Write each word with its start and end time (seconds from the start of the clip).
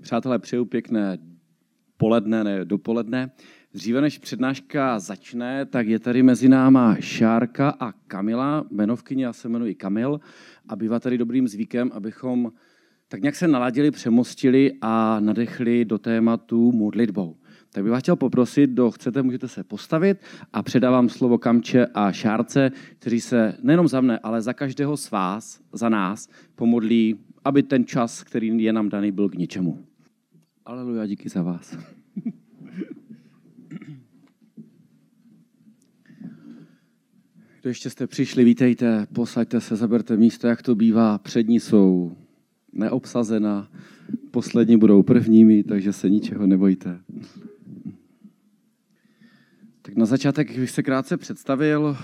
Přátelé, 0.00 0.38
přeju 0.38 0.64
pěkné 0.64 1.18
poledne, 1.96 2.44
ne 2.44 2.64
dopoledne. 2.64 3.30
Dříve 3.74 4.00
než 4.00 4.18
přednáška 4.18 4.98
začne, 4.98 5.66
tak 5.66 5.86
je 5.86 5.98
tady 5.98 6.22
mezi 6.22 6.48
náma 6.48 6.96
Šárka 7.00 7.70
a 7.80 7.92
Kamila, 7.92 8.64
jmenovkyně, 8.70 9.24
já 9.24 9.32
se 9.32 9.48
jmenuji 9.48 9.74
Kamil, 9.74 10.20
a 10.68 10.76
bývá 10.76 11.00
tady 11.00 11.18
dobrým 11.18 11.48
zvykem, 11.48 11.90
abychom 11.94 12.52
tak 13.08 13.22
nějak 13.22 13.34
se 13.34 13.48
naladili, 13.48 13.90
přemostili 13.90 14.72
a 14.80 15.20
nadechli 15.20 15.84
do 15.84 15.98
tématu 15.98 16.72
modlitbou. 16.72 17.36
Tak 17.72 17.82
bych 17.82 17.92
vás 17.92 18.02
chtěl 18.02 18.16
poprosit, 18.16 18.70
kdo 18.70 18.90
chcete, 18.90 19.22
můžete 19.22 19.48
se 19.48 19.64
postavit 19.64 20.18
a 20.52 20.62
předávám 20.62 21.08
slovo 21.08 21.38
Kamče 21.38 21.86
a 21.86 22.12
Šárce, 22.12 22.70
kteří 22.98 23.20
se 23.20 23.56
nejenom 23.62 23.88
za 23.88 24.00
mne, 24.00 24.18
ale 24.18 24.42
za 24.42 24.52
každého 24.52 24.96
z 24.96 25.10
vás, 25.10 25.60
za 25.72 25.88
nás, 25.88 26.28
pomodlí, 26.54 27.18
aby 27.44 27.62
ten 27.62 27.84
čas, 27.84 28.22
který 28.22 28.62
je 28.62 28.72
nám 28.72 28.88
daný, 28.88 29.12
byl 29.12 29.28
k 29.28 29.34
ničemu. 29.34 29.84
Aleluja, 30.64 31.06
díky 31.06 31.28
za 31.28 31.42
vás. 31.42 31.78
Kdo 37.60 37.70
ještě 37.70 37.90
jste 37.90 38.06
přišli, 38.06 38.44
vítejte, 38.44 39.06
posaďte 39.12 39.60
se, 39.60 39.76
zaberte 39.76 40.16
místo, 40.16 40.46
jak 40.46 40.62
to 40.62 40.74
bývá. 40.74 41.18
Přední 41.18 41.60
jsou 41.60 42.16
neobsazena, 42.72 43.70
poslední 44.30 44.76
budou 44.76 45.02
prvními, 45.02 45.62
takže 45.62 45.92
se 45.92 46.10
ničeho 46.10 46.46
nebojte. 46.46 47.00
Tak 49.82 49.96
na 49.96 50.06
začátek 50.06 50.58
bych 50.58 50.70
se 50.70 50.82
krátce 50.82 51.16
představil. 51.16 51.96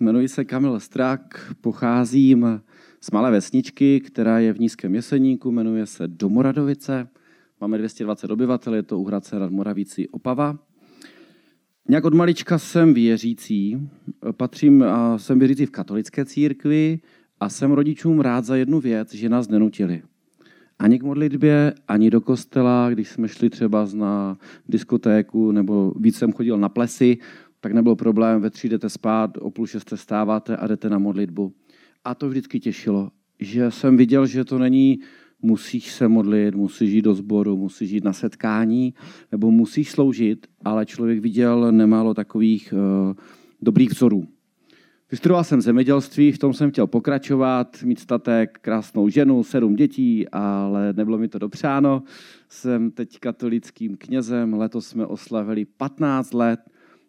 Jmenuji 0.00 0.28
se 0.28 0.44
Kamil 0.44 0.80
Strak, 0.80 1.54
pocházím 1.60 2.60
z 3.00 3.10
malé 3.10 3.30
vesničky, 3.30 4.00
která 4.00 4.38
je 4.38 4.52
v 4.52 4.60
Nízkém 4.60 4.94
Jeseníku, 4.94 5.50
jmenuje 5.50 5.86
se 5.86 6.08
Domoradovice. 6.08 7.08
Máme 7.60 7.78
220 7.78 8.30
obyvatel, 8.30 8.74
je 8.74 8.82
to 8.82 8.98
u 8.98 9.04
Hradce 9.04 9.38
nad 9.38 9.52
Moravící 9.52 10.08
Opava. 10.08 10.58
Nějak 11.88 12.04
od 12.04 12.14
malička 12.14 12.58
jsem 12.58 12.94
věřící, 12.94 13.88
patřím 14.36 14.82
a 14.82 15.18
jsem 15.18 15.38
věřící 15.38 15.66
v 15.66 15.70
katolické 15.70 16.24
církvi 16.24 17.00
a 17.40 17.48
jsem 17.48 17.72
rodičům 17.72 18.20
rád 18.20 18.44
za 18.44 18.56
jednu 18.56 18.80
věc, 18.80 19.14
že 19.14 19.28
nás 19.28 19.48
nenutili. 19.48 20.02
Ani 20.78 20.98
k 20.98 21.02
modlitbě, 21.02 21.74
ani 21.88 22.10
do 22.10 22.20
kostela, 22.20 22.90
když 22.90 23.08
jsme 23.08 23.28
šli 23.28 23.50
třeba 23.50 23.86
na 23.94 24.38
diskotéku 24.68 25.52
nebo 25.52 25.92
víc 26.00 26.16
jsem 26.16 26.32
chodil 26.32 26.58
na 26.58 26.68
plesy, 26.68 27.18
tak 27.60 27.72
nebyl 27.72 27.96
problém, 27.96 28.40
ve 28.40 28.50
tři 28.50 28.68
jdete 28.68 28.88
spát, 28.88 29.36
o 29.36 29.50
půl 29.50 29.66
šesté 29.66 29.96
stáváte 29.96 30.56
a 30.56 30.66
jdete 30.66 30.90
na 30.90 30.98
modlitbu. 30.98 31.52
A 32.04 32.14
to 32.14 32.28
vždycky 32.28 32.60
těšilo, 32.60 33.10
že 33.40 33.70
jsem 33.70 33.96
viděl, 33.96 34.26
že 34.26 34.44
to 34.44 34.58
není 34.58 34.98
musíš 35.42 35.92
se 35.92 36.08
modlit, 36.08 36.54
musíš 36.54 36.90
jít 36.90 37.02
do 37.02 37.14
sboru, 37.14 37.56
musíš 37.56 37.90
jít 37.90 38.04
na 38.04 38.12
setkání, 38.12 38.94
nebo 39.32 39.50
musíš 39.50 39.90
sloužit, 39.90 40.46
ale 40.64 40.86
člověk 40.86 41.20
viděl 41.20 41.72
nemálo 41.72 42.14
takových 42.14 42.74
uh, 42.76 43.14
dobrých 43.62 43.90
vzorů. 43.90 44.28
Vystudoval 45.10 45.44
jsem 45.44 45.60
zemědělství, 45.60 46.32
v 46.32 46.38
tom 46.38 46.54
jsem 46.54 46.70
chtěl 46.70 46.86
pokračovat, 46.86 47.82
mít 47.82 47.98
statek, 47.98 48.58
krásnou 48.62 49.08
ženu, 49.08 49.44
sedm 49.44 49.76
dětí, 49.76 50.28
ale 50.28 50.92
nebylo 50.92 51.18
mi 51.18 51.28
to 51.28 51.38
dopřáno. 51.38 52.02
Jsem 52.48 52.90
teď 52.90 53.18
katolickým 53.18 53.96
knězem, 53.96 54.54
letos 54.54 54.86
jsme 54.86 55.06
oslavili 55.06 55.64
15 55.64 56.34
let, 56.34 56.60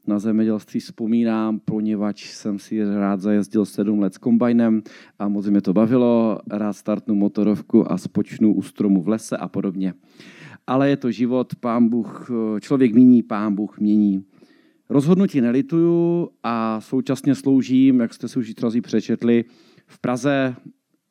na 0.10 0.20
zemědělství 0.20 0.80
vzpomínám, 0.80 1.60
poněvadž 1.60 2.30
jsem 2.30 2.60
si 2.60 2.84
rád 2.84 3.22
zajezdil 3.22 3.66
sedm 3.66 4.00
let 4.00 4.14
s 4.14 4.18
kombajnem 4.18 4.82
a 5.20 5.28
moc 5.28 5.48
mě 5.48 5.62
to 5.62 5.74
bavilo. 5.74 6.40
Rád 6.52 6.74
startnu 6.74 7.16
motorovku 7.16 7.92
a 7.92 7.98
spočnu 7.98 8.54
u 8.54 8.62
stromu 8.62 9.02
v 9.02 9.08
lese 9.08 9.38
a 9.38 9.48
podobně. 9.48 9.94
Ale 10.68 10.90
je 10.90 10.98
to 10.98 11.12
život, 11.12 11.56
pán 11.56 11.90
Bůh, 11.90 12.32
člověk 12.60 12.94
mění, 12.94 13.24
pán 13.24 13.56
Bůh 13.56 13.80
mění. 13.80 14.24
Rozhodnutí 14.90 15.42
nelituju 15.42 16.30
a 16.44 16.82
současně 16.82 17.36
sloužím, 17.36 18.00
jak 18.00 18.14
jste 18.14 18.28
si 18.28 18.40
už 18.40 18.54
trazí 18.54 18.82
přečetli, 18.82 19.46
v 19.88 20.00
Praze, 20.00 20.56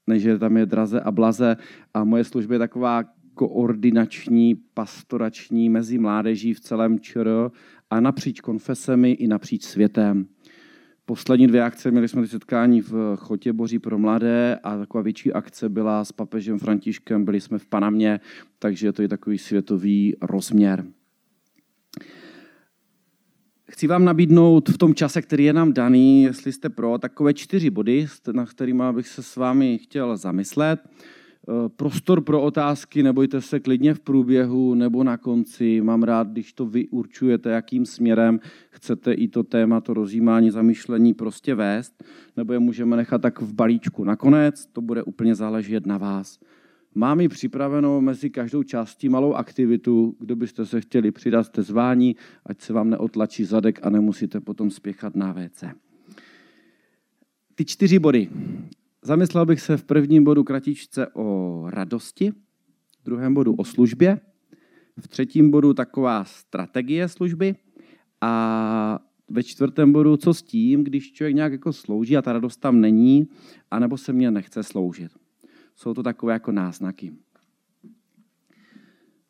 než 0.07 0.27
tam 0.39 0.57
je 0.57 0.67
draze 0.67 1.01
a 1.01 1.11
blaze 1.11 1.57
a 1.95 2.05
moje 2.05 2.25
služba 2.25 2.55
je 2.55 2.59
taková 2.59 3.05
koordinační, 3.35 4.55
pastorační 4.75 5.69
mezi 5.69 5.99
mládeží 5.99 6.55
v 6.55 6.61
celém 6.61 6.99
ČR 7.01 7.51
a 7.91 8.01
napříč 8.01 8.41
konfesemi 8.41 9.13
i 9.13 9.29
napříč 9.29 9.63
světem. 9.65 10.27
Poslední 11.05 11.47
dvě 11.47 11.63
akce, 11.63 11.91
měli 11.91 12.09
jsme 12.09 12.27
setkání 12.27 12.81
v 12.81 13.17
Chotě 13.17 13.53
Boží 13.53 13.79
pro 13.79 13.99
mladé 13.99 14.59
a 14.63 14.79
taková 14.79 15.03
větší 15.03 15.33
akce 15.33 15.69
byla 15.69 16.05
s 16.05 16.13
papežem 16.13 16.59
Františkem, 16.59 17.25
byli 17.25 17.41
jsme 17.41 17.59
v 17.59 17.67
Panamě, 17.67 18.21
takže 18.59 18.93
to 18.93 19.03
je 19.03 19.09
takový 19.09 19.39
světový 19.39 20.17
rozměr. 20.23 20.85
Chci 23.71 23.87
vám 23.87 24.05
nabídnout 24.05 24.69
v 24.69 24.79
tom 24.79 24.95
čase, 24.95 25.23
který 25.23 25.45
je 25.45 25.53
nám 25.53 25.73
daný, 25.73 26.23
jestli 26.23 26.53
jste 26.53 26.69
pro, 26.69 26.99
takové 26.99 27.35
čtyři 27.35 27.71
body, 27.71 28.07
na 28.33 28.47
kterými 28.47 28.85
bych 28.93 29.09
se 29.09 29.23
s 29.23 29.37
vámi 29.37 29.79
chtěl 29.79 30.17
zamyslet. 30.17 30.81
Eh, 31.51 31.69
prostor 31.69 32.21
pro 32.21 32.43
otázky, 32.43 33.03
nebojte 33.03 33.41
se 33.41 33.61
klidně 33.61 33.95
v 33.95 34.01
průběhu 34.01 34.75
nebo 34.75 35.05
na 35.05 35.17
konci. 35.17 35.81
Mám 35.81 36.03
rád, 36.03 36.29
když 36.29 36.53
to 36.53 36.67
vy 36.67 36.89
určujete, 36.89 37.51
jakým 37.51 37.87
směrem 37.87 38.41
chcete 38.71 39.13
i 39.13 39.29
to 39.29 39.43
téma, 39.43 39.81
to 39.81 39.95
rozjímání, 39.95 40.51
zamýšlení 40.51 41.15
prostě 41.15 41.55
vést, 41.55 42.05
nebo 42.37 42.53
je 42.53 42.59
můžeme 42.59 42.97
nechat 42.97 43.23
tak 43.23 43.41
v 43.41 43.53
balíčku. 43.53 44.05
Nakonec 44.05 44.67
to 44.67 44.81
bude 44.81 45.03
úplně 45.03 45.35
záležet 45.35 45.87
na 45.87 45.99
vás. 45.99 46.39
Mám 46.95 47.21
i 47.21 47.29
připravenou 47.29 48.01
mezi 48.01 48.31
každou 48.31 48.63
částí 48.63 49.09
malou 49.09 49.35
aktivitu, 49.35 50.17
kdo 50.21 50.37
byste 50.37 50.67
se 50.67 50.81
chtěli 50.81 51.11
přidat, 51.11 51.45
jste 51.45 51.63
zvání, 51.63 52.17
ať 52.47 52.61
se 52.61 52.73
vám 52.73 52.91
neotlačí 52.91 53.45
zadek 53.45 53.81
a 53.83 53.91
nemusíte 53.91 54.41
potom 54.41 54.71
spěchat 54.71 55.17
na 55.17 55.33
WC. 55.33 55.65
Ty 57.55 57.65
čtyři 57.65 57.99
body. 57.99 58.29
Zamyslel 59.03 59.47
bych 59.47 59.61
se 59.61 59.77
v 59.77 59.85
prvním 59.85 60.25
bodu 60.25 60.45
kratičce 60.45 61.07
o 61.15 61.65
radosti, 61.71 62.31
v 63.01 63.05
druhém 63.05 63.35
bodu 63.35 63.55
o 63.55 63.65
službě, 63.65 64.21
v 65.01 65.09
třetím 65.09 65.51
bodu 65.51 65.75
taková 65.75 66.25
strategie 66.25 67.09
služby 67.09 67.57
a 68.21 68.99
ve 69.31 69.43
čtvrtém 69.43 69.93
bodu, 69.93 70.17
co 70.17 70.35
s 70.35 70.43
tím, 70.43 70.85
když 70.85 71.13
člověk 71.13 71.35
nějak 71.35 71.53
jako 71.53 71.73
slouží 71.73 72.17
a 72.17 72.23
ta 72.23 72.33
radost 72.33 72.57
tam 72.57 72.81
není, 72.81 73.29
anebo 73.71 73.97
se 73.97 74.13
mě 74.13 74.31
nechce 74.31 74.63
sloužit. 74.63 75.13
Jsou 75.77 75.95
to 75.95 76.03
takové 76.03 76.33
jako 76.33 76.53
náznaky. 76.53 77.13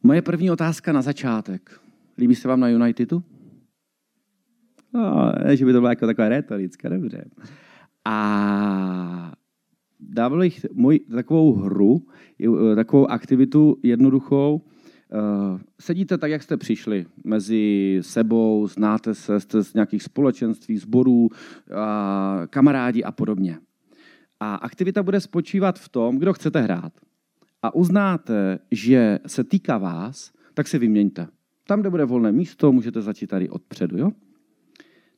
Moje 0.02 0.22
první 0.22 0.50
otázka 0.50 0.92
na 0.92 1.02
začátek. 1.02 1.80
Líbí 2.18 2.34
se 2.34 2.48
vám 2.48 2.60
na 2.60 2.68
Unitedu? 2.68 3.22
No, 4.92 5.32
že 5.54 5.64
by 5.64 5.72
to 5.72 5.80
byla 5.80 5.90
jako 5.90 6.06
taková 6.06 6.28
retorická, 6.28 6.88
dobře. 6.88 7.30
A 8.04 9.32
dával 10.00 10.38
bych 10.38 10.66
můj, 10.72 10.98
takovou 10.98 11.52
hru, 11.54 12.06
eh, 12.72 12.74
takovou 12.74 13.10
aktivitu 13.10 13.78
jednoduchou. 13.82 14.62
Eh, 15.12 15.60
sedíte 15.80 16.18
tak, 16.18 16.30
jak 16.30 16.42
jste 16.42 16.56
přišli, 16.56 17.06
mezi 17.24 17.98
sebou, 18.02 18.66
znáte 18.66 19.14
se, 19.14 19.40
jste 19.40 19.64
z 19.64 19.74
nějakých 19.74 20.02
společenství, 20.02 20.78
sborů, 20.78 21.28
kamarádi 22.50 23.02
a 23.02 23.12
podobně. 23.12 23.58
A 24.40 24.54
aktivita 24.54 25.02
bude 25.02 25.20
spočívat 25.20 25.78
v 25.78 25.88
tom, 25.88 26.18
kdo 26.18 26.32
chcete 26.32 26.60
hrát. 26.60 26.92
A 27.62 27.74
uznáte, 27.74 28.58
že 28.70 29.18
se 29.26 29.44
týká 29.44 29.78
vás, 29.78 30.32
tak 30.54 30.68
se 30.68 30.78
vyměňte. 30.78 31.26
Tam, 31.66 31.80
kde 31.80 31.90
bude 31.90 32.04
volné 32.04 32.32
místo, 32.32 32.72
můžete 32.72 33.02
začít 33.02 33.26
tady 33.26 33.48
odpředu, 33.48 33.98
jo? 33.98 34.10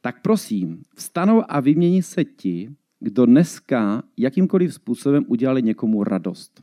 Tak 0.00 0.22
prosím, 0.22 0.82
vstanou 0.94 1.42
a 1.48 1.60
vymění 1.60 2.02
se 2.02 2.24
ti, 2.24 2.70
kdo 3.00 3.26
dneska 3.26 4.02
jakýmkoliv 4.16 4.74
způsobem 4.74 5.24
udělali 5.28 5.62
někomu 5.62 6.04
radost. 6.04 6.62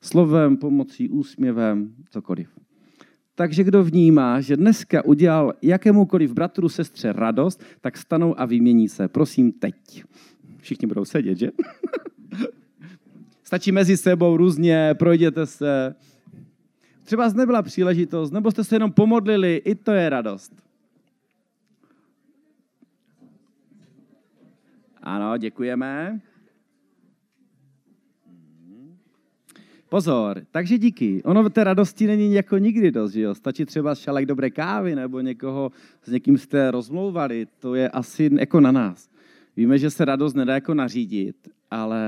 Slovem, 0.00 0.56
pomocí, 0.56 1.08
úsměvem, 1.08 1.94
cokoliv. 2.10 2.48
Takže 3.34 3.64
kdo 3.64 3.84
vnímá, 3.84 4.40
že 4.40 4.56
dneska 4.56 5.04
udělal 5.04 5.52
jakémukoliv 5.62 6.32
bratru, 6.32 6.68
sestře 6.68 7.12
radost, 7.12 7.62
tak 7.80 7.96
stanou 7.96 8.40
a 8.40 8.44
vymění 8.44 8.88
se. 8.88 9.08
Prosím, 9.08 9.52
teď. 9.52 10.04
Všichni 10.58 10.86
budou 10.88 11.04
sedět, 11.04 11.38
že? 11.38 11.50
Stačí 13.44 13.72
mezi 13.72 13.96
sebou 13.96 14.36
různě, 14.36 14.94
projděte 14.98 15.46
se. 15.46 15.94
Třeba 17.04 17.28
nebyla 17.28 17.62
příležitost, 17.62 18.30
nebo 18.30 18.50
jste 18.50 18.64
se 18.64 18.74
jenom 18.74 18.92
pomodlili, 18.92 19.62
i 19.64 19.74
to 19.74 19.92
je 19.92 20.08
radost. 20.08 20.65
Ano, 25.06 25.36
děkujeme. 25.36 26.20
Pozor, 29.88 30.46
takže 30.50 30.78
díky. 30.78 31.22
Ono 31.22 31.50
té 31.50 31.64
radosti 31.64 32.06
není 32.06 32.34
jako 32.34 32.58
nikdy 32.58 32.90
dost, 32.90 33.12
že 33.12 33.20
jo? 33.20 33.34
Stačí 33.34 33.64
třeba 33.64 33.94
šalek 33.94 34.26
dobré 34.26 34.50
kávy 34.50 34.94
nebo 34.94 35.20
někoho, 35.20 35.72
s 36.02 36.10
někým 36.10 36.38
jste 36.38 36.70
rozmlouvali, 36.70 37.46
to 37.58 37.74
je 37.74 37.88
asi 37.88 38.30
jako 38.38 38.60
na 38.60 38.72
nás. 38.72 39.08
Víme, 39.56 39.78
že 39.78 39.90
se 39.90 40.04
radost 40.04 40.34
nedá 40.34 40.54
jako 40.54 40.74
nařídit, 40.74 41.48
ale 41.70 42.02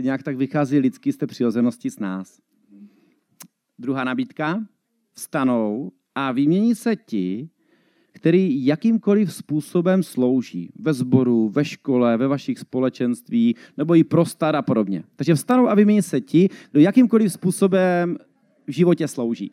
nějak 0.00 0.22
tak 0.22 0.36
vychází 0.36 0.78
lidský 0.78 1.12
z 1.12 1.16
té 1.16 1.26
přirozenosti 1.26 1.90
s 1.90 1.98
nás. 1.98 2.40
Druhá 3.78 4.04
nabídka. 4.04 4.66
Vstanou 5.12 5.92
a 6.14 6.32
vymění 6.32 6.74
se 6.74 6.96
ti, 6.96 7.50
který 8.16 8.66
jakýmkoliv 8.66 9.32
způsobem 9.32 10.02
slouží 10.02 10.70
ve 10.78 10.92
sboru, 10.92 11.48
ve 11.48 11.64
škole, 11.64 12.16
ve 12.16 12.28
vašich 12.28 12.58
společenství, 12.58 13.56
nebo 13.76 13.94
i 13.94 14.04
pro 14.04 14.24
a 14.42 14.62
podobně. 14.62 15.04
Takže 15.16 15.34
vstanou 15.34 15.68
a 15.68 15.74
vymění 15.74 16.02
se 16.02 16.20
ti, 16.20 16.48
kdo 16.70 16.80
jakýmkoliv 16.80 17.32
způsobem 17.32 18.18
v 18.66 18.70
životě 18.72 19.08
slouží. 19.08 19.50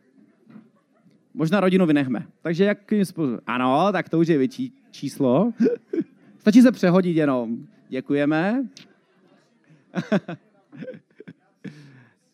Možná 1.34 1.60
rodinu 1.60 1.86
vynechme. 1.86 2.28
Takže 2.42 2.64
jakým 2.64 3.06
způsobem? 3.06 3.40
Ano, 3.48 3.92
tak 3.92 4.10
to 4.10 4.20
už 4.20 4.28
je 4.28 4.38
větší 4.38 4.74
číslo. 4.92 5.54
Stačí 6.40 6.62
se 6.62 6.72
přehodit 6.72 7.18
jenom. 7.18 7.58
Děkujeme. 7.90 8.64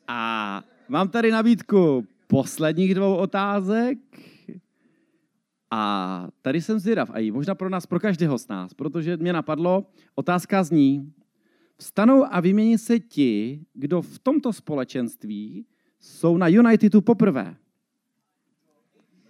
a 0.07 0.63
mám 0.89 1.09
tady 1.09 1.31
nabídku 1.31 2.05
posledních 2.27 2.95
dvou 2.95 3.15
otázek. 3.15 3.97
A 5.71 6.27
tady 6.41 6.61
jsem 6.61 6.79
zvědav, 6.79 7.09
a 7.13 7.19
i 7.19 7.31
možná 7.31 7.55
pro 7.55 7.69
nás, 7.69 7.85
pro 7.85 7.99
každého 7.99 8.37
z 8.37 8.47
nás, 8.47 8.73
protože 8.73 9.17
mě 9.17 9.33
napadlo, 9.33 9.85
otázka 10.15 10.63
zní, 10.63 11.13
vstanou 11.77 12.25
a 12.29 12.39
vymění 12.39 12.77
se 12.77 12.99
ti, 12.99 13.65
kdo 13.73 14.01
v 14.01 14.19
tomto 14.19 14.53
společenství 14.53 15.65
jsou 15.99 16.37
na 16.37 16.47
Unitedu 16.47 17.01
poprvé. 17.01 17.55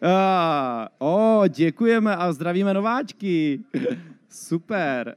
Ah, 0.01 0.87
o, 0.97 1.43
děkujeme 1.47 2.15
a 2.15 2.33
zdravíme 2.33 2.73
nováčky. 2.73 3.63
Super. 4.29 5.15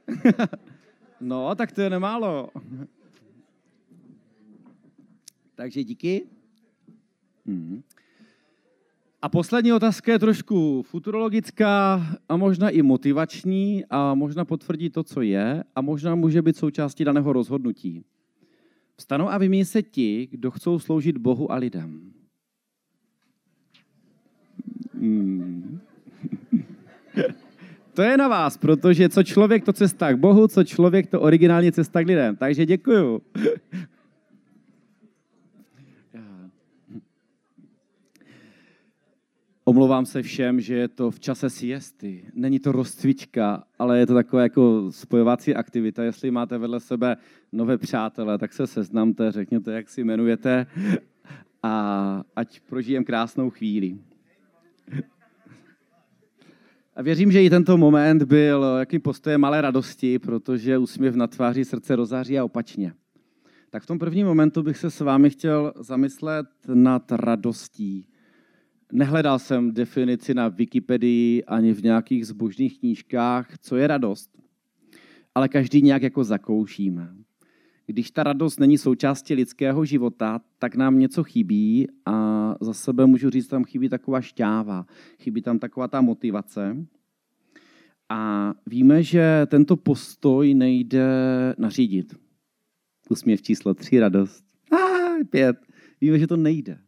no, 1.20 1.54
tak 1.54 1.72
to 1.72 1.80
je 1.80 1.90
nemálo. 1.90 2.50
Takže 5.54 5.84
díky. 5.84 6.26
Hmm. 7.46 7.82
A 9.24 9.28
poslední 9.28 9.72
otázka 9.72 10.12
je 10.12 10.18
trošku 10.18 10.82
futurologická 10.82 12.06
a 12.28 12.36
možná 12.36 12.70
i 12.70 12.82
motivační 12.82 13.84
a 13.90 14.14
možná 14.14 14.44
potvrdí 14.44 14.90
to, 14.90 15.02
co 15.02 15.22
je 15.22 15.64
a 15.76 15.80
možná 15.80 16.14
může 16.14 16.42
být 16.42 16.56
součástí 16.56 17.04
daného 17.04 17.32
rozhodnutí. 17.32 18.04
Vstanou 18.96 19.28
a 19.28 19.38
vymění 19.38 19.64
se 19.64 19.82
ti, 19.82 20.28
kdo 20.30 20.50
chcou 20.50 20.78
sloužit 20.78 21.18
Bohu 21.18 21.52
a 21.52 21.56
lidem. 21.56 22.12
Hmm. 24.94 25.80
to 27.94 28.02
je 28.02 28.16
na 28.16 28.28
vás, 28.28 28.56
protože 28.56 29.08
co 29.08 29.22
člověk, 29.22 29.64
to 29.64 29.72
cesta 29.72 30.12
k 30.12 30.18
Bohu, 30.18 30.48
co 30.48 30.64
člověk, 30.64 31.10
to 31.10 31.20
originální 31.20 31.72
cesta 31.72 32.02
k 32.02 32.06
lidem. 32.06 32.36
Takže 32.36 32.66
děkuju. 32.66 33.22
Omlouvám 39.72 40.06
se 40.06 40.22
všem, 40.22 40.60
že 40.60 40.74
je 40.74 40.88
to 40.88 41.10
v 41.10 41.20
čase 41.20 41.50
siesty. 41.50 42.24
Není 42.34 42.58
to 42.58 42.72
rozcvička, 42.72 43.64
ale 43.78 43.98
je 43.98 44.06
to 44.06 44.14
taková 44.14 44.42
jako 44.42 44.86
spojovací 44.90 45.54
aktivita. 45.54 46.02
Jestli 46.02 46.30
máte 46.30 46.58
vedle 46.58 46.80
sebe 46.80 47.16
nové 47.52 47.78
přátele, 47.78 48.38
tak 48.38 48.52
se 48.52 48.66
seznamte, 48.66 49.32
řekněte, 49.32 49.72
jak 49.72 49.88
si 49.88 50.00
jmenujete 50.00 50.66
a 51.62 52.22
ať 52.36 52.60
prožijem 52.60 53.04
krásnou 53.04 53.50
chvíli. 53.50 53.98
A 56.96 57.02
věřím, 57.02 57.32
že 57.32 57.42
i 57.42 57.50
tento 57.50 57.78
moment 57.78 58.22
byl 58.22 58.76
jakým 58.78 59.00
postojem 59.00 59.40
malé 59.40 59.60
radosti, 59.60 60.18
protože 60.18 60.78
úsměv 60.78 61.14
na 61.14 61.26
tváři 61.26 61.64
srdce 61.64 61.96
rozáří 61.96 62.38
a 62.38 62.44
opačně. 62.44 62.92
Tak 63.70 63.82
v 63.82 63.86
tom 63.86 63.98
prvním 63.98 64.26
momentu 64.26 64.62
bych 64.62 64.76
se 64.76 64.90
s 64.90 65.00
vámi 65.00 65.30
chtěl 65.30 65.72
zamyslet 65.76 66.46
nad 66.74 67.12
radostí. 67.12 68.11
Nehledal 68.94 69.38
jsem 69.38 69.72
definici 69.72 70.34
na 70.34 70.48
Wikipedii 70.48 71.44
ani 71.44 71.72
v 71.72 71.82
nějakých 71.82 72.26
zbožných 72.26 72.78
knížkách, 72.78 73.58
co 73.58 73.76
je 73.76 73.86
radost. 73.86 74.30
Ale 75.34 75.48
každý 75.48 75.82
nějak 75.82 76.02
jako 76.02 76.24
zakoušíme. 76.24 77.14
Když 77.86 78.10
ta 78.10 78.22
radost 78.22 78.60
není 78.60 78.78
součástí 78.78 79.34
lidského 79.34 79.84
života, 79.84 80.40
tak 80.58 80.74
nám 80.74 80.98
něco 80.98 81.24
chybí 81.24 81.86
a 82.06 82.54
za 82.60 82.72
sebe 82.72 83.06
můžu 83.06 83.30
říct, 83.30 83.48
tam 83.48 83.64
chybí 83.64 83.88
taková 83.88 84.20
šťáva, 84.20 84.86
chybí 85.18 85.42
tam 85.42 85.58
taková 85.58 85.88
ta 85.88 86.00
motivace. 86.00 86.86
A 88.08 88.52
víme, 88.66 89.02
že 89.02 89.46
tento 89.46 89.76
postoj 89.76 90.54
nejde 90.54 91.06
nařídit. 91.58 92.14
Usměv 93.10 93.42
číslo 93.42 93.74
tři, 93.74 94.00
radost. 94.00 94.44
Ah, 94.72 95.24
pět. 95.30 95.56
Víme, 96.00 96.18
že 96.18 96.26
to 96.26 96.36
nejde 96.36 96.78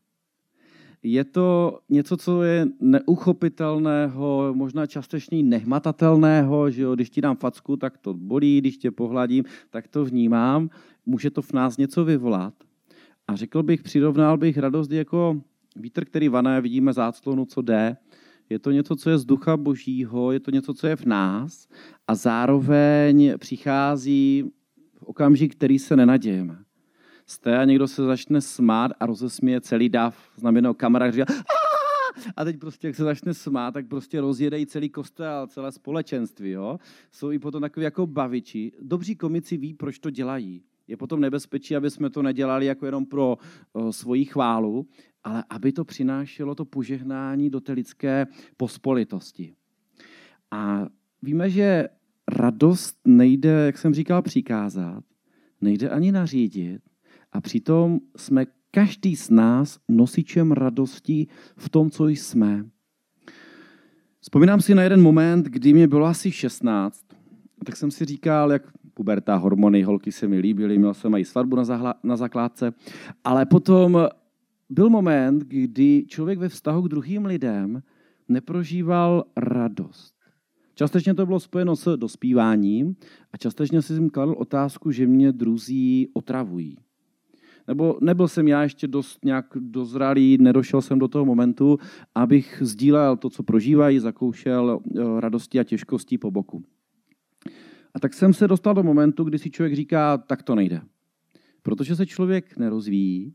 je 1.04 1.24
to 1.24 1.78
něco, 1.88 2.16
co 2.16 2.42
je 2.42 2.66
neuchopitelného, 2.80 4.52
možná 4.54 4.86
částečně 4.86 5.42
nehmatatelného, 5.42 6.70
že 6.70 6.82
jo? 6.82 6.94
když 6.94 7.10
ti 7.10 7.20
dám 7.20 7.36
facku, 7.36 7.76
tak 7.76 7.98
to 7.98 8.14
bolí, 8.14 8.58
když 8.58 8.76
tě 8.76 8.90
pohladím, 8.90 9.44
tak 9.70 9.88
to 9.88 10.04
vnímám, 10.04 10.70
může 11.06 11.30
to 11.30 11.42
v 11.42 11.52
nás 11.52 11.76
něco 11.76 12.04
vyvolat. 12.04 12.54
A 13.28 13.36
řekl 13.36 13.62
bych, 13.62 13.82
přirovnal 13.82 14.38
bych 14.38 14.58
radost 14.58 14.90
jako 14.90 15.40
vítr, 15.76 16.04
který 16.04 16.28
vané, 16.28 16.60
vidíme 16.60 16.92
záclonu, 16.92 17.44
co 17.44 17.62
jde. 17.62 17.96
Je 18.50 18.58
to 18.58 18.70
něco, 18.70 18.96
co 18.96 19.10
je 19.10 19.18
z 19.18 19.24
ducha 19.24 19.56
božího, 19.56 20.32
je 20.32 20.40
to 20.40 20.50
něco, 20.50 20.74
co 20.74 20.86
je 20.86 20.96
v 20.96 21.04
nás 21.04 21.68
a 22.08 22.14
zároveň 22.14 23.34
přichází 23.38 24.44
v 24.94 25.02
okamžik, 25.02 25.52
který 25.52 25.78
se 25.78 25.96
nenadějeme 25.96 26.63
jste 27.26 27.58
a 27.58 27.64
někdo 27.64 27.88
se 27.88 28.04
začne 28.04 28.40
smát 28.40 28.90
a 29.00 29.06
rozesměje 29.06 29.60
celý 29.60 29.88
dáv 29.88 30.30
znamená 30.36 30.74
kamarád, 30.74 31.14
říká 31.14 31.26
a 32.36 32.44
teď 32.44 32.58
prostě, 32.58 32.86
jak 32.86 32.96
se 32.96 33.04
začne 33.04 33.34
smát, 33.34 33.74
tak 33.74 33.88
prostě 33.88 34.20
rozjedejí 34.20 34.66
celý 34.66 34.88
kostel, 34.88 35.46
celé 35.46 35.72
společenství. 35.72 36.50
Jo? 36.50 36.78
Jsou 37.12 37.30
i 37.30 37.38
potom 37.38 37.60
takový 37.60 37.84
jako 37.84 38.06
baviči. 38.06 38.72
Dobří 38.82 39.16
komici 39.16 39.56
ví, 39.56 39.74
proč 39.74 39.98
to 39.98 40.10
dělají. 40.10 40.62
Je 40.88 40.96
potom 40.96 41.20
nebezpečí, 41.20 41.76
aby 41.76 41.90
jsme 41.90 42.10
to 42.10 42.22
nedělali 42.22 42.66
jako 42.66 42.86
jenom 42.86 43.06
pro 43.06 43.38
o, 43.72 43.92
svoji 43.92 44.24
chválu, 44.24 44.86
ale 45.24 45.44
aby 45.50 45.72
to 45.72 45.84
přinášelo 45.84 46.54
to 46.54 46.64
požehnání 46.64 47.50
do 47.50 47.60
té 47.60 47.72
lidské 47.72 48.26
pospolitosti. 48.56 49.54
A 50.50 50.86
víme, 51.22 51.50
že 51.50 51.88
radost 52.28 52.98
nejde, 53.04 53.50
jak 53.50 53.78
jsem 53.78 53.94
říkal, 53.94 54.22
přikázat, 54.22 55.04
nejde 55.60 55.88
ani 55.88 56.12
nařídit, 56.12 56.82
a 57.34 57.40
přitom 57.40 58.00
jsme 58.16 58.46
každý 58.70 59.16
z 59.16 59.30
nás 59.30 59.78
nosičem 59.88 60.52
radosti 60.52 61.26
v 61.56 61.68
tom, 61.68 61.90
co 61.90 62.08
jsme. 62.08 62.64
Vzpomínám 64.20 64.60
si 64.60 64.74
na 64.74 64.82
jeden 64.82 65.02
moment, 65.02 65.46
kdy 65.46 65.72
mě 65.72 65.88
bylo 65.88 66.06
asi 66.06 66.32
16, 66.32 67.04
tak 67.64 67.76
jsem 67.76 67.90
si 67.90 68.04
říkal, 68.04 68.52
jak 68.52 68.62
puberta, 68.94 69.36
hormony, 69.36 69.82
holky 69.82 70.12
se 70.12 70.28
mi 70.28 70.38
líbily, 70.38 70.78
měl 70.78 70.94
jsem 70.94 71.14
i 71.14 71.24
svatbu 71.24 71.56
na, 71.56 71.64
zahla, 71.64 71.94
na 72.02 72.16
zakládce, 72.16 72.72
ale 73.24 73.46
potom 73.46 74.08
byl 74.70 74.90
moment, 74.90 75.44
kdy 75.44 76.04
člověk 76.08 76.38
ve 76.38 76.48
vztahu 76.48 76.82
k 76.82 76.88
druhým 76.88 77.24
lidem 77.24 77.82
neprožíval 78.28 79.24
radost. 79.36 80.14
Částečně 80.74 81.14
to 81.14 81.26
bylo 81.26 81.40
spojeno 81.40 81.76
s 81.76 81.96
dospíváním 81.96 82.96
a 83.32 83.36
částečně 83.36 83.82
si 83.82 83.92
jim 83.92 84.10
kladl 84.10 84.34
otázku, 84.38 84.90
že 84.90 85.06
mě 85.06 85.32
druzí 85.32 86.08
otravují. 86.12 86.76
Nebo 87.68 87.98
nebyl 88.00 88.28
jsem 88.28 88.48
já 88.48 88.62
ještě 88.62 88.88
dost 88.88 89.24
nějak 89.24 89.46
dozralý, 89.56 90.38
nedošel 90.40 90.82
jsem 90.82 90.98
do 90.98 91.08
toho 91.08 91.24
momentu, 91.24 91.78
abych 92.14 92.58
sdílel 92.60 93.16
to, 93.16 93.30
co 93.30 93.42
prožívají, 93.42 93.98
zakoušel 93.98 94.80
eh, 94.80 95.20
radosti 95.20 95.60
a 95.60 95.64
těžkostí 95.64 96.18
po 96.18 96.30
boku. 96.30 96.64
A 97.94 98.00
tak 98.00 98.14
jsem 98.14 98.32
se 98.32 98.48
dostal 98.48 98.74
do 98.74 98.82
momentu, 98.82 99.24
kdy 99.24 99.38
si 99.38 99.50
člověk 99.50 99.74
říká, 99.74 100.18
tak 100.18 100.42
to 100.42 100.54
nejde. 100.54 100.82
Protože 101.62 101.96
se 101.96 102.06
člověk 102.06 102.56
nerozvíjí, 102.56 103.34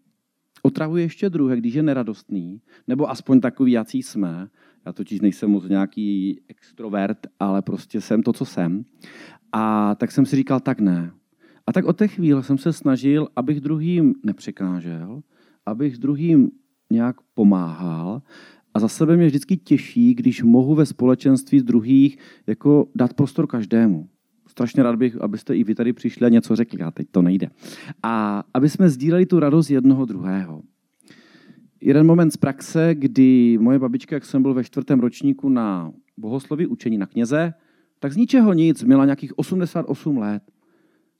otravuje 0.61 1.03
ještě 1.03 1.29
druhé, 1.29 1.57
když 1.57 1.73
je 1.73 1.83
neradostný, 1.83 2.61
nebo 2.87 3.09
aspoň 3.09 3.39
takový, 3.39 3.71
jací 3.71 4.03
jsme. 4.03 4.49
Já 4.85 4.93
totiž 4.93 5.21
nejsem 5.21 5.51
moc 5.51 5.63
nějaký 5.63 6.41
extrovert, 6.47 7.27
ale 7.39 7.61
prostě 7.61 8.01
jsem 8.01 8.23
to, 8.23 8.33
co 8.33 8.45
jsem. 8.45 8.85
A 9.51 9.95
tak 9.95 10.11
jsem 10.11 10.25
si 10.25 10.35
říkal, 10.35 10.59
tak 10.59 10.79
ne. 10.79 11.11
A 11.69 11.73
tak 11.73 11.85
od 11.85 11.97
té 11.97 12.07
chvíle 12.07 12.43
jsem 12.43 12.57
se 12.57 12.73
snažil, 12.73 13.27
abych 13.35 13.61
druhým 13.61 14.13
nepřekážel, 14.23 15.21
abych 15.65 15.97
druhým 15.97 16.51
nějak 16.91 17.15
pomáhal 17.33 18.21
a 18.73 18.79
za 18.79 18.87
sebe 18.87 19.17
mě 19.17 19.25
vždycky 19.25 19.57
těší, 19.57 20.15
když 20.15 20.43
mohu 20.43 20.75
ve 20.75 20.85
společenství 20.85 21.59
z 21.59 21.63
druhých 21.63 22.17
jako 22.47 22.87
dát 22.95 23.13
prostor 23.13 23.47
každému. 23.47 24.09
Strašně 24.47 24.83
rád 24.83 24.95
bych, 24.95 25.21
abyste 25.21 25.55
i 25.55 25.63
vy 25.63 25.75
tady 25.75 25.93
přišli 25.93 26.25
a 26.25 26.29
něco 26.29 26.55
řekli, 26.55 26.81
a 26.81 26.91
teď 26.91 27.07
to 27.11 27.21
nejde. 27.21 27.49
A 28.03 28.43
aby 28.53 28.69
jsme 28.69 28.89
sdíleli 28.89 29.25
tu 29.25 29.39
radost 29.39 29.69
jednoho 29.69 30.05
druhého. 30.05 30.61
Jeden 31.81 32.05
moment 32.05 32.31
z 32.31 32.37
praxe, 32.37 32.95
kdy 32.95 33.57
moje 33.61 33.79
babička, 33.79 34.15
jak 34.15 34.25
jsem 34.25 34.41
byl 34.41 34.53
ve 34.53 34.63
čtvrtém 34.63 34.99
ročníku 34.99 35.49
na 35.49 35.91
bohosloví 36.17 36.67
učení 36.67 36.97
na 36.97 37.05
kněze, 37.05 37.53
tak 37.99 38.13
z 38.13 38.17
ničeho 38.17 38.53
nic, 38.53 38.83
měla 38.83 39.05
nějakých 39.05 39.39
88 39.39 40.17
let 40.17 40.43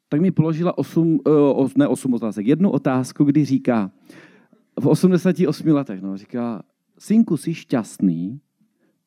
tak 0.10 0.22
mi 0.22 0.32
položila 0.32 0.78
osm, 0.78 1.20
eh, 1.28 1.70
ne 1.76 1.88
osm 1.88 2.14
otázek, 2.14 2.48
jednu 2.48 2.70
otázku, 2.70 3.24
kdy 3.24 3.46
říká, 3.46 3.92
v 4.80 4.88
88 4.88 5.72
letech, 5.72 6.02
no, 6.02 6.18
říká, 6.18 6.64
synku, 6.98 7.38
jsi 7.38 7.54
šťastný? 7.54 8.40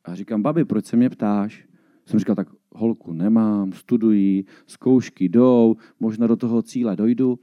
A 0.04 0.14
říkám, 0.14 0.42
babi, 0.42 0.64
proč 0.64 0.86
se 0.86 0.96
mě 0.96 1.10
ptáš? 1.10 1.64
Jsem 2.06 2.18
říkal, 2.18 2.34
tak 2.36 2.48
holku 2.72 3.12
nemám, 3.12 3.72
studuji, 3.72 4.44
zkoušky 4.66 5.28
jdou, 5.28 5.76
možná 6.00 6.26
do 6.26 6.36
toho 6.36 6.62
cíle 6.62 6.96
dojdu. 6.96 7.38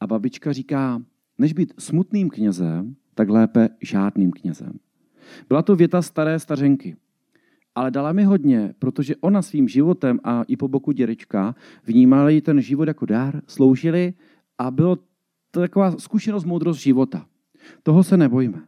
A 0.00 0.06
babička 0.06 0.52
říká, 0.52 1.02
než 1.38 1.52
být 1.52 1.72
smutným 1.78 2.30
knězem, 2.30 2.96
tak 3.14 3.28
lépe 3.28 3.68
žádným 3.82 4.30
knězem. 4.30 4.72
Byla 5.48 5.62
to 5.62 5.76
věta 5.76 6.02
staré 6.02 6.38
stařenky, 6.38 6.96
ale 7.74 7.90
dala 7.90 8.12
mi 8.12 8.24
hodně, 8.24 8.74
protože 8.78 9.16
ona 9.16 9.42
svým 9.42 9.68
životem 9.68 10.20
a 10.24 10.42
i 10.42 10.56
po 10.56 10.68
boku 10.68 10.92
děrička 10.92 11.54
vnímali 11.86 12.40
ten 12.40 12.60
život 12.60 12.88
jako 12.88 13.06
dár, 13.06 13.42
sloužili 13.46 14.14
a 14.58 14.70
bylo 14.70 14.96
to 15.50 15.60
taková 15.60 15.90
zkušenost, 15.98 16.44
moudrost 16.44 16.80
života. 16.80 17.26
Toho 17.82 18.04
se 18.04 18.16
nebojíme. 18.16 18.62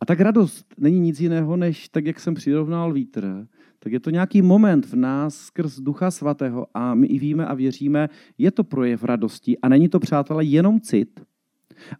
A 0.00 0.06
tak 0.06 0.20
radost 0.20 0.66
není 0.78 1.00
nic 1.00 1.20
jiného, 1.20 1.56
než 1.56 1.88
tak, 1.88 2.06
jak 2.06 2.20
jsem 2.20 2.34
přirovnal 2.34 2.92
vítr, 2.92 3.46
tak 3.78 3.92
je 3.92 4.00
to 4.00 4.10
nějaký 4.10 4.42
moment 4.42 4.86
v 4.86 4.96
nás 4.96 5.36
skrz 5.36 5.80
Ducha 5.80 6.10
Svatého 6.10 6.66
a 6.74 6.94
my 6.94 7.06
i 7.06 7.18
víme 7.18 7.46
a 7.46 7.54
věříme, 7.54 8.08
je 8.38 8.50
to 8.50 8.64
projev 8.64 9.04
radosti 9.04 9.58
a 9.58 9.68
není 9.68 9.88
to, 9.88 10.00
přátelé, 10.00 10.44
jenom 10.44 10.80
cit, 10.80 11.20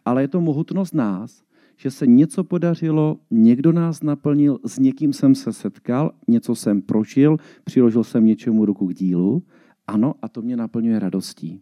ale 0.05 0.21
je 0.23 0.27
to 0.27 0.41
mohutnost 0.41 0.93
nás, 0.93 1.43
že 1.77 1.91
se 1.91 2.07
něco 2.07 2.43
podařilo, 2.43 3.19
někdo 3.31 3.71
nás 3.71 4.03
naplnil, 4.03 4.59
s 4.65 4.79
někým 4.79 5.13
jsem 5.13 5.35
se 5.35 5.53
setkal, 5.53 6.11
něco 6.27 6.55
jsem 6.55 6.81
prožil, 6.81 7.37
přiložil 7.63 8.03
jsem 8.03 8.25
něčemu 8.25 8.65
ruku 8.65 8.87
k 8.87 8.93
dílu. 8.93 9.43
Ano, 9.87 10.15
a 10.21 10.29
to 10.29 10.41
mě 10.41 10.57
naplňuje 10.57 10.99
radostí. 10.99 11.61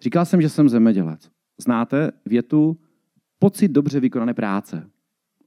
Říkal 0.00 0.24
jsem, 0.24 0.42
že 0.42 0.48
jsem 0.48 0.68
zemědělec. 0.68 1.30
Znáte 1.60 2.10
větu 2.26 2.76
pocit 3.38 3.68
dobře 3.68 4.00
vykonané 4.00 4.34
práce? 4.34 4.90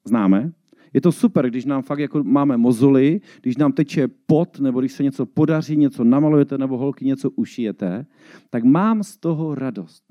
Známe? 0.05 0.51
Je 0.93 1.01
to 1.01 1.12
super, 1.12 1.50
když 1.50 1.65
nám 1.65 1.81
fakt 1.81 2.00
jako 2.00 2.24
máme 2.24 2.58
mozuly, 2.58 3.22
když 3.41 3.58
nám 3.58 3.72
teče 3.72 4.08
pot, 4.08 4.60
nebo 4.60 4.79
když 4.79 4.91
se 4.91 5.03
něco 5.03 5.25
podaří, 5.25 5.77
něco 5.77 6.03
namalujete, 6.03 6.58
nebo 6.58 6.77
holky 6.77 7.05
něco 7.05 7.29
ušijete, 7.29 8.05
tak 8.50 8.63
mám 8.63 9.03
z 9.03 9.17
toho 9.17 9.55
radost. 9.55 10.03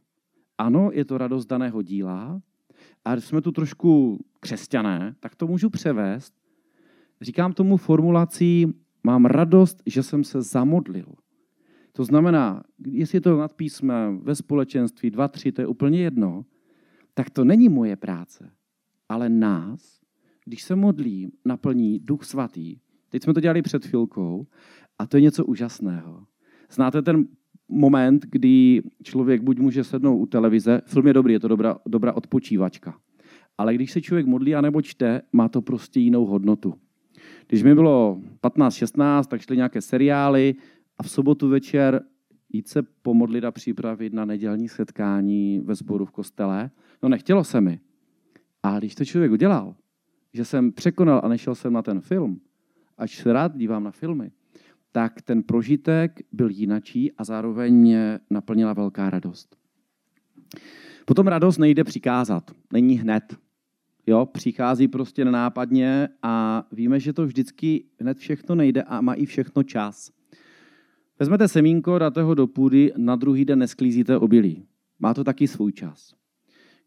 Ano, 0.58 0.90
je 0.92 1.04
to 1.04 1.18
radost 1.18 1.46
daného 1.46 1.82
díla, 1.82 2.40
a 3.04 3.16
jsme 3.16 3.40
tu 3.40 3.52
trošku 3.52 4.18
křesťané, 4.40 5.14
tak 5.20 5.34
to 5.34 5.46
můžu 5.46 5.70
převést. 5.70 6.34
Říkám 7.20 7.52
tomu 7.52 7.76
formulací, 7.76 8.66
mám 9.04 9.24
radost, 9.24 9.82
že 9.86 10.02
jsem 10.02 10.24
se 10.24 10.42
zamodlil. 10.42 11.06
To 11.92 12.04
znamená, 12.04 12.62
jestli 12.86 13.16
je 13.16 13.20
to 13.20 13.38
nad 13.38 13.54
písmem, 13.54 14.20
ve 14.20 14.34
společenství, 14.34 15.10
dva, 15.10 15.28
tři, 15.28 15.52
to 15.52 15.60
je 15.60 15.66
úplně 15.66 16.02
jedno, 16.02 16.44
tak 17.14 17.30
to 17.30 17.44
není 17.44 17.68
moje 17.68 17.96
práce, 17.96 18.52
ale 19.08 19.28
nás, 19.28 20.00
když 20.44 20.62
se 20.62 20.76
modlím, 20.76 21.30
naplní 21.44 21.98
Duch 21.98 22.24
Svatý. 22.24 22.76
Teď 23.08 23.22
jsme 23.22 23.34
to 23.34 23.40
dělali 23.40 23.62
před 23.62 23.86
chvilkou 23.86 24.46
a 24.98 25.06
to 25.06 25.16
je 25.16 25.20
něco 25.20 25.44
úžasného. 25.44 26.26
Znáte 26.70 27.02
ten 27.02 27.28
moment, 27.70 28.26
kdy 28.30 28.82
člověk 29.02 29.42
buď 29.42 29.58
může 29.58 29.84
sednout 29.84 30.18
u 30.18 30.26
televize, 30.26 30.80
film 30.86 31.06
je 31.06 31.12
dobrý, 31.12 31.32
je 31.32 31.40
to 31.40 31.48
dobrá, 31.48 31.76
dobrá 31.86 32.12
odpočívačka, 32.12 32.94
ale 33.58 33.74
když 33.74 33.92
se 33.92 34.00
člověk 34.00 34.26
modlí 34.26 34.54
anebo 34.54 34.82
čte, 34.82 35.22
má 35.32 35.48
to 35.48 35.62
prostě 35.62 36.00
jinou 36.00 36.26
hodnotu. 36.26 36.74
Když 37.46 37.62
mi 37.62 37.74
bylo 37.74 38.20
15-16, 38.42 39.24
tak 39.24 39.40
šly 39.40 39.56
nějaké 39.56 39.80
seriály 39.80 40.54
a 40.98 41.02
v 41.02 41.10
sobotu 41.10 41.48
večer 41.48 42.02
jít 42.52 42.68
se 42.68 42.82
pomodlit 43.02 43.44
a 43.44 43.50
připravit 43.50 44.12
na 44.12 44.24
nedělní 44.24 44.68
setkání 44.68 45.60
ve 45.64 45.74
sboru 45.74 46.04
v 46.04 46.10
kostele. 46.10 46.70
No 47.02 47.08
nechtělo 47.08 47.44
se 47.44 47.60
mi. 47.60 47.80
A 48.62 48.78
když 48.78 48.94
to 48.94 49.04
člověk 49.04 49.32
udělal, 49.32 49.74
že 50.32 50.44
jsem 50.44 50.72
překonal 50.72 51.20
a 51.24 51.28
nešel 51.28 51.54
jsem 51.54 51.72
na 51.72 51.82
ten 51.82 52.00
film, 52.00 52.40
až 52.98 53.16
se 53.16 53.32
rád 53.32 53.56
dívám 53.56 53.84
na 53.84 53.90
filmy, 53.90 54.30
tak 54.92 55.22
ten 55.22 55.42
prožitek 55.42 56.20
byl 56.32 56.50
jinačí 56.50 57.12
a 57.12 57.24
zároveň 57.24 57.74
mě 57.74 58.20
naplnila 58.30 58.72
velká 58.72 59.10
radost. 59.10 59.56
Potom 61.04 61.26
radost 61.26 61.58
nejde 61.58 61.84
přikázat, 61.84 62.50
není 62.72 62.98
hned. 62.98 63.36
Jo, 64.06 64.26
přichází 64.26 64.88
prostě 64.88 65.24
nenápadně 65.24 66.08
a 66.22 66.66
víme, 66.72 67.00
že 67.00 67.12
to 67.12 67.26
vždycky 67.26 67.84
hned 68.00 68.18
všechno 68.18 68.54
nejde 68.54 68.82
a 68.82 69.00
má 69.00 69.14
i 69.14 69.26
všechno 69.26 69.62
čas. 69.62 70.10
Vezmete 71.18 71.48
semínko, 71.48 71.98
dáte 71.98 72.22
ho 72.22 72.34
do 72.34 72.46
půdy, 72.46 72.92
na 72.96 73.16
druhý 73.16 73.44
den 73.44 73.58
nesklízíte 73.58 74.18
obilí. 74.18 74.66
Má 74.98 75.14
to 75.14 75.24
taky 75.24 75.48
svůj 75.48 75.72
čas. 75.72 76.14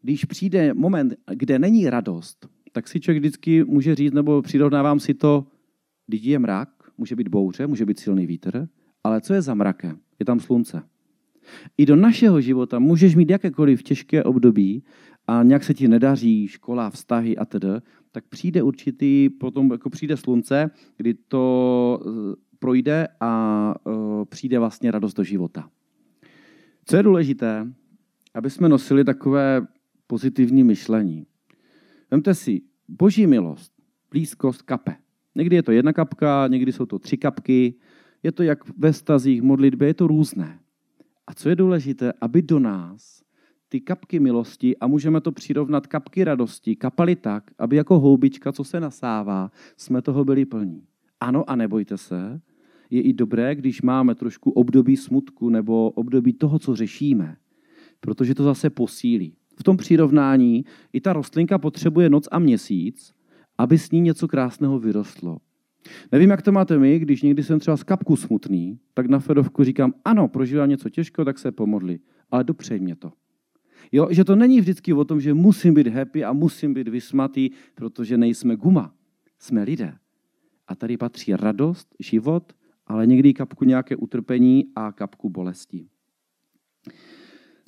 Když 0.02 0.24
přijde 0.24 0.74
moment, 0.74 1.14
kde 1.34 1.58
není 1.58 1.90
radost, 1.90 2.48
tak 2.72 2.88
si 2.88 3.00
člověk 3.00 3.22
vždycky 3.22 3.64
může 3.64 3.94
říct, 3.94 4.12
nebo 4.12 4.42
přirovnávám 4.42 5.00
si 5.00 5.14
to, 5.14 5.46
když 6.06 6.22
je 6.22 6.38
mrak, 6.38 6.83
může 6.98 7.16
být 7.16 7.28
bouře, 7.28 7.66
může 7.66 7.86
být 7.86 7.98
silný 7.98 8.26
vítr, 8.26 8.68
ale 9.04 9.20
co 9.20 9.34
je 9.34 9.42
za 9.42 9.54
mrakem? 9.54 9.98
Je 10.18 10.26
tam 10.26 10.40
slunce. 10.40 10.82
I 11.78 11.86
do 11.86 11.96
našeho 11.96 12.40
života 12.40 12.78
můžeš 12.78 13.14
mít 13.14 13.30
jakékoliv 13.30 13.82
těžké 13.82 14.24
období 14.24 14.84
a 15.26 15.42
nějak 15.42 15.64
se 15.64 15.74
ti 15.74 15.88
nedaří, 15.88 16.48
škola, 16.48 16.90
vztahy 16.90 17.36
a 17.36 17.44
tedy, 17.44 17.68
tak 18.12 18.24
přijde 18.28 18.62
určitý, 18.62 19.28
potom 19.28 19.72
jako 19.72 19.90
přijde 19.90 20.16
slunce, 20.16 20.70
kdy 20.96 21.14
to 21.14 22.00
eh, 22.06 22.44
projde 22.64 23.08
a 23.20 23.74
uh, 23.84 24.24
přijde 24.24 24.58
vlastně 24.58 24.90
radost 24.90 25.14
do 25.14 25.24
života. 25.24 25.70
Co 26.84 26.96
je 26.96 27.02
důležité, 27.02 27.72
aby 28.34 28.50
jsme 28.50 28.68
nosili 28.68 29.04
takové 29.04 29.66
pozitivní 30.06 30.64
myšlení. 30.64 31.26
Vemte 32.10 32.34
si, 32.34 32.62
boží 32.88 33.26
milost, 33.26 33.72
blízkost 34.10 34.62
kape. 34.62 34.96
Někdy 35.34 35.56
je 35.56 35.62
to 35.62 35.72
jedna 35.72 35.92
kapka, 35.92 36.48
někdy 36.48 36.72
jsou 36.72 36.86
to 36.86 36.98
tři 36.98 37.16
kapky, 37.16 37.74
je 38.22 38.32
to 38.32 38.42
jak 38.42 38.78
ve 38.78 38.92
stazích, 38.92 39.42
modlitbě, 39.42 39.88
je 39.88 39.94
to 39.94 40.06
různé. 40.06 40.58
A 41.26 41.34
co 41.34 41.48
je 41.48 41.56
důležité, 41.56 42.12
aby 42.20 42.42
do 42.42 42.58
nás 42.58 43.22
ty 43.68 43.80
kapky 43.80 44.20
milosti, 44.20 44.76
a 44.76 44.86
můžeme 44.86 45.20
to 45.20 45.32
přirovnat 45.32 45.86
kapky 45.86 46.24
radosti, 46.24 46.76
kapaly 46.76 47.16
tak, 47.16 47.50
aby 47.58 47.76
jako 47.76 47.98
houbička, 48.00 48.52
co 48.52 48.64
se 48.64 48.80
nasává, 48.80 49.50
jsme 49.76 50.02
toho 50.02 50.24
byli 50.24 50.44
plní. 50.44 50.82
Ano 51.20 51.50
a 51.50 51.56
nebojte 51.56 51.96
se, 51.96 52.40
je 52.90 53.02
i 53.02 53.12
dobré, 53.12 53.54
když 53.54 53.82
máme 53.82 54.14
trošku 54.14 54.50
období 54.50 54.96
smutku 54.96 55.50
nebo 55.50 55.90
období 55.90 56.32
toho, 56.32 56.58
co 56.58 56.76
řešíme, 56.76 57.36
protože 58.00 58.34
to 58.34 58.44
zase 58.44 58.70
posílí. 58.70 59.34
V 59.56 59.62
tom 59.62 59.76
přirovnání 59.76 60.64
i 60.92 61.00
ta 61.00 61.12
rostlinka 61.12 61.58
potřebuje 61.58 62.10
noc 62.10 62.28
a 62.30 62.38
měsíc, 62.38 63.14
aby 63.58 63.78
s 63.78 63.90
ní 63.90 64.00
něco 64.00 64.28
krásného 64.28 64.78
vyrostlo. 64.78 65.38
Nevím, 66.12 66.30
jak 66.30 66.42
to 66.42 66.52
máte 66.52 66.78
my, 66.78 66.98
když 66.98 67.22
někdy 67.22 67.42
jsem 67.42 67.60
třeba 67.60 67.76
z 67.76 67.82
kapku 67.82 68.16
smutný, 68.16 68.78
tak 68.94 69.06
na 69.06 69.18
Fedovku 69.18 69.64
říkám, 69.64 69.94
ano, 70.04 70.28
prožívám 70.28 70.68
něco 70.68 70.90
těžko, 70.90 71.24
tak 71.24 71.38
se 71.38 71.52
pomodli, 71.52 71.98
ale 72.30 72.44
dopřej 72.44 72.80
mě 72.80 72.96
to. 72.96 73.12
Jo, 73.92 74.08
že 74.10 74.24
to 74.24 74.36
není 74.36 74.60
vždycky 74.60 74.92
o 74.92 75.04
tom, 75.04 75.20
že 75.20 75.34
musím 75.34 75.74
být 75.74 75.86
happy 75.86 76.24
a 76.24 76.32
musím 76.32 76.74
být 76.74 76.88
vysmatý, 76.88 77.50
protože 77.74 78.18
nejsme 78.18 78.56
guma. 78.56 78.94
Jsme 79.38 79.62
lidé. 79.62 79.94
A 80.68 80.74
tady 80.74 80.96
patří 80.96 81.36
radost, 81.36 81.94
život, 82.00 82.52
ale 82.86 83.06
někdy 83.06 83.34
kapku 83.34 83.64
nějaké 83.64 83.96
utrpení 83.96 84.64
a 84.76 84.92
kapku 84.92 85.30
bolesti. 85.30 85.86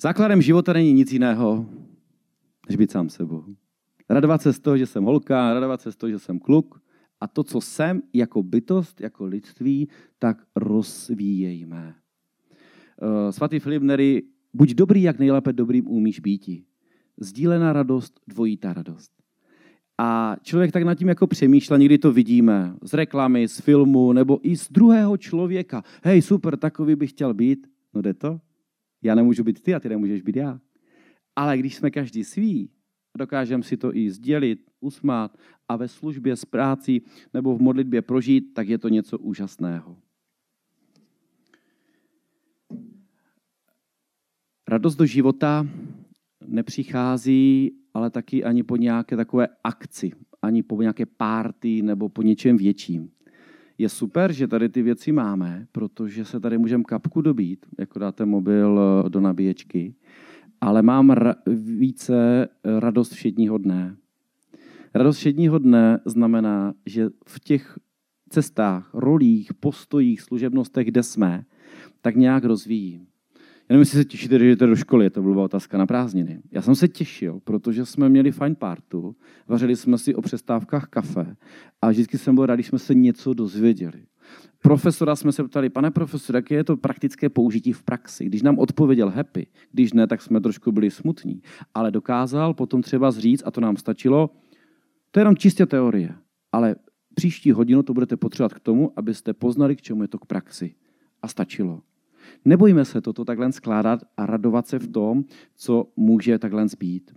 Základem 0.01 0.41
života 0.41 0.73
není 0.73 0.93
nic 0.93 1.11
jiného, 1.11 1.69
než 2.69 2.75
být 2.75 2.91
sám 2.91 3.09
sebou. 3.09 3.45
Radovat 4.09 4.41
se 4.41 4.53
z 4.53 4.59
toho, 4.59 4.77
že 4.77 4.85
jsem 4.85 5.03
holka, 5.03 5.53
radovat 5.53 5.81
se 5.81 5.91
z 5.91 5.95
toho, 5.95 6.09
že 6.09 6.19
jsem 6.19 6.39
kluk. 6.39 6.81
A 7.19 7.27
to, 7.27 7.43
co 7.43 7.61
jsem 7.61 8.01
jako 8.13 8.43
bytost, 8.43 9.01
jako 9.01 9.25
lidství, 9.25 9.89
tak 10.19 10.37
rozvíjejme. 10.55 11.95
Eh, 13.01 13.31
svatý 13.31 13.59
Filip 13.59 13.83
Nery, 13.83 14.23
buď 14.53 14.73
dobrý, 14.73 15.01
jak 15.01 15.19
nejlépe 15.19 15.53
dobrým 15.53 15.87
umíš 15.87 16.19
býti. 16.19 16.63
Sdílená 17.17 17.73
radost, 17.73 18.19
dvojitá 18.27 18.73
radost. 18.73 19.11
A 19.97 20.35
člověk 20.41 20.71
tak 20.71 20.83
nad 20.83 20.95
tím 20.95 21.07
jako 21.07 21.27
přemýšlel, 21.27 21.79
někdy 21.79 21.97
to 21.97 22.11
vidíme 22.11 22.75
z 22.81 22.93
reklamy, 22.93 23.47
z 23.47 23.59
filmu, 23.59 24.13
nebo 24.13 24.39
i 24.43 24.57
z 24.57 24.69
druhého 24.71 25.17
člověka. 25.17 25.83
Hej, 26.03 26.21
super, 26.21 26.57
takový 26.57 26.95
bych 26.95 27.09
chtěl 27.09 27.33
být. 27.33 27.67
No 27.93 28.01
jde 28.01 28.13
to? 28.13 28.39
Já 29.01 29.15
nemůžu 29.15 29.43
být 29.43 29.61
ty 29.61 29.75
a 29.75 29.79
ty 29.79 29.89
nemůžeš 29.89 30.21
být 30.21 30.35
já. 30.35 30.59
Ale 31.35 31.57
když 31.57 31.75
jsme 31.75 31.91
každý 31.91 32.23
svý, 32.23 32.69
dokážeme 33.17 33.63
si 33.63 33.77
to 33.77 33.95
i 33.95 34.09
sdělit, 34.11 34.71
usmát 34.79 35.37
a 35.67 35.75
ve 35.75 35.87
službě 35.87 36.35
s 36.35 36.45
práci 36.45 37.01
nebo 37.33 37.57
v 37.57 37.61
modlitbě 37.61 38.01
prožít, 38.01 38.53
tak 38.53 38.67
je 38.67 38.77
to 38.77 38.89
něco 38.89 39.17
úžasného. 39.17 39.97
Radost 44.67 44.95
do 44.95 45.05
života 45.05 45.67
nepřichází 46.47 47.77
ale 47.97 48.09
taky 48.09 48.43
ani 48.43 48.63
po 48.63 48.75
nějaké 48.75 49.15
takové 49.15 49.47
akci, 49.63 50.11
ani 50.41 50.63
po 50.63 50.81
nějaké 50.81 51.05
párty 51.05 51.81
nebo 51.81 52.09
po 52.09 52.21
něčem 52.21 52.57
větším. 52.57 53.09
Je 53.77 53.89
super, 53.89 54.33
že 54.33 54.47
tady 54.47 54.69
ty 54.69 54.81
věci 54.81 55.11
máme, 55.11 55.67
protože 55.71 56.25
se 56.25 56.39
tady 56.39 56.57
můžeme 56.57 56.83
kapku 56.83 57.21
dobít, 57.21 57.65
jako 57.79 57.99
dáte 57.99 58.25
mobil 58.25 58.79
do 59.09 59.21
nabíječky, 59.21 59.95
ale 60.61 60.81
mám 60.81 61.09
ra- 61.09 61.35
více 61.77 62.47
radost 62.79 63.11
všedního 63.11 63.57
dne. 63.57 63.95
Radost 64.93 65.17
všedního 65.17 65.57
dne 65.57 65.99
znamená, 66.05 66.73
že 66.85 67.09
v 67.27 67.39
těch 67.39 67.79
cestách, 68.29 68.89
rolích, 68.93 69.53
postojích, 69.53 70.21
služebnostech, 70.21 70.87
kde 70.87 71.03
jsme, 71.03 71.45
tak 72.01 72.15
nějak 72.15 72.43
rozvíjím. 72.43 73.07
Já 73.69 73.73
nevím, 73.73 73.81
jestli 73.81 73.97
se 73.97 74.05
těšíte, 74.05 74.39
že 74.39 74.45
jdete 74.45 74.67
do 74.67 74.75
školy, 74.75 75.09
to 75.09 75.21
byla 75.21 75.43
otázka 75.43 75.77
na 75.77 75.85
prázdniny. 75.85 76.41
Já 76.51 76.61
jsem 76.61 76.75
se 76.75 76.87
těšil, 76.87 77.39
protože 77.43 77.85
jsme 77.85 78.09
měli 78.09 78.31
fajn 78.31 78.55
partu, 78.55 79.15
vařili 79.47 79.75
jsme 79.75 79.97
si 79.97 80.15
o 80.15 80.21
přestávkách 80.21 80.87
kafe 80.87 81.35
a 81.81 81.89
vždycky 81.89 82.17
jsem 82.17 82.35
byl 82.35 82.45
rád, 82.45 82.55
když 82.55 82.67
jsme 82.67 82.79
se 82.79 82.93
něco 82.93 83.33
dozvěděli. 83.33 84.05
Profesora 84.61 85.15
jsme 85.15 85.31
se 85.31 85.43
ptali, 85.43 85.69
pane 85.69 85.91
profesor, 85.91 86.35
jaké 86.35 86.55
je 86.55 86.63
to 86.63 86.77
praktické 86.77 87.29
použití 87.29 87.73
v 87.73 87.83
praxi? 87.83 88.25
Když 88.25 88.41
nám 88.41 88.59
odpověděl 88.59 89.09
happy, 89.09 89.47
když 89.71 89.93
ne, 89.93 90.07
tak 90.07 90.21
jsme 90.21 90.41
trošku 90.41 90.71
byli 90.71 90.91
smutní, 90.91 91.41
ale 91.73 91.91
dokázal 91.91 92.53
potom 92.53 92.81
třeba 92.81 93.11
zříct, 93.11 93.43
a 93.45 93.51
to 93.51 93.61
nám 93.61 93.77
stačilo, 93.77 94.29
to 95.11 95.19
je 95.19 95.21
jenom 95.21 95.35
čistě 95.35 95.65
teorie, 95.65 96.15
ale 96.51 96.75
příští 97.15 97.51
hodinu 97.51 97.83
to 97.83 97.93
budete 97.93 98.17
potřebovat 98.17 98.53
k 98.53 98.59
tomu, 98.59 98.91
abyste 98.95 99.33
poznali, 99.33 99.75
k 99.75 99.81
čemu 99.81 100.01
je 100.01 100.07
to 100.07 100.19
k 100.19 100.25
praxi. 100.25 100.75
A 101.21 101.27
stačilo. 101.27 101.81
Nebojme 102.45 102.85
se 102.85 103.01
toto 103.01 103.25
takhle 103.25 103.51
skládat 103.51 103.99
a 104.17 104.25
radovat 104.25 104.67
se 104.67 104.79
v 104.79 104.87
tom, 104.87 105.23
co 105.55 105.91
může 105.95 106.39
takhle 106.39 106.65
být. 106.79 107.11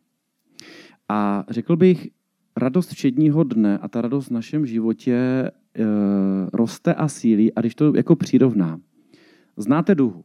A 1.08 1.44
řekl 1.48 1.76
bych, 1.76 2.08
radost 2.56 2.90
všedního 2.90 3.44
dne 3.44 3.78
a 3.78 3.88
ta 3.88 4.00
radost 4.00 4.26
v 4.26 4.30
našem 4.30 4.66
životě 4.66 5.50
e, 5.76 5.84
roste 6.52 6.94
a 6.94 7.08
sílí, 7.08 7.54
a 7.54 7.60
když 7.60 7.74
to 7.74 7.96
jako 7.96 8.16
přirovná. 8.16 8.80
Znáte 9.56 9.94
duhu. 9.94 10.24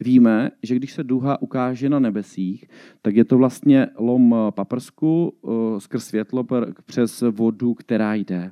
Víme, 0.00 0.50
že 0.62 0.76
když 0.76 0.92
se 0.92 1.04
duha 1.04 1.42
ukáže 1.42 1.88
na 1.88 1.98
nebesích, 1.98 2.64
tak 3.02 3.16
je 3.16 3.24
to 3.24 3.38
vlastně 3.38 3.86
lom 3.98 4.34
paprsku 4.50 5.34
e, 5.76 5.80
skrz 5.80 6.04
světlo 6.04 6.46
přes 6.86 7.24
vodu, 7.30 7.74
která 7.74 8.14
jde. 8.14 8.50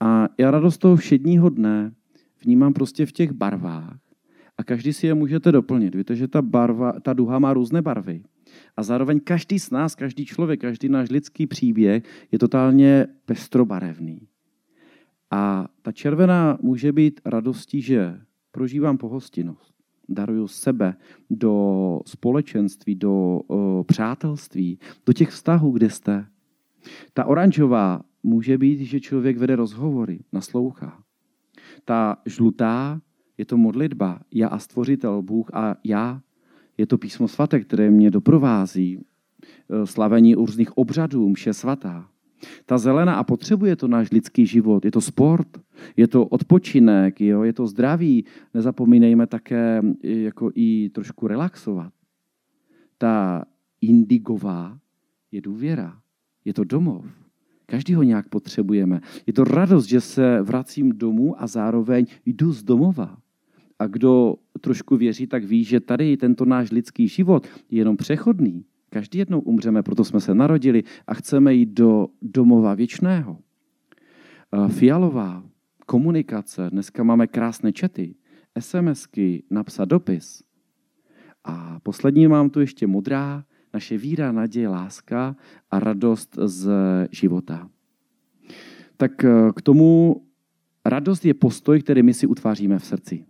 A 0.00 0.28
já 0.38 0.50
radost 0.50 0.78
toho 0.78 0.96
všedního 0.96 1.48
dne 1.48 1.92
vnímám 2.44 2.72
prostě 2.72 3.06
v 3.06 3.12
těch 3.12 3.32
barvách. 3.32 3.98
A 4.58 4.64
každý 4.64 4.92
si 4.92 5.06
je 5.06 5.14
můžete 5.14 5.52
doplnit. 5.52 5.94
Víte, 5.94 6.16
že 6.16 6.28
ta, 6.28 6.42
barva, 6.42 7.00
ta 7.00 7.12
duha 7.12 7.38
má 7.38 7.52
různé 7.52 7.82
barvy. 7.82 8.22
A 8.76 8.82
zároveň 8.82 9.20
každý 9.20 9.58
z 9.58 9.70
nás, 9.70 9.94
každý 9.94 10.26
člověk, 10.26 10.60
každý 10.60 10.88
náš 10.88 11.10
lidský 11.10 11.46
příběh 11.46 12.02
je 12.32 12.38
totálně 12.38 13.06
pestrobarevný. 13.26 14.20
A 15.30 15.68
ta 15.82 15.92
červená 15.92 16.58
může 16.62 16.92
být 16.92 17.20
radostí, 17.24 17.82
že 17.82 18.20
prožívám 18.52 18.98
pohostinnost, 18.98 19.74
daruju 20.08 20.48
sebe 20.48 20.94
do 21.30 22.00
společenství, 22.06 22.94
do 22.94 23.40
přátelství, 23.86 24.78
do 25.06 25.12
těch 25.12 25.30
vztahů, 25.30 25.70
kde 25.70 25.90
jste. 25.90 26.26
Ta 27.12 27.24
oranžová 27.24 28.02
může 28.22 28.58
být, 28.58 28.80
že 28.80 29.00
člověk 29.00 29.38
vede 29.38 29.56
rozhovory, 29.56 30.20
naslouchá. 30.32 31.02
Ta 31.84 32.16
žlutá 32.26 33.00
je 33.38 33.44
to 33.44 33.56
modlitba, 33.56 34.20
já 34.34 34.48
a 34.48 34.58
stvořitel, 34.58 35.22
Bůh 35.22 35.50
a 35.54 35.76
já. 35.84 36.20
Je 36.78 36.86
to 36.86 36.98
písmo 36.98 37.28
svaté, 37.28 37.60
které 37.60 37.90
mě 37.90 38.10
doprovází, 38.10 38.98
e, 38.98 39.86
slavení 39.86 40.34
různých 40.34 40.78
obřadů, 40.78 41.28
mše 41.28 41.54
svatá. 41.54 42.08
Ta 42.66 42.78
zelená 42.78 43.14
a 43.14 43.24
potřebuje 43.24 43.76
to 43.76 43.88
náš 43.88 44.10
lidský 44.10 44.46
život. 44.46 44.84
Je 44.84 44.90
to 44.90 45.00
sport, 45.00 45.48
je 45.96 46.08
to 46.08 46.26
odpočinek, 46.26 47.20
jo? 47.20 47.42
je 47.42 47.52
to 47.52 47.66
zdraví. 47.66 48.24
Nezapomínejme 48.54 49.26
také 49.26 49.82
jako 50.02 50.50
i 50.54 50.90
trošku 50.90 51.26
relaxovat. 51.26 51.92
Ta 52.98 53.44
indigová 53.80 54.78
je 55.32 55.40
důvěra, 55.40 55.98
je 56.44 56.54
to 56.54 56.64
domov. 56.64 57.04
Každý 57.66 57.94
ho 57.94 58.02
nějak 58.02 58.28
potřebujeme. 58.28 59.00
Je 59.26 59.32
to 59.32 59.44
radost, 59.44 59.86
že 59.86 60.00
se 60.00 60.42
vracím 60.42 60.92
domů 60.92 61.42
a 61.42 61.46
zároveň 61.46 62.06
jdu 62.26 62.52
z 62.52 62.62
domova. 62.62 63.18
A 63.78 63.86
kdo 63.86 64.34
trošku 64.60 64.96
věří, 64.96 65.26
tak 65.26 65.44
ví, 65.44 65.64
že 65.64 65.80
tady 65.80 66.16
tento 66.16 66.44
náš 66.44 66.70
lidský 66.70 67.08
život 67.08 67.46
je 67.70 67.78
jenom 67.78 67.96
přechodný. 67.96 68.64
Každý 68.90 69.18
jednou 69.18 69.40
umřeme, 69.40 69.82
proto 69.82 70.04
jsme 70.04 70.20
se 70.20 70.34
narodili 70.34 70.84
a 71.06 71.14
chceme 71.14 71.54
jít 71.54 71.68
do 71.68 72.08
domova 72.22 72.74
věčného. 72.74 73.38
Fialová 74.68 75.44
komunikace, 75.86 76.70
dneska 76.70 77.02
máme 77.02 77.26
krásné 77.26 77.72
čety, 77.72 78.14
SMSky, 78.58 79.44
napsat 79.50 79.84
dopis. 79.84 80.42
A 81.44 81.80
poslední 81.80 82.28
mám 82.28 82.50
tu 82.50 82.60
ještě 82.60 82.86
modrá, 82.86 83.44
naše 83.74 83.98
víra, 83.98 84.32
naděje, 84.32 84.68
láska 84.68 85.36
a 85.70 85.78
radost 85.78 86.38
z 86.44 86.70
života. 87.10 87.70
Tak 88.96 89.24
eh, 89.24 89.30
k 89.56 89.62
tomu 89.62 90.22
radost 90.84 91.24
je 91.24 91.34
postoj, 91.34 91.82
který 91.82 92.02
my 92.02 92.14
si 92.14 92.26
utváříme 92.26 92.78
v 92.78 92.84
srdci. 92.84 93.24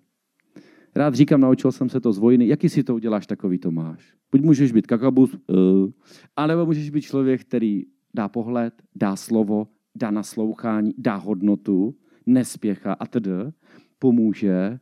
Rád 0.95 1.15
říkám, 1.15 1.41
naučil 1.41 1.73
jsem 1.73 1.89
se 1.89 2.01
to 2.01 2.13
z 2.13 2.19
vojny. 2.19 2.49
Jaký 2.49 2.69
si 2.69 2.83
to 2.83 2.95
uděláš, 2.95 3.27
takový 3.27 3.59
to 3.59 3.71
máš. 3.71 4.18
Buď 4.33 4.41
můžeš 4.41 4.73
být 4.73 4.87
kakabus, 4.87 5.35
uh, 5.35 5.91
anebo 6.37 6.67
můžeš 6.67 6.91
být 6.91 7.03
člověk, 7.03 7.41
který 7.41 7.83
dá 8.15 8.29
pohled, 8.29 8.75
dá 8.95 9.17
slovo, 9.17 9.69
dá 9.95 10.11
naslouchání, 10.11 10.95
dá 10.99 11.15
hodnotu, 11.15 11.95
nespěchá 12.27 12.93
a 12.93 13.07
tedy 13.07 13.31
pomůže. 13.99 14.79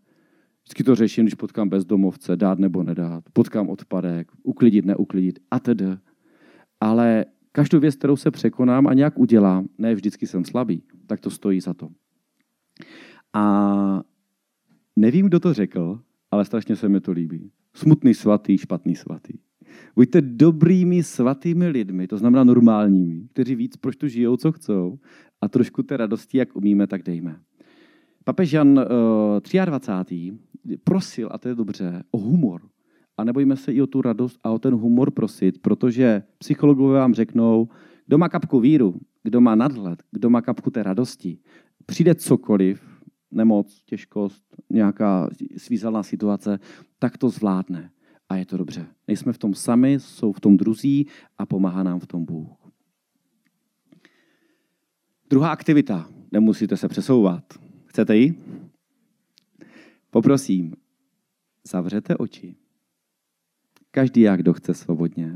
Vždycky 0.62 0.84
to 0.84 0.94
řeším, 0.94 1.24
když 1.24 1.34
potkám 1.34 1.68
bezdomovce, 1.68 2.36
dát 2.36 2.58
nebo 2.58 2.82
nedát, 2.82 3.24
potkám 3.32 3.68
odpadek, 3.68 4.32
uklidit, 4.42 4.84
neuklidit 4.84 5.38
a 5.50 5.60
tedy. 5.60 5.86
Ale 6.80 7.24
každou 7.52 7.80
věc, 7.80 7.96
kterou 7.96 8.16
se 8.16 8.30
překonám 8.30 8.86
a 8.86 8.94
nějak 8.94 9.18
udělám, 9.18 9.68
ne 9.78 9.94
vždycky 9.94 10.26
jsem 10.26 10.44
slabý, 10.44 10.82
tak 11.06 11.20
to 11.20 11.30
stojí 11.30 11.60
za 11.60 11.74
to. 11.74 11.88
A 13.32 14.02
nevím, 14.96 15.26
kdo 15.26 15.40
to 15.40 15.54
řekl, 15.54 16.00
ale 16.30 16.44
strašně 16.44 16.76
se 16.76 16.88
mi 16.88 17.00
to 17.00 17.12
líbí. 17.12 17.50
Smutný 17.76 18.14
svatý, 18.14 18.58
špatný 18.58 18.96
svatý. 18.96 19.36
Buďte 19.96 20.20
dobrými 20.20 21.04
svatými 21.04 21.68
lidmi, 21.68 22.08
to 22.08 22.16
znamená 22.16 22.44
normálními, 22.44 23.28
kteří 23.32 23.54
víc 23.54 23.76
proč 23.76 23.96
tu 23.96 24.08
žijou, 24.08 24.36
co 24.36 24.52
chcou 24.52 24.98
a 25.40 25.48
trošku 25.48 25.82
té 25.82 25.96
radosti, 25.96 26.38
jak 26.38 26.56
umíme, 26.56 26.86
tak 26.86 27.02
dejme. 27.02 27.36
Papež 28.24 28.52
Jan 28.52 28.78
uh, 28.78 28.84
eh, 29.54 29.66
23. 29.66 30.32
prosil, 30.84 31.28
a 31.32 31.38
to 31.38 31.48
je 31.48 31.54
dobře, 31.54 32.02
o 32.10 32.18
humor. 32.18 32.62
A 33.18 33.24
nebojíme 33.24 33.56
se 33.56 33.72
i 33.72 33.82
o 33.82 33.86
tu 33.86 34.02
radost 34.02 34.38
a 34.44 34.50
o 34.50 34.58
ten 34.58 34.74
humor 34.74 35.10
prosit, 35.10 35.58
protože 35.58 36.22
psychologové 36.38 36.98
vám 36.98 37.14
řeknou, 37.14 37.68
kdo 38.06 38.18
má 38.18 38.28
kapku 38.28 38.60
víru, 38.60 39.00
kdo 39.22 39.40
má 39.40 39.54
nadhled, 39.54 40.02
kdo 40.12 40.30
má 40.30 40.40
kapku 40.42 40.70
té 40.70 40.82
radosti, 40.82 41.38
přijde 41.86 42.14
cokoliv, 42.14 42.95
nemoc, 43.36 43.82
těžkost, 43.84 44.44
nějaká 44.70 45.28
svízelná 45.56 46.02
situace, 46.02 46.58
tak 46.98 47.18
to 47.18 47.28
zvládne. 47.28 47.90
A 48.28 48.36
je 48.36 48.46
to 48.46 48.56
dobře. 48.56 48.86
Nejsme 49.08 49.32
v 49.32 49.38
tom 49.38 49.54
sami, 49.54 49.92
jsou 49.92 50.32
v 50.32 50.40
tom 50.40 50.56
druzí 50.56 51.06
a 51.38 51.46
pomáhá 51.46 51.82
nám 51.82 52.00
v 52.00 52.06
tom 52.06 52.24
Bůh. 52.24 52.66
Druhá 55.30 55.50
aktivita. 55.50 56.08
Nemusíte 56.32 56.76
se 56.76 56.88
přesouvat. 56.88 57.44
Chcete 57.86 58.16
ji? 58.16 58.44
Poprosím, 60.10 60.74
zavřete 61.66 62.16
oči. 62.16 62.56
Každý 63.90 64.20
jak 64.20 64.40
kdo 64.40 64.52
chce 64.52 64.74
svobodně. 64.74 65.34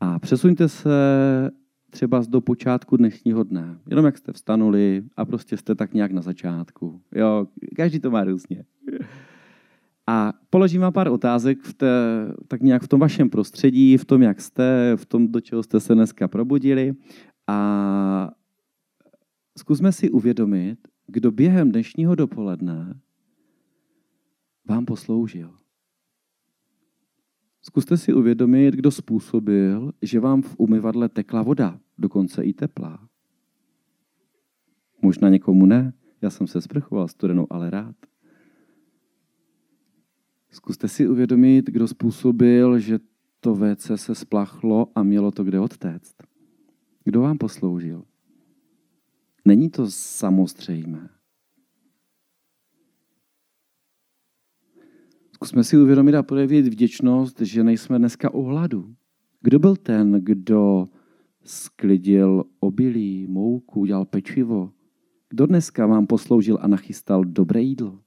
A 0.00 0.18
přesuňte 0.18 0.68
se 0.68 0.90
třeba 1.94 2.22
do 2.28 2.40
počátku 2.40 2.96
dnešního 2.96 3.42
dne. 3.42 3.78
Jenom 3.90 4.04
jak 4.04 4.18
jste 4.18 4.32
vstanuli 4.32 5.02
a 5.16 5.24
prostě 5.24 5.56
jste 5.56 5.74
tak 5.74 5.94
nějak 5.94 6.12
na 6.12 6.22
začátku. 6.22 7.00
Jo, 7.14 7.46
každý 7.76 8.00
to 8.00 8.10
má 8.10 8.24
různě. 8.24 8.64
A 10.06 10.32
položím 10.50 10.80
vám 10.80 10.92
pár 10.92 11.08
otázek 11.08 11.62
v 11.62 11.74
té, 11.74 11.86
tak 12.48 12.62
nějak 12.62 12.82
v 12.82 12.88
tom 12.88 13.00
vašem 13.00 13.30
prostředí, 13.30 13.96
v 13.96 14.04
tom, 14.04 14.22
jak 14.22 14.40
jste, 14.40 14.92
v 14.96 15.06
tom, 15.06 15.32
do 15.32 15.40
čeho 15.40 15.62
jste 15.62 15.80
se 15.80 15.94
dneska 15.94 16.28
probudili. 16.28 16.92
A 17.46 18.30
zkusme 19.58 19.92
si 19.92 20.10
uvědomit, 20.10 20.78
kdo 21.06 21.30
během 21.30 21.72
dnešního 21.72 22.14
dopoledne 22.14 23.00
vám 24.68 24.84
posloužil. 24.84 25.54
Zkuste 27.62 27.96
si 27.96 28.12
uvědomit, 28.12 28.74
kdo 28.74 28.90
způsobil, 28.90 29.92
že 30.02 30.20
vám 30.20 30.42
v 30.42 30.54
umyvadle 30.58 31.08
tekla 31.08 31.42
voda, 31.42 31.80
dokonce 31.98 32.44
i 32.44 32.52
teplá. 32.52 33.08
Možná 35.02 35.28
někomu 35.28 35.66
ne, 35.66 35.92
já 36.22 36.30
jsem 36.30 36.46
se 36.46 36.60
sprchoval 36.60 37.08
studenou, 37.08 37.46
ale 37.50 37.70
rád. 37.70 37.96
Zkuste 40.50 40.88
si 40.88 41.08
uvědomit, 41.08 41.66
kdo 41.66 41.88
způsobil, 41.88 42.78
že 42.78 42.98
to 43.40 43.54
WC 43.54 43.90
se 43.96 44.14
splachlo 44.14 44.88
a 44.94 45.02
mělo 45.02 45.30
to 45.30 45.44
kde 45.44 45.60
odtéct. 45.60 46.14
Kdo 47.04 47.20
vám 47.20 47.38
posloužil? 47.38 48.04
Není 49.44 49.70
to 49.70 49.86
samozřejmé. 49.90 51.08
Zkusme 55.32 55.64
si 55.64 55.78
uvědomit 55.78 56.14
a 56.14 56.22
projevit 56.22 56.66
vděčnost, 56.66 57.40
že 57.40 57.64
nejsme 57.64 57.98
dneska 57.98 58.34
o 58.34 58.42
hladu. 58.42 58.94
Kdo 59.40 59.58
byl 59.58 59.76
ten, 59.76 60.12
kdo 60.12 60.88
sklidil 61.44 62.44
obilí, 62.60 63.26
mouku, 63.26 63.80
udělal 63.80 64.04
pečivo? 64.04 64.72
Kdo 65.28 65.46
dneska 65.46 65.86
vám 65.86 66.06
posloužil 66.06 66.58
a 66.60 66.68
nachystal 66.68 67.24
dobré 67.24 67.60
jídlo? 67.60 68.00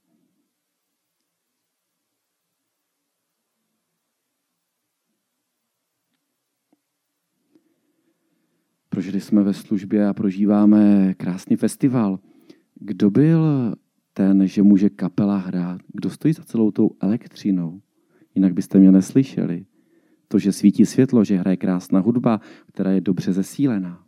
Prožili 8.88 9.20
jsme 9.20 9.42
ve 9.42 9.54
službě 9.54 10.08
a 10.08 10.14
prožíváme 10.14 11.14
krásný 11.14 11.56
festival. 11.56 12.18
Kdo 12.74 13.10
byl 13.10 13.74
ten, 14.12 14.46
že 14.46 14.62
může 14.62 14.90
kapela 14.90 15.36
hrát? 15.36 15.80
Kdo 15.92 16.10
stojí 16.10 16.34
za 16.34 16.44
celou 16.44 16.70
tou 16.70 16.90
elektřinou? 17.00 17.82
Jinak 18.34 18.52
byste 18.52 18.78
mě 18.78 18.92
neslyšeli. 18.92 19.66
To, 20.28 20.38
že 20.38 20.52
svítí 20.52 20.86
světlo, 20.86 21.24
že 21.24 21.36
hraje 21.36 21.56
krásná 21.56 22.00
hudba, 22.00 22.40
která 22.66 22.90
je 22.90 23.00
dobře 23.00 23.32
zesílená. 23.32 24.04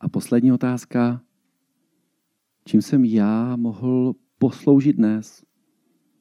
A 0.00 0.08
poslední 0.08 0.52
otázka. 0.52 1.22
Čím 2.64 2.82
jsem 2.82 3.04
já 3.04 3.56
mohl 3.56 4.14
posloužit 4.38 4.96
dnes? 4.96 5.44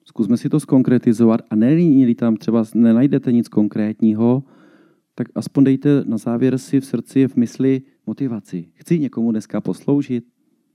Zkusme 0.05 0.37
si 0.37 0.49
to 0.49 0.59
skonkretizovat 0.59 1.41
a 1.49 1.55
není 1.55 2.15
tam 2.15 2.35
třeba 2.35 2.63
nenajdete 2.75 3.31
nic 3.31 3.47
konkrétního, 3.47 4.43
tak 5.15 5.27
aspoň 5.35 5.63
dejte 5.63 6.03
na 6.05 6.17
závěr 6.17 6.57
si 6.57 6.79
v 6.79 6.85
srdci, 6.85 7.27
v 7.27 7.35
mysli 7.35 7.81
motivaci. 8.05 8.71
Chci 8.73 8.99
někomu 8.99 9.31
dneska 9.31 9.61
posloužit, 9.61 10.25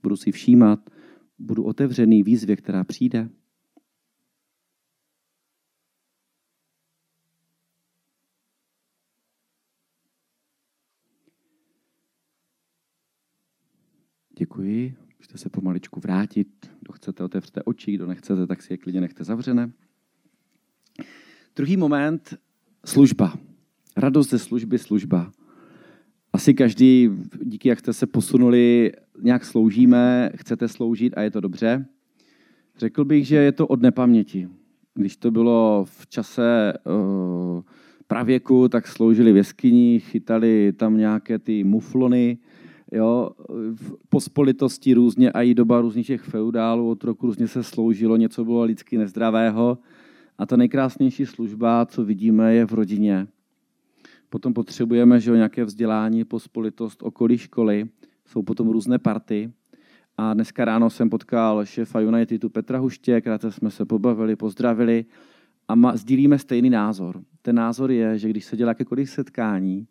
budu 0.03 0.15
si 0.15 0.31
všímat, 0.31 0.89
budu 1.37 1.63
otevřený 1.63 2.23
výzvě, 2.23 2.55
která 2.55 2.83
přijde. 2.83 3.29
Děkuji. 14.37 14.95
Můžete 15.17 15.37
se 15.37 15.49
pomaličku 15.49 15.99
vrátit. 15.99 16.71
Kdo 16.79 16.93
chcete, 16.93 17.23
otevřete 17.23 17.63
oči, 17.63 17.91
kdo 17.91 18.07
nechcete, 18.07 18.47
tak 18.47 18.61
si 18.61 18.73
je 18.73 18.77
klidně 18.77 19.01
nechte 19.01 19.23
zavřené. 19.23 19.71
Druhý 21.55 21.77
moment, 21.77 22.33
služba. 22.85 23.33
Radost 23.97 24.29
ze 24.29 24.39
služby, 24.39 24.79
služba. 24.79 25.31
Asi 26.35 26.53
každý, 26.53 27.09
díky 27.43 27.69
jak 27.69 27.79
jste 27.79 27.93
se 27.93 28.07
posunuli, 28.07 28.91
nějak 29.21 29.45
sloužíme, 29.45 30.29
chcete 30.35 30.67
sloužit 30.67 31.13
a 31.17 31.21
je 31.21 31.31
to 31.31 31.41
dobře. 31.41 31.85
Řekl 32.77 33.05
bych, 33.05 33.27
že 33.27 33.35
je 33.35 33.51
to 33.51 33.67
od 33.67 33.81
nepaměti. 33.81 34.47
Když 34.93 35.17
to 35.17 35.31
bylo 35.31 35.85
v 35.89 36.07
čase 36.07 36.73
uh, 36.85 37.61
pravěku, 38.07 38.69
tak 38.69 38.87
sloužili 38.87 39.33
v 39.33 39.35
jeskyni, 39.35 39.99
chytali 39.99 40.73
tam 40.77 40.97
nějaké 40.97 41.39
ty 41.39 41.63
muflony, 41.63 42.37
jo, 42.91 43.29
v 43.75 43.93
pospolitosti 44.09 44.93
různě 44.93 45.31
a 45.31 45.41
i 45.41 45.53
doba 45.53 45.81
různých 45.81 46.07
těch 46.07 46.21
feudálů, 46.21 46.89
od 46.89 47.03
roku 47.03 47.27
různě 47.27 47.47
se 47.47 47.63
sloužilo, 47.63 48.17
něco 48.17 48.45
bylo 48.45 48.63
lidsky 48.63 48.97
nezdravého. 48.97 49.77
A 50.37 50.45
ta 50.45 50.57
nejkrásnější 50.57 51.25
služba, 51.25 51.85
co 51.85 52.05
vidíme, 52.05 52.55
je 52.55 52.65
v 52.65 52.73
rodině. 52.73 53.27
Potom 54.35 54.53
potřebujeme 54.53 55.19
že 55.19 55.29
jo, 55.29 55.35
nějaké 55.35 55.65
vzdělání, 55.65 56.23
pospolitost, 56.23 57.03
okolí 57.03 57.37
školy. 57.37 57.85
Jsou 58.25 58.43
potom 58.43 58.69
různé 58.69 58.99
party. 58.99 59.51
A 60.17 60.33
dneska 60.33 60.65
ráno 60.65 60.89
jsem 60.89 61.09
potkal 61.09 61.65
šéfa 61.65 61.99
Unitedu 61.99 62.49
Petra 62.49 62.79
Huště, 62.79 63.21
krátce 63.21 63.51
jsme 63.51 63.71
se 63.71 63.85
pobavili, 63.85 64.35
pozdravili 64.35 65.05
a 65.67 65.75
ma, 65.75 65.95
sdílíme 65.95 66.39
stejný 66.39 66.69
názor. 66.69 67.21
Ten 67.41 67.55
názor 67.55 67.91
je, 67.91 68.17
že 68.17 68.29
když 68.29 68.45
se 68.45 68.57
dělá 68.57 68.69
jakékoliv 68.69 69.09
setkání, 69.09 69.87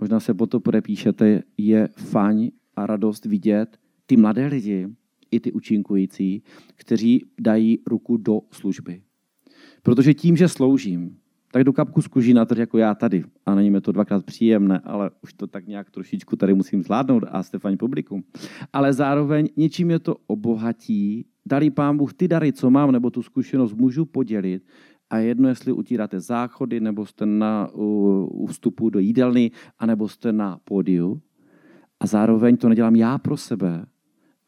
možná 0.00 0.20
se 0.20 0.34
po 0.34 0.46
to 0.46 0.60
podepíšete, 0.60 1.42
je 1.58 1.88
fajn 1.96 2.50
a 2.76 2.86
radost 2.86 3.24
vidět 3.24 3.78
ty 4.06 4.16
mladé 4.16 4.46
lidi, 4.46 4.88
i 5.30 5.40
ty 5.40 5.52
učinkující, 5.52 6.42
kteří 6.76 7.26
dají 7.40 7.78
ruku 7.86 8.16
do 8.16 8.40
služby. 8.50 9.02
Protože 9.82 10.14
tím, 10.14 10.36
že 10.36 10.48
sloužím, 10.48 11.16
tak 11.54 11.64
do 11.64 11.72
kapku 11.72 12.02
z 12.02 12.06
kuží 12.06 12.34
natrh 12.34 12.58
jako 12.58 12.78
já 12.78 12.94
tady. 12.94 13.24
A 13.46 13.54
není 13.54 13.70
mi 13.70 13.80
to 13.80 13.92
dvakrát 13.92 14.24
příjemné, 14.24 14.78
ale 14.78 15.10
už 15.22 15.32
to 15.32 15.46
tak 15.46 15.66
nějak 15.66 15.90
trošičku 15.90 16.36
tady 16.36 16.54
musím 16.54 16.82
zvládnout 16.82 17.24
a 17.28 17.42
Stefani 17.42 17.76
publikum. 17.76 18.24
Ale 18.72 18.92
zároveň 18.92 19.48
něčím 19.56 19.90
je 19.90 19.98
to 19.98 20.16
obohatí, 20.26 21.26
dali 21.46 21.70
pán 21.70 21.96
Bůh 21.96 22.14
ty 22.14 22.28
dary, 22.28 22.52
co 22.52 22.70
mám, 22.70 22.92
nebo 22.92 23.10
tu 23.10 23.22
zkušenost 23.22 23.74
můžu 23.74 24.04
podělit 24.04 24.66
a 25.10 25.18
jedno, 25.18 25.48
jestli 25.48 25.72
utíráte 25.72 26.20
záchody, 26.20 26.80
nebo 26.80 27.06
jste 27.06 27.26
na, 27.26 27.68
u, 27.74 28.28
u 28.32 28.46
vstupu 28.46 28.90
do 28.90 28.98
jídelny, 28.98 29.50
anebo 29.78 30.08
jste 30.08 30.32
na 30.32 30.58
pódiu. 30.64 31.22
A 32.00 32.06
zároveň 32.06 32.56
to 32.56 32.68
nedělám 32.68 32.96
já 32.96 33.18
pro 33.18 33.36
sebe, 33.36 33.86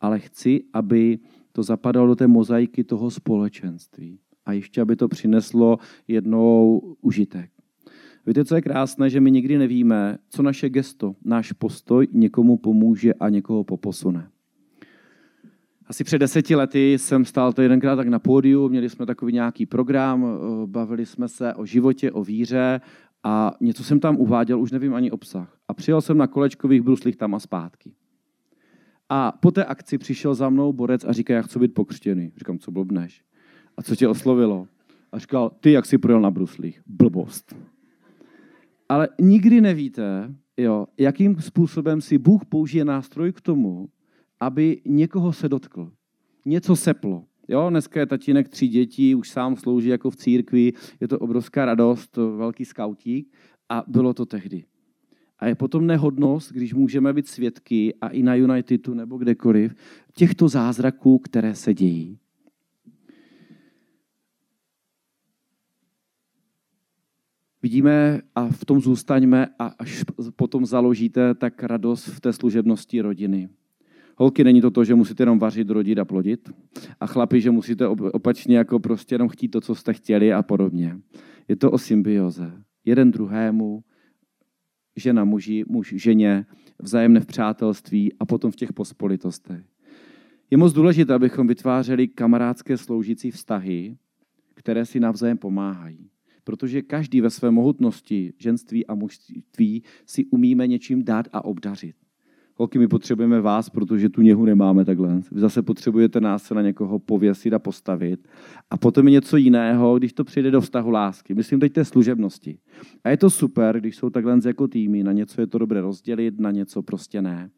ale 0.01 0.19
chci, 0.19 0.65
aby 0.73 1.19
to 1.53 1.63
zapadalo 1.63 2.07
do 2.07 2.17
té 2.17 2.27
mozaiky 2.27 2.85
toho 2.85 3.11
společenství. 3.11 4.19
A 4.47 4.53
ještě, 4.53 4.81
aby 4.81 4.97
to 4.97 5.09
přineslo 5.09 5.79
jednou 6.09 6.79
užitek. 7.01 7.51
Víte, 8.27 8.45
co 8.45 8.55
je 8.55 8.63
krásné, 8.63 9.11
že 9.11 9.21
my 9.21 9.31
nikdy 9.31 9.59
nevíme, 9.59 10.19
co 10.29 10.43
naše 10.43 10.69
gesto, 10.69 11.15
náš 11.25 11.53
postoj 11.53 12.09
někomu 12.13 12.57
pomůže 12.57 13.15
a 13.15 13.29
někoho 13.29 13.65
poposune. 13.65 14.29
Asi 15.87 16.05
před 16.05 16.19
deseti 16.19 16.55
lety 16.55 16.93
jsem 16.93 17.25
stál 17.25 17.53
to 17.53 17.63
jedenkrát 17.63 17.97
tak 17.97 18.09
na 18.09 18.19
pódiu, 18.19 18.69
měli 18.69 18.89
jsme 18.89 19.07
takový 19.07 19.33
nějaký 19.33 19.67
program, 19.67 20.25
eh, 20.25 20.67
bavili 20.67 21.07
jsme 21.07 21.29
se 21.29 21.55
o 21.55 21.67
životě, 21.67 22.13
o 22.13 22.25
víře 22.25 22.81
a 23.23 23.53
něco 23.61 23.85
jsem 23.85 24.01
tam 24.01 24.17
uváděl, 24.17 24.61
už 24.61 24.73
nevím 24.73 24.95
ani 24.95 25.11
obsah. 25.11 25.59
A 25.69 25.75
přijel 25.75 26.01
jsem 26.01 26.19
na 26.19 26.27
kolečkových 26.27 26.83
bruslích 26.83 27.17
tam 27.17 27.35
a 27.35 27.39
zpátky. 27.39 27.95
A 29.09 29.33
po 29.33 29.51
té 29.51 29.65
akci 29.65 29.99
přišel 29.99 30.35
za 30.35 30.49
mnou 30.49 30.73
borec 30.73 31.05
a 31.05 31.13
říká, 31.13 31.35
já 31.35 31.43
chci 31.43 31.59
být 31.59 31.75
pokřtěný. 31.75 32.33
Říkám, 32.37 32.59
co 32.59 32.71
blbneš? 32.71 33.26
A 33.77 33.83
co 33.83 33.97
tě 33.97 34.09
oslovilo? 34.09 34.69
A 35.13 35.19
říkal, 35.19 35.51
ty 35.61 35.73
jak 35.73 35.87
jsi 35.87 35.99
projel 35.99 36.21
na 36.21 36.31
bruslích. 36.31 36.83
Blbost. 36.87 37.57
Ale 38.89 39.09
nikdy 39.21 39.61
nevíte, 39.61 40.35
jo, 40.57 40.87
jakým 40.99 41.41
způsobem 41.41 42.01
si 42.01 42.19
Bůh 42.19 42.45
použije 42.45 42.85
nástroj 42.85 43.33
k 43.33 43.41
tomu, 43.41 43.89
aby 44.41 44.81
někoho 44.85 45.33
se 45.33 45.49
dotkl. 45.49 45.93
Něco 46.47 46.77
seplo. 46.77 47.25
Jo, 47.49 47.67
dneska 47.71 48.01
je 48.01 48.07
tatínek 48.07 48.49
tří 48.49 48.69
dětí, 48.69 49.15
už 49.15 49.31
sám 49.31 49.57
slouží 49.57 49.89
jako 49.89 50.11
v 50.11 50.17
církvi, 50.17 50.73
je 51.01 51.09
to 51.09 51.19
obrovská 51.19 51.65
radost, 51.65 52.17
velký 52.17 52.65
skautík 52.65 53.33
a 53.69 53.85
bylo 53.87 54.15
to 54.15 54.27
tehdy. 54.27 54.65
A 55.39 55.47
je 55.47 55.55
potom 55.55 55.87
nehodnost, 55.87 56.53
když 56.53 56.75
můžeme 56.75 57.13
být 57.13 57.29
svědky 57.29 57.95
a 58.01 58.09
i 58.09 58.23
na 58.23 58.35
Unitedu 58.35 58.95
nebo 58.95 59.19
kdekoliv, 59.19 59.75
těchto 60.15 60.49
zázraků, 60.49 61.19
které 61.19 61.55
se 61.55 61.75
dějí. 61.75 62.19
Vidíme 67.67 68.21
a 68.35 68.49
v 68.49 68.65
tom 68.65 68.81
zůstaňme 68.81 69.47
a 69.59 69.67
až 69.79 70.05
potom 70.37 70.67
založíte 70.67 71.35
tak 71.35 71.63
radost 71.63 72.07
v 72.07 72.21
té 72.21 72.33
služebnosti 72.33 73.01
rodiny. 73.01 73.49
Holky, 74.17 74.45
není 74.45 74.61
to 74.61 74.71
to, 74.71 74.85
že 74.85 74.95
musíte 74.95 75.23
jenom 75.23 75.39
vařit, 75.39 75.71
rodit 75.71 75.99
a 75.99 76.05
plodit. 76.05 76.51
A 77.01 77.07
chlapi, 77.07 77.41
že 77.41 77.51
musíte 77.51 77.87
opačně 77.89 78.57
jako 78.57 78.79
prostě 78.79 79.15
jenom 79.15 79.29
chtít 79.29 79.49
to, 79.49 79.61
co 79.61 79.75
jste 79.75 79.93
chtěli 79.93 80.33
a 80.33 80.43
podobně. 80.43 80.99
Je 81.49 81.57
to 81.57 81.71
o 81.71 81.79
symbioze. 81.79 82.63
Jeden 82.85 83.11
druhému, 83.11 83.85
žena 84.97 85.25
muži, 85.25 85.65
muž 85.69 85.95
ženě, 85.97 86.47
vzájemné 86.79 87.21
v 87.21 87.27
přátelství 87.27 88.13
a 88.21 88.27
potom 88.27 88.51
v 88.51 88.57
těch 88.57 88.73
pospolitostech. 88.73 89.65
Je 90.51 90.57
moc 90.57 90.73
důležité, 90.73 91.15
abychom 91.15 91.47
vytvářeli 91.47 92.09
kamarádské 92.09 92.77
sloužící 92.77 93.31
vztahy, 93.31 93.97
které 94.55 94.87
si 94.87 95.01
navzájem 95.01 95.39
pomáhají. 95.39 96.11
Protože 96.47 96.83
každý 96.83 97.21
ve 97.21 97.31
své 97.31 97.51
mohutnosti, 97.51 98.33
ženství 98.39 98.87
a 98.87 98.95
mužství 98.95 99.83
si 100.07 100.25
umíme 100.25 100.67
něčím 100.67 101.05
dát 101.05 101.29
a 101.33 101.45
obdařit. 101.45 101.97
Holky, 102.55 102.79
my 102.79 102.89
potřebujeme 102.89 103.41
vás, 103.41 103.71
protože 103.71 104.09
tu 104.09 104.23
něhu 104.23 104.45
nemáme 104.45 104.85
takhle. 104.85 105.21
Vy 105.33 105.41
zase 105.41 105.63
potřebujete 105.63 106.21
nás 106.21 106.43
se 106.43 106.55
na 106.55 106.63
někoho 106.63 106.99
pověsit 106.99 107.53
a 107.53 107.59
postavit. 107.59 108.29
A 108.71 108.77
potom 108.77 109.09
je 109.09 109.13
něco 109.13 109.37
jiného, 109.37 109.99
když 109.99 110.13
to 110.13 110.25
přijde 110.25 110.51
do 110.51 110.61
vztahu 110.61 110.91
lásky. 110.91 111.35
Myslím 111.35 111.61
teď 111.61 111.73
té 111.73 111.85
služebnosti. 111.85 112.59
A 113.05 113.09
je 113.09 113.17
to 113.17 113.31
super, 113.31 113.81
když 113.81 113.97
jsou 113.97 114.11
takhle 114.11 114.39
jako 114.47 114.69
týmy. 114.69 115.05
Na 115.05 115.13
něco 115.13 115.41
je 115.41 115.47
to 115.47 115.59
dobré 115.59 115.81
rozdělit, 115.81 116.41
na 116.41 116.51
něco 116.51 116.83
prostě 116.83 117.23
ne. 117.23 117.51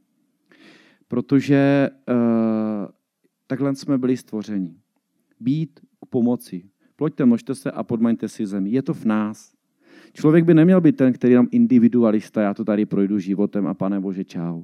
Protože 1.09 1.91
uh, 2.11 2.17
takhle 3.47 3.75
jsme 3.75 3.99
byli 3.99 4.17
stvořeni. 4.17 4.75
Být 5.41 5.81
k 5.81 6.07
pomoci. 6.07 6.65
Ploďte, 6.99 7.27
množte 7.27 7.55
se 7.55 7.71
a 7.71 7.83
podmaňte 7.83 8.29
si 8.29 8.47
zemi. 8.47 8.71
Je 8.71 8.83
to 8.83 8.95
v 8.95 9.05
nás. 9.05 9.55
Člověk 10.13 10.45
by 10.45 10.55
neměl 10.55 10.81
být 10.81 10.97
ten, 10.97 11.13
který 11.13 11.35
nám 11.35 11.49
individualista, 11.51 12.43
já 12.43 12.55
to 12.55 12.65
tady 12.65 12.87
projdu 12.87 13.19
životem 13.19 13.67
a 13.67 13.75
pane 13.75 14.01
Bože, 14.01 14.25
čau. 14.25 14.63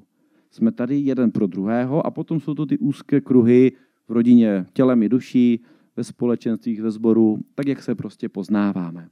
Jsme 0.51 0.73
tady 0.73 0.97
jeden 0.97 1.31
pro 1.31 1.47
druhého 1.47 2.07
a 2.07 2.11
potom 2.11 2.41
jsou 2.41 2.55
to 2.55 2.67
ty 2.67 2.79
úzké 2.79 3.21
kruhy 3.21 3.73
v 4.09 4.13
rodině, 4.13 4.67
tělem 4.73 5.03
i 5.03 5.09
duší, 5.09 5.65
ve 5.97 6.05
společenstvích, 6.05 6.83
ve 6.83 6.91
sboru, 6.91 7.39
tak 7.55 7.67
jak 7.67 7.83
se 7.83 7.95
prostě 7.95 8.29
poznáváme. 8.29 9.09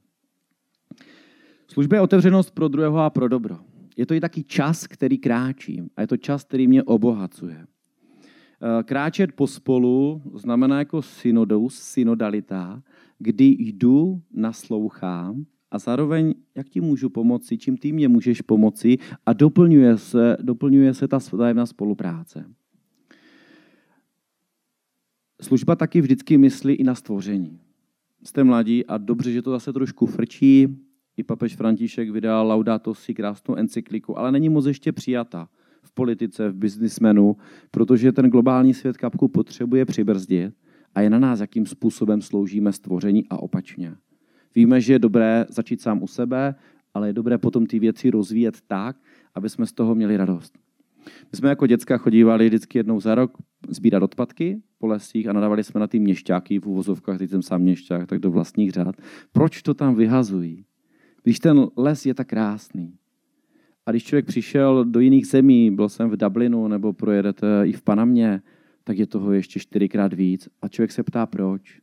Služba 1.69 1.97
je 1.97 2.01
otevřenost 2.01 2.51
pro 2.51 2.69
druhého 2.69 2.99
a 2.99 3.11
pro 3.11 3.29
dobro. 3.29 3.59
Je 3.97 4.07
to 4.07 4.15
i 4.15 4.21
taky 4.21 4.43
čas, 4.43 4.87
který 4.87 5.19
kráčím 5.19 5.91
a 5.97 6.01
je 6.01 6.07
to 6.07 6.17
čas, 6.17 6.45
který 6.45 6.67
mě 6.67 6.83
obohacuje. 6.83 7.67
Eh, 8.63 8.83
kráčet 8.83 9.33
pospolu 9.33 10.23
znamená 10.35 10.79
jako 10.79 11.03
synodous, 11.03 11.75
synodalita, 11.75 12.83
kdy 13.23 13.57
jdu, 13.59 14.23
naslouchám 14.33 15.45
a 15.71 15.79
zároveň, 15.79 16.35
jak 16.55 16.69
ti 16.69 16.81
můžu 16.81 17.11
pomoci, 17.11 17.59
čím 17.59 17.77
ty 17.77 17.93
mě 17.93 18.09
můžeš 18.09 18.41
pomoci 18.41 18.99
a 19.27 19.33
doplňuje 19.33 19.99
se, 19.99 20.37
doplňuje 20.43 20.95
se 20.95 21.09
ta 21.09 21.17
vzájemná 21.17 21.67
spolupráce. 21.67 22.45
Služba 25.41 25.77
taky 25.77 26.01
vždycky 26.01 26.39
myslí 26.39 26.75
i 26.75 26.85
na 26.85 26.95
stvoření. 26.95 27.61
Jste 28.25 28.45
mladí 28.45 28.87
a 28.87 28.99
dobře, 28.99 29.33
že 29.33 29.43
to 29.43 29.51
zase 29.51 29.73
trošku 29.73 30.07
frčí. 30.07 30.69
I 31.17 31.23
papež 31.23 31.57
František 31.57 32.11
vydal 32.11 32.47
Laudato 32.47 32.95
si 32.95 33.15
krásnou 33.15 33.55
encykliku, 33.55 34.19
ale 34.19 34.33
není 34.33 34.49
moc 34.49 34.67
ještě 34.67 34.93
přijata 34.93 35.49
v 35.83 35.93
politice, 35.93 36.49
v 36.49 36.55
biznismenu, 36.55 37.37
protože 37.71 38.13
ten 38.13 38.31
globální 38.31 38.75
svět 38.75 38.97
kapku 38.97 39.29
potřebuje 39.29 39.85
přibrzdit 39.85 40.55
a 40.95 41.01
je 41.01 41.11
na 41.11 41.19
nás, 41.19 41.41
jakým 41.41 41.67
způsobem 41.67 42.21
sloužíme 42.21 42.73
stvoření 42.73 43.25
a 43.31 43.37
opačně. 43.37 43.95
Víme, 44.55 44.81
že 44.81 44.93
je 44.93 44.99
dobré 44.99 45.47
začít 45.49 45.81
sám 45.81 46.03
u 46.03 46.07
sebe, 46.07 46.55
ale 46.95 47.09
je 47.09 47.13
dobré 47.13 47.39
potom 47.39 47.67
ty 47.67 47.79
věci 47.79 48.11
rozvíjet 48.11 48.59
tak, 48.67 48.97
aby 49.35 49.49
jsme 49.49 49.67
z 49.67 49.73
toho 49.73 49.95
měli 49.95 50.17
radost. 50.17 50.59
My 51.07 51.37
jsme 51.39 51.49
jako 51.49 51.67
děcka 51.67 51.99
chodívali 51.99 52.47
vždycky 52.47 52.79
jednou 52.79 53.01
za 53.01 53.15
rok 53.15 53.39
sbírat 53.69 54.03
odpadky 54.03 54.63
po 54.79 54.87
lesích 54.87 55.29
a 55.29 55.33
nadávali 55.33 55.65
jsme 55.65 55.81
na 55.81 55.87
ty 55.87 55.99
měšťáky 55.99 56.59
v 56.59 56.67
uvozovkách, 56.67 57.19
teď 57.19 57.31
jsem 57.31 57.43
sám 57.43 57.63
měšťák, 57.63 58.07
tak 58.07 58.19
do 58.19 58.31
vlastních 58.31 58.71
řád. 58.71 58.97
Proč 59.33 59.63
to 59.63 59.75
tam 59.75 59.95
vyhazují? 59.95 60.65
Když 61.23 61.39
ten 61.39 61.67
les 61.77 62.07
je 62.07 62.15
tak 62.15 62.29
krásný. 62.29 62.95
A 63.87 63.91
když 63.91 64.05
člověk 64.05 64.27
přišel 64.27 64.85
do 64.85 65.01
jiných 65.01 65.27
zemí, 65.27 65.71
byl 65.71 65.89
jsem 65.89 66.11
v 66.11 66.17
Dublinu 66.17 66.69
nebo 66.69 66.93
projedete 66.93 67.63
i 67.65 67.73
v 67.73 67.83
Panamě, 67.83 68.43
tak 68.85 68.99
je 68.99 69.07
toho 69.07 69.33
ještě 69.33 69.61
čtyřikrát 69.61 70.13
víc. 70.13 70.49
A 70.63 70.69
člověk 70.69 70.93
se 70.93 71.03
ptá, 71.03 71.27
proč. 71.27 71.81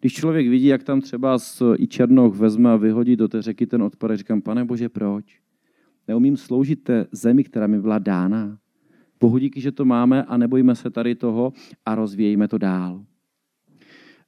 Když 0.00 0.12
člověk 0.12 0.48
vidí, 0.48 0.66
jak 0.66 0.82
tam 0.82 1.00
třeba 1.00 1.38
z, 1.38 1.62
i 1.78 1.86
Černoch 1.86 2.36
vezme 2.36 2.70
a 2.70 2.76
vyhodí 2.76 3.16
do 3.16 3.28
té 3.28 3.42
řeky 3.42 3.66
ten 3.66 3.82
odpad, 3.82 4.16
říkám, 4.16 4.42
pane 4.42 4.64
Bože, 4.64 4.88
proč? 4.88 5.40
Neumím 6.08 6.36
sloužit 6.36 6.84
té 6.84 7.06
zemi, 7.12 7.44
která 7.44 7.66
mi 7.66 7.80
byla 7.80 7.98
dána. 7.98 8.58
Bohu 9.20 9.38
díky, 9.38 9.60
že 9.60 9.72
to 9.72 9.84
máme 9.84 10.24
a 10.24 10.36
nebojíme 10.36 10.74
se 10.74 10.90
tady 10.90 11.14
toho 11.14 11.52
a 11.86 11.94
rozvíjíme 11.94 12.48
to 12.48 12.58
dál. 12.58 13.04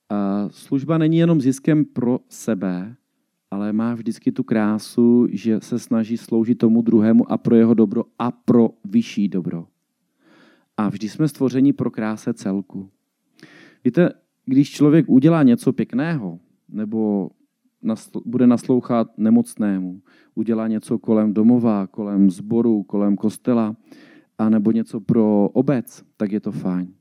A 0.08 0.48
služba 0.48 0.98
není 0.98 1.18
jenom 1.18 1.40
ziskem 1.40 1.84
pro 1.84 2.20
sebe, 2.28 2.96
ale 3.50 3.72
má 3.72 3.94
vždycky 3.94 4.32
tu 4.32 4.42
krásu, 4.42 5.26
že 5.30 5.60
se 5.60 5.78
snaží 5.78 6.16
sloužit 6.16 6.58
tomu 6.58 6.82
druhému 6.82 7.32
a 7.32 7.38
pro 7.38 7.56
jeho 7.56 7.74
dobro 7.74 8.04
a 8.18 8.30
pro 8.30 8.70
vyšší 8.84 9.28
dobro. 9.28 9.66
A 10.76 10.88
vždy 10.88 11.08
jsme 11.08 11.28
stvořeni 11.28 11.72
pro 11.72 11.90
kráse 11.90 12.34
celku. 12.34 12.90
Víte, 13.84 14.10
když 14.46 14.70
člověk 14.70 15.08
udělá 15.08 15.42
něco 15.42 15.72
pěkného, 15.72 16.38
nebo 16.68 17.30
nasl- 17.84 18.22
bude 18.24 18.46
naslouchat 18.46 19.18
nemocnému, 19.18 20.02
udělá 20.34 20.68
něco 20.68 20.98
kolem 20.98 21.34
domova, 21.34 21.86
kolem 21.86 22.30
zboru, 22.30 22.82
kolem 22.82 23.16
kostela, 23.16 23.76
a 24.38 24.48
nebo 24.48 24.72
něco 24.72 25.00
pro 25.00 25.48
obec, 25.52 26.04
tak 26.16 26.32
je 26.32 26.40
to 26.40 26.52
fajn. 26.52 26.94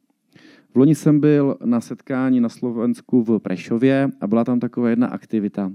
V 0.74 0.76
loni 0.76 0.96
jsem 0.96 1.20
byl 1.20 1.58
na 1.66 1.82
setkání 1.82 2.40
na 2.40 2.50
Slovensku 2.50 3.24
v 3.24 3.40
Prešově 3.40 4.10
a 4.22 4.28
byla 4.28 4.44
tam 4.44 4.60
taková 4.60 4.90
jedna 4.90 5.08
aktivita. 5.08 5.74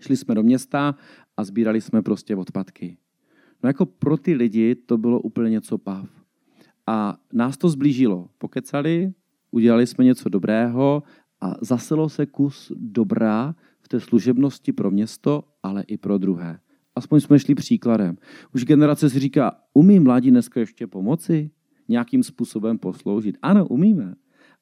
Šli 0.00 0.16
jsme 0.16 0.34
do 0.34 0.42
města 0.42 0.94
a 1.36 1.44
sbírali 1.44 1.80
jsme 1.80 2.02
prostě 2.02 2.36
odpadky. 2.36 2.96
No 3.62 3.68
jako 3.68 3.86
pro 3.86 4.16
ty 4.16 4.34
lidi 4.34 4.74
to 4.74 4.98
bylo 4.98 5.20
úplně 5.20 5.50
něco 5.50 5.78
pav. 5.78 6.08
A 6.88 7.18
nás 7.32 7.56
to 7.56 7.68
zblížilo. 7.68 8.28
Pokecali, 8.38 9.12
udělali 9.50 9.86
jsme 9.86 10.04
něco 10.04 10.28
dobrého 10.28 11.02
a 11.40 11.54
zaselo 11.60 12.08
se 12.08 12.26
kus 12.26 12.72
dobrá 12.76 13.54
v 13.80 13.88
té 13.88 14.00
služebnosti 14.00 14.72
pro 14.72 14.90
město, 14.90 15.44
ale 15.62 15.82
i 15.82 15.96
pro 15.96 16.18
druhé. 16.18 16.58
Aspoň 16.96 17.20
jsme 17.20 17.38
šli 17.38 17.54
příkladem. 17.54 18.16
Už 18.54 18.64
generace 18.64 19.10
si 19.10 19.18
říká, 19.18 19.52
umí 19.72 20.00
mladí 20.00 20.30
dneska 20.30 20.60
ještě 20.60 20.86
pomoci? 20.86 21.50
Nějakým 21.88 22.22
způsobem 22.22 22.78
posloužit? 22.78 23.38
Ano, 23.42 23.66
umíme. 23.66 24.14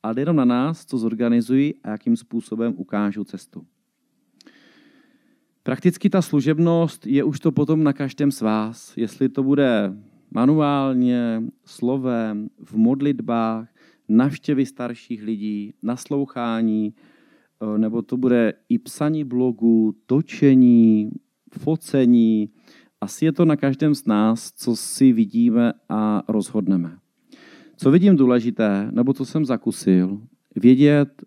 Ale 0.03 0.15
jenom 0.19 0.37
na 0.37 0.45
nás, 0.45 0.87
co 0.87 0.99
zorganizují 0.99 1.75
a 1.83 1.91
jakým 1.91 2.17
způsobem 2.17 2.75
ukážou 2.77 3.25
cestu. 3.25 3.67
Prakticky 5.63 6.11
ta 6.11 6.23
služebnost 6.23 7.07
je 7.07 7.25
už 7.25 7.41
to 7.41 7.53
potom 7.53 7.85
na 7.85 7.93
každém 7.93 8.33
z 8.33 8.41
vás. 8.41 8.97
Jestli 8.97 9.29
to 9.29 9.43
bude 9.43 9.93
manuálně, 10.31 11.43
slovem, 11.65 12.49
v 12.65 12.77
modlitbách, 12.77 13.69
navštěvy 14.09 14.67
starších 14.67 15.23
lidí, 15.23 15.73
naslouchání, 15.83 16.95
eh, 16.95 17.79
nebo 17.79 18.03
to 18.03 18.17
bude 18.17 18.53
i 18.69 18.79
psaní 18.79 19.25
blogu, 19.25 19.95
točení, 20.07 21.11
focení. 21.59 22.51
Asi 23.01 23.25
je 23.25 23.33
to 23.33 23.45
na 23.45 23.57
každém 23.57 23.95
z 23.95 24.07
nás, 24.07 24.53
co 24.53 24.77
si 24.77 25.13
vidíme 25.13 25.73
a 25.89 26.23
rozhodneme. 26.29 26.99
Co 27.77 27.91
vidím 27.91 28.17
důležité, 28.17 28.89
nebo 28.91 29.13
co 29.13 29.25
jsem 29.25 29.45
zakusil, 29.45 30.21
vědět, 30.57 31.23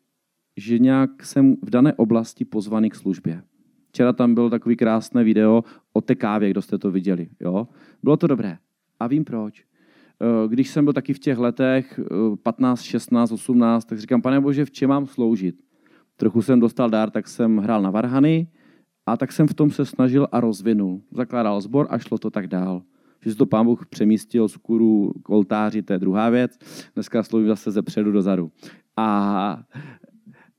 že 0.58 0.80
nějak 0.80 1.26
jsem 1.26 1.56
v 1.62 1.70
dané 1.70 1.94
oblasti 1.94 2.46
pozvaný 2.46 2.90
k 2.90 2.96
službě. 2.96 3.44
Včera 3.88 4.14
tam 4.14 4.34
bylo 4.34 4.50
takový 4.50 4.76
krásné 4.76 5.24
video 5.24 5.64
o 5.94 6.02
té 6.02 6.16
kávě, 6.16 6.50
kdo 6.50 6.62
jste 6.62 6.78
to 6.78 6.92
viděli. 6.92 7.30
Jo? 7.40 7.68
Bylo 8.04 8.18
to 8.18 8.28
dobré. 8.28 8.58
A 9.00 9.08
vím 9.08 9.26
proč. 9.26 9.64
Eh, 10.22 10.48
když 10.48 10.70
jsem 10.70 10.84
byl 10.84 10.94
taky 10.94 11.14
v 11.14 11.20
těch 11.20 11.38
letech 11.38 12.00
15, 12.44 12.82
16, 12.82 13.32
18, 13.32 13.86
tak 13.86 14.00
říkám, 14.00 14.22
pane 14.22 14.42
Bože, 14.42 14.66
v 14.66 14.72
čem 14.72 14.90
mám 14.90 15.06
sloužit? 15.06 15.56
Trochu 16.16 16.42
jsem 16.42 16.60
dostal 16.60 16.90
dár, 16.90 17.10
tak 17.10 17.28
jsem 17.28 17.58
hrál 17.58 17.82
na 17.82 17.90
varhany 17.90 18.48
a 19.06 19.18
tak 19.18 19.32
jsem 19.32 19.48
v 19.48 19.54
tom 19.54 19.72
se 19.72 19.86
snažil 19.86 20.28
a 20.32 20.40
rozvinul. 20.40 21.02
Zakládal 21.12 21.62
sbor 21.62 21.88
a 21.90 21.98
šlo 21.98 22.18
to 22.18 22.30
tak 22.30 22.48
dál. 22.48 22.82
Že 23.26 23.36
to 23.36 23.46
pán 23.46 23.66
Bůh 23.66 23.86
přemístil 23.86 24.48
z 24.48 24.58
kuru 24.58 25.14
k 25.24 25.30
oltáři, 25.30 25.82
to 25.82 25.94
je 25.94 26.00
druhá 26.00 26.30
věc. 26.30 26.58
Dneska 26.94 27.24
sloužím 27.24 27.48
zase 27.48 27.72
ze 27.72 27.82
předu 27.82 28.12
do 28.12 28.22
zadu. 28.22 28.52
A, 28.98 29.64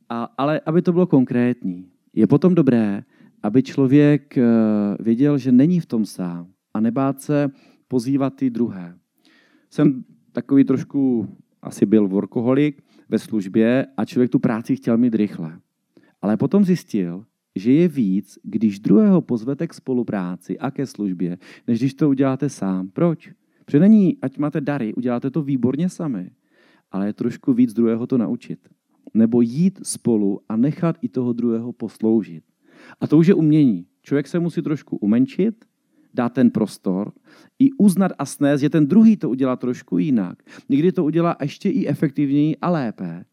a, 0.09 0.29
ale 0.39 0.61
aby 0.67 0.83
to 0.83 0.93
bylo 0.93 1.07
konkrétní. 1.07 1.87
Je 2.13 2.27
potom 2.27 2.55
dobré, 2.55 3.03
aby 3.43 3.63
člověk 3.63 4.39
eh, 4.39 4.45
věděl, 5.01 5.39
že 5.39 5.53
není 5.53 5.81
v 5.81 5.87
tom 5.87 6.07
sám 6.07 6.47
a 6.75 6.81
nebát 6.81 7.21
se 7.21 7.51
pozývat 7.91 8.35
ty 8.35 8.51
druhé. 8.51 8.95
Jsem 9.71 10.05
takový 10.33 10.65
trošku, 10.65 11.29
asi 11.63 11.87
byl 11.87 12.09
workoholik 12.09 12.83
ve 13.09 13.19
službě 13.19 13.87
a 13.97 14.05
člověk 14.05 14.31
tu 14.31 14.39
práci 14.39 14.77
chtěl 14.77 14.99
mít 14.99 15.15
rychle. 15.15 15.59
Ale 16.23 16.37
potom 16.37 16.65
zjistil, 16.65 17.25
že 17.57 17.73
je 17.73 17.89
víc, 17.89 18.39
když 18.43 18.81
druhého 18.81 19.21
pozvete 19.21 19.67
k 19.67 19.75
spolupráci 19.75 20.59
a 20.59 20.71
ke 20.71 20.87
službě, 20.87 21.39
než 21.67 21.79
když 21.79 21.95
to 21.95 22.09
uděláte 22.09 22.49
sám. 22.49 22.89
Proč? 22.89 23.33
Protože 23.65 23.81
není, 23.81 24.19
ať 24.23 24.39
máte 24.39 24.61
dary, 24.61 24.95
uděláte 24.95 25.31
to 25.31 25.43
výborně 25.43 25.89
sami, 25.89 26.31
ale 26.91 27.07
je 27.07 27.13
trošku 27.13 27.53
víc 27.53 27.75
druhého 27.75 28.07
to 28.07 28.19
naučit. 28.19 28.59
Nebo 29.15 29.41
jít 29.41 29.81
spolu 29.83 30.41
a 30.49 30.57
nechat 30.57 30.99
i 31.03 31.09
toho 31.09 31.33
druhého 31.33 31.73
posloužit. 31.73 32.45
A 33.01 33.07
to 33.07 33.19
už 33.19 33.27
je 33.27 33.35
umění. 33.35 33.87
Člověk 34.03 34.27
se 34.27 34.39
musí 34.39 34.63
trošku 34.63 34.97
umenčit, 34.97 35.65
dát 36.15 36.33
ten 36.33 36.51
prostor, 36.51 37.13
i 37.59 37.73
uznat 37.73 38.13
a 38.19 38.25
snést, 38.25 38.61
že 38.61 38.71
ten 38.71 38.87
druhý 38.87 39.17
to 39.17 39.31
udělá 39.31 39.57
trošku 39.57 39.99
jinak. 39.99 40.43
Někdy 40.69 40.93
to 40.93 41.05
udělá 41.05 41.37
ještě 41.41 41.71
i 41.71 41.87
efektivněji 41.87 42.57
a 42.57 42.71
lépe. 42.71 43.25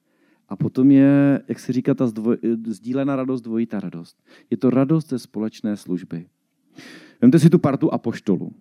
A 0.50 0.56
potom 0.56 0.92
je, 0.92 1.42
jak 1.48 1.60
se 1.60 1.74
říká, 1.74 1.94
ta 1.94 2.08
zdvoj, 2.08 2.38
sdílená 2.68 3.16
radost, 3.16 3.42
dvojitá 3.42 3.80
radost. 3.80 4.24
Je 4.50 4.58
to 4.58 4.70
radost 4.70 5.10
ze 5.10 5.20
společné 5.20 5.78
služby. 5.78 6.26
Vemte 7.22 7.40
si 7.40 7.50
tu 7.50 7.60
partu 7.60 7.94
apoštolu. 7.94 8.52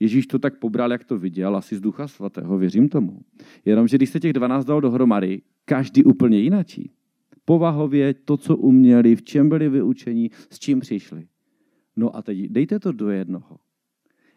Ježíš 0.00 0.26
to 0.26 0.38
tak 0.38 0.58
pobral, 0.58 0.92
jak 0.92 1.04
to 1.04 1.18
viděl, 1.18 1.56
asi 1.56 1.76
z 1.76 1.80
ducha 1.80 2.08
svatého, 2.08 2.58
věřím 2.58 2.88
tomu. 2.88 3.20
Jenomže 3.64 3.96
když 3.96 4.10
se 4.10 4.20
těch 4.20 4.32
12 4.32 4.64
dal 4.64 4.80
dohromady, 4.80 5.42
každý 5.64 6.04
úplně 6.04 6.38
jinačí. 6.38 6.90
Povahově, 7.44 8.14
to, 8.14 8.36
co 8.36 8.56
uměli, 8.56 9.16
v 9.16 9.22
čem 9.22 9.48
byli 9.48 9.68
vyučení, 9.68 10.30
s 10.50 10.58
čím 10.58 10.80
přišli. 10.80 11.26
No 11.96 12.16
a 12.16 12.22
teď 12.22 12.38
dejte 12.48 12.80
to 12.80 12.92
do 12.92 13.10
jednoho. 13.10 13.58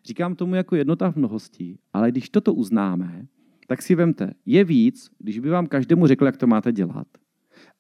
Říkám 0.06 0.36
tomu 0.36 0.56
jako 0.56 0.76
jednota 0.76 1.12
v 1.12 1.16
mnohosti, 1.16 1.78
ale 1.94 2.12
když 2.12 2.30
toto 2.30 2.54
uznáme, 2.54 3.28
tak 3.68 3.82
si 3.82 3.96
vemte, 3.96 4.34
je 4.46 4.64
víc, 4.64 5.12
když 5.20 5.40
by 5.40 5.50
vám 5.50 5.68
každému 5.68 6.08
řekl, 6.08 6.26
jak 6.26 6.38
to 6.38 6.48
máte 6.48 6.72
dělat, 6.72 7.08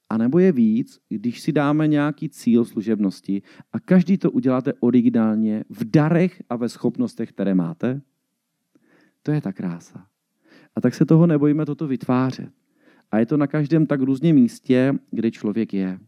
a 0.09 0.17
nebo 0.17 0.39
je 0.39 0.51
víc, 0.51 0.99
když 1.09 1.41
si 1.41 1.51
dáme 1.51 1.87
nějaký 1.87 2.29
cíl 2.29 2.65
služebnosti 2.65 3.41
a 3.73 3.79
každý 3.79 4.17
to 4.17 4.31
uděláte 4.31 4.73
originálně 4.79 5.63
v 5.69 5.85
darech 5.91 6.43
a 6.49 6.55
ve 6.55 6.69
schopnostech, 6.69 7.29
které 7.29 7.55
máte? 7.55 8.01
To 9.23 9.31
je 9.31 9.41
ta 9.41 9.53
krása. 9.53 10.07
A 10.75 10.81
tak 10.81 10.95
se 10.95 11.05
toho 11.05 11.27
nebojíme 11.27 11.65
toto 11.65 11.87
vytvářet. 11.87 12.49
A 13.11 13.19
je 13.19 13.25
to 13.25 13.37
na 13.37 13.47
každém 13.47 13.85
tak 13.85 14.01
různě 14.01 14.33
místě, 14.33 14.93
kde 15.11 15.31
člověk 15.31 15.73
je. 15.73 15.99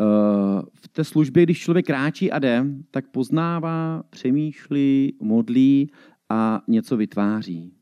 Eh, 0.00 0.62
v 0.74 0.88
té 0.88 1.04
službě, 1.04 1.42
když 1.42 1.60
člověk 1.60 1.86
kráčí 1.86 2.32
a 2.32 2.38
jde, 2.38 2.66
tak 2.90 3.08
poznává, 3.08 4.02
přemýšlí, 4.10 5.16
modlí 5.20 5.90
a 6.28 6.62
něco 6.68 6.96
vytváří. 6.96 7.72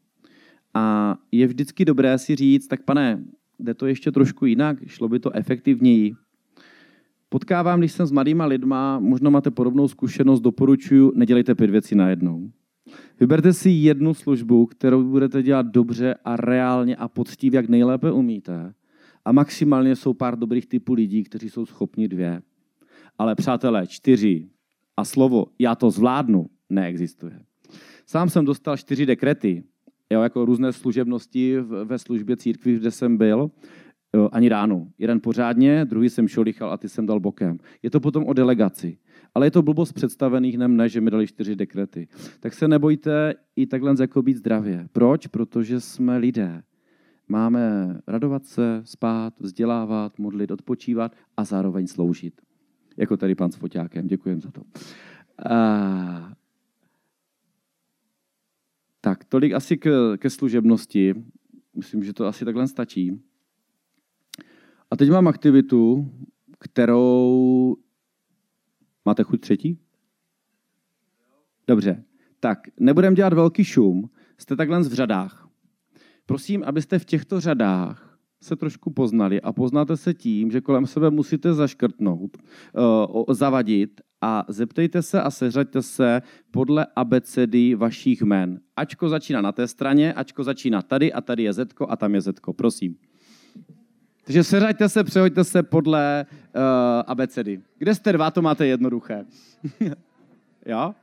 A 0.75 1.17
je 1.33 1.47
vždycky 1.47 1.85
dobré 1.85 2.19
si 2.19 2.37
říct, 2.37 2.67
tak 2.67 2.85
pane, 2.85 3.25
jde 3.59 3.75
to 3.75 3.87
ještě 3.87 4.13
trošku 4.13 4.47
jinak, 4.47 4.77
šlo 4.87 5.09
by 5.09 5.21
to 5.21 5.37
efektivněji. 5.37 6.15
Potkávám, 7.29 7.79
když 7.79 7.93
jsem 7.93 8.07
s 8.07 8.13
mladýma 8.13 8.47
lidma, 8.47 8.99
možná 8.99 9.31
máte 9.31 9.51
podobnou 9.51 9.89
zkušenost, 9.89 10.41
doporučuji, 10.41 11.13
nedělejte 11.15 11.55
pět 11.55 11.71
věcí 11.71 11.95
najednou. 11.95 12.51
Vyberte 13.21 13.53
si 13.53 13.71
jednu 13.71 14.15
službu, 14.15 14.67
kterou 14.67 15.05
budete 15.05 15.43
dělat 15.43 15.67
dobře 15.67 16.15
a 16.25 16.37
reálně 16.37 16.97
a 16.97 17.09
poctivě, 17.09 17.59
jak 17.59 17.69
nejlépe 17.69 18.13
umíte. 18.13 18.75
A 19.25 19.33
maximálně 19.33 19.97
jsou 19.97 20.15
pár 20.15 20.39
dobrých 20.39 20.67
typů 20.67 20.95
lidí, 20.95 21.25
kteří 21.25 21.51
jsou 21.51 21.67
schopni 21.67 22.09
dvě. 22.09 22.43
Ale 23.19 23.35
přátelé, 23.35 23.87
čtyři 23.87 24.49
a 24.97 25.05
slovo 25.05 25.47
já 25.59 25.75
to 25.75 25.91
zvládnu 25.91 26.47
neexistuje. 26.71 27.41
Sám 28.07 28.31
jsem 28.31 28.45
dostal 28.45 28.77
čtyři 28.77 29.07
dekrety, 29.07 29.65
jo, 30.11 30.23
jako 30.23 30.45
různé 30.45 30.73
služebnosti 30.73 31.61
ve 31.61 31.99
službě 31.99 32.37
církví, 32.37 32.75
kde 32.75 32.91
jsem 32.91 33.17
byl, 33.17 33.51
jo, 34.15 34.29
ani 34.33 34.49
ráno. 34.49 34.89
Jeden 34.99 35.21
pořádně, 35.21 35.85
druhý 35.85 36.11
jsem 36.11 36.29
šolichal 36.29 36.73
a 36.73 36.77
ty 36.77 36.89
jsem 36.89 37.07
dal 37.07 37.21
bokem. 37.21 37.59
Je 37.83 37.91
to 37.91 38.01
potom 38.01 38.25
o 38.25 38.33
delegaci. 38.33 38.99
Ale 39.35 39.47
je 39.47 39.51
to 39.51 39.63
blbost 39.63 39.93
představených 39.93 40.59
ne, 40.59 40.89
že 40.89 41.01
mi 41.01 41.11
dali 41.11 41.27
čtyři 41.27 41.57
dekrety. 41.57 42.09
Tak 42.41 42.55
se 42.55 42.69
nebojte 42.69 43.35
i 43.57 43.67
takhle 43.67 43.95
jako 44.01 44.23
být 44.23 44.37
zdravě. 44.37 44.89
Proč? 44.93 45.27
Protože 45.27 45.81
jsme 45.81 46.19
lidé. 46.19 46.63
Máme 47.33 47.97
radovat 48.07 48.47
se, 48.47 48.83
spát, 48.85 49.41
vzdělávat, 49.41 50.19
modlit, 50.19 50.51
odpočívat 50.51 51.17
a 51.37 51.45
zároveň 51.45 51.87
sloužit. 51.87 52.41
Jako 52.97 53.17
tady 53.17 53.35
pan 53.35 53.53
s 53.53 53.57
foťákem. 53.57 54.07
Děkujem 54.07 54.41
za 54.41 54.51
to. 54.51 54.63
A... 55.51 56.35
Tak, 59.01 59.25
tolik 59.25 59.53
asi 59.53 59.77
k, 59.77 60.17
ke 60.17 60.31
služebnosti. 60.31 61.15
Myslím, 61.75 62.05
že 62.05 62.13
to 62.13 62.27
asi 62.27 62.45
takhle 62.45 62.69
stačí. 62.69 63.23
A 64.91 64.97
teď 64.97 65.11
mám 65.11 65.29
aktivitu, 65.29 66.13
kterou 66.59 67.77
Máte 69.05 69.23
chuť 69.23 69.41
třetí? 69.41 69.79
Dobře. 71.67 72.05
Tak, 72.41 72.59
nebudeme 72.81 73.17
dělat 73.17 73.33
velký 73.33 73.65
šum. 73.65 74.11
Jste 74.39 74.57
takhle 74.57 74.81
v 74.81 74.93
řadách. 74.93 75.42
Prosím, 76.27 76.65
abyste 76.67 76.99
v 76.99 77.05
těchto 77.05 77.41
řadách 77.41 78.19
se 78.43 78.57
trošku 78.57 78.91
poznali 78.91 79.41
a 79.41 79.53
poznáte 79.53 79.97
se 79.97 80.15
tím, 80.15 80.51
že 80.51 80.61
kolem 80.61 80.87
sebe 80.87 81.11
musíte 81.11 81.55
zaškrtnout, 81.55 82.37
uh, 82.37 83.25
zavadit 83.35 84.01
a 84.21 84.45
zeptejte 84.49 85.03
se 85.03 85.23
a 85.23 85.31
seřaďte 85.31 85.83
se 85.83 86.23
podle 86.51 86.87
abecedy 86.97 87.75
vašich 87.75 88.23
jmen. 88.23 88.61
Ačko 88.77 89.09
začíná 89.09 89.41
na 89.41 89.53
té 89.53 89.69
straně, 89.69 90.13
Ačko 90.13 90.45
začíná 90.45 90.83
tady 90.83 91.13
a 91.13 91.21
tady 91.21 91.43
je 91.43 91.53
Zetko 91.53 91.91
a 91.91 91.97
tam 91.97 92.15
je 92.15 92.21
Zetko. 92.21 92.53
Prosím. 92.53 92.97
Takže 94.25 94.45
seřaďte 94.45 94.89
se, 94.89 95.05
přehoďte 95.05 95.45
se 95.45 95.63
podle 95.63 96.27
uh, 96.55 96.63
abecedy. 97.07 97.63
Kde 97.79 97.95
jste 97.95 98.13
dva, 98.13 98.31
to 98.31 98.43
máte 98.43 98.67
jednoduché. 98.67 99.25
jo? 100.67 100.95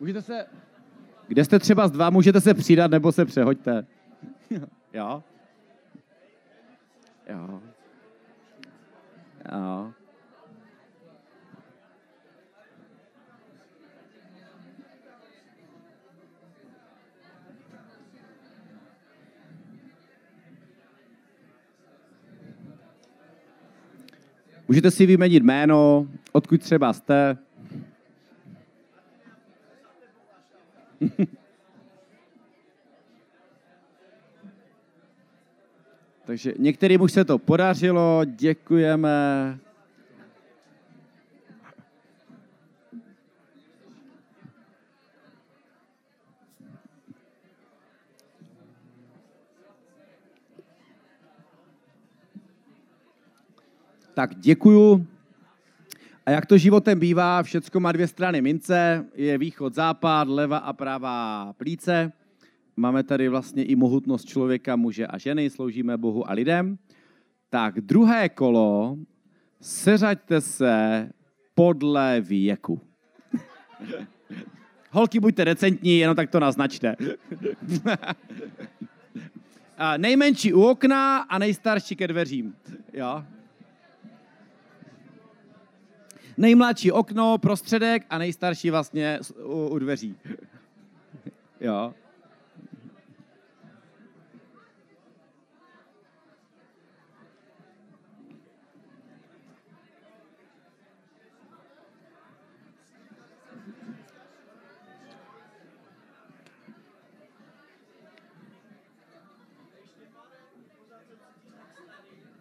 Můžete 0.00 0.22
se... 0.22 0.46
Kde 1.32 1.44
jste 1.44 1.58
třeba 1.58 1.88
z 1.88 1.90
dva, 1.90 2.10
můžete 2.10 2.40
se 2.40 2.54
přidat 2.54 2.90
nebo 2.90 3.12
se 3.12 3.24
přehoďte. 3.24 3.86
jo? 4.92 5.22
Jo. 7.28 7.60
Jo. 9.52 9.92
Můžete 24.68 24.90
si 24.90 25.06
vyměnit 25.06 25.42
jméno, 25.42 26.08
odkud 26.32 26.60
třeba 26.60 26.92
jste. 26.92 27.36
Takže 36.24 36.54
některým 36.58 37.00
už 37.00 37.12
se 37.12 37.24
to 37.24 37.38
podařilo, 37.38 38.24
děkujeme. 38.24 39.58
Tak 54.14 54.34
děkuju. 54.34 55.11
A 56.26 56.30
jak 56.30 56.46
to 56.46 56.58
životem 56.58 56.98
bývá, 56.98 57.42
všecko 57.42 57.80
má 57.80 57.92
dvě 57.92 58.06
strany 58.08 58.42
mince, 58.42 59.06
je 59.14 59.38
východ, 59.38 59.74
západ, 59.74 60.28
leva 60.28 60.58
a 60.58 60.72
pravá 60.72 61.52
plíce. 61.56 62.12
Máme 62.76 63.02
tady 63.02 63.28
vlastně 63.28 63.64
i 63.64 63.76
mohutnost 63.76 64.24
člověka, 64.24 64.76
muže 64.76 65.06
a 65.06 65.18
ženy, 65.18 65.50
sloužíme 65.50 65.96
Bohu 65.96 66.30
a 66.30 66.32
lidem. 66.32 66.78
Tak 67.50 67.80
druhé 67.80 68.28
kolo, 68.28 68.96
seřaďte 69.60 70.40
se 70.40 71.08
podle 71.54 72.20
věku. 72.20 72.80
Holky, 74.90 75.20
buďte 75.20 75.44
decentní, 75.44 75.98
jenom 75.98 76.16
tak 76.16 76.30
to 76.30 76.40
naznačte. 76.40 76.96
nejmenší 79.96 80.52
u 80.52 80.62
okna 80.62 81.18
a 81.18 81.38
nejstarší 81.38 81.96
ke 81.96 82.08
dveřím. 82.08 82.54
Jo? 82.92 83.24
Nejmladší 86.36 86.92
okno, 86.92 87.38
prostředek 87.38 88.06
a 88.10 88.18
nejstarší 88.18 88.70
vlastně 88.70 89.18
u, 89.44 89.68
u 89.68 89.78
dveří. 89.78 90.16
jo. 91.60 91.94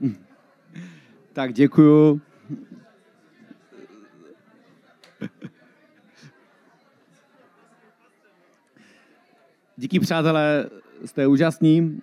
Tak 1.34 1.54
děkuju. 1.54 2.22
Díky 9.92 10.00
přátelé, 10.00 10.70
jste 11.06 11.28
úžasní. 11.28 12.02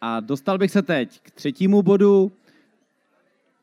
A 0.00 0.20
dostal 0.20 0.58
bych 0.58 0.70
se 0.70 0.82
teď 0.82 1.20
k 1.22 1.30
třetímu 1.30 1.82
bodu. 1.82 2.32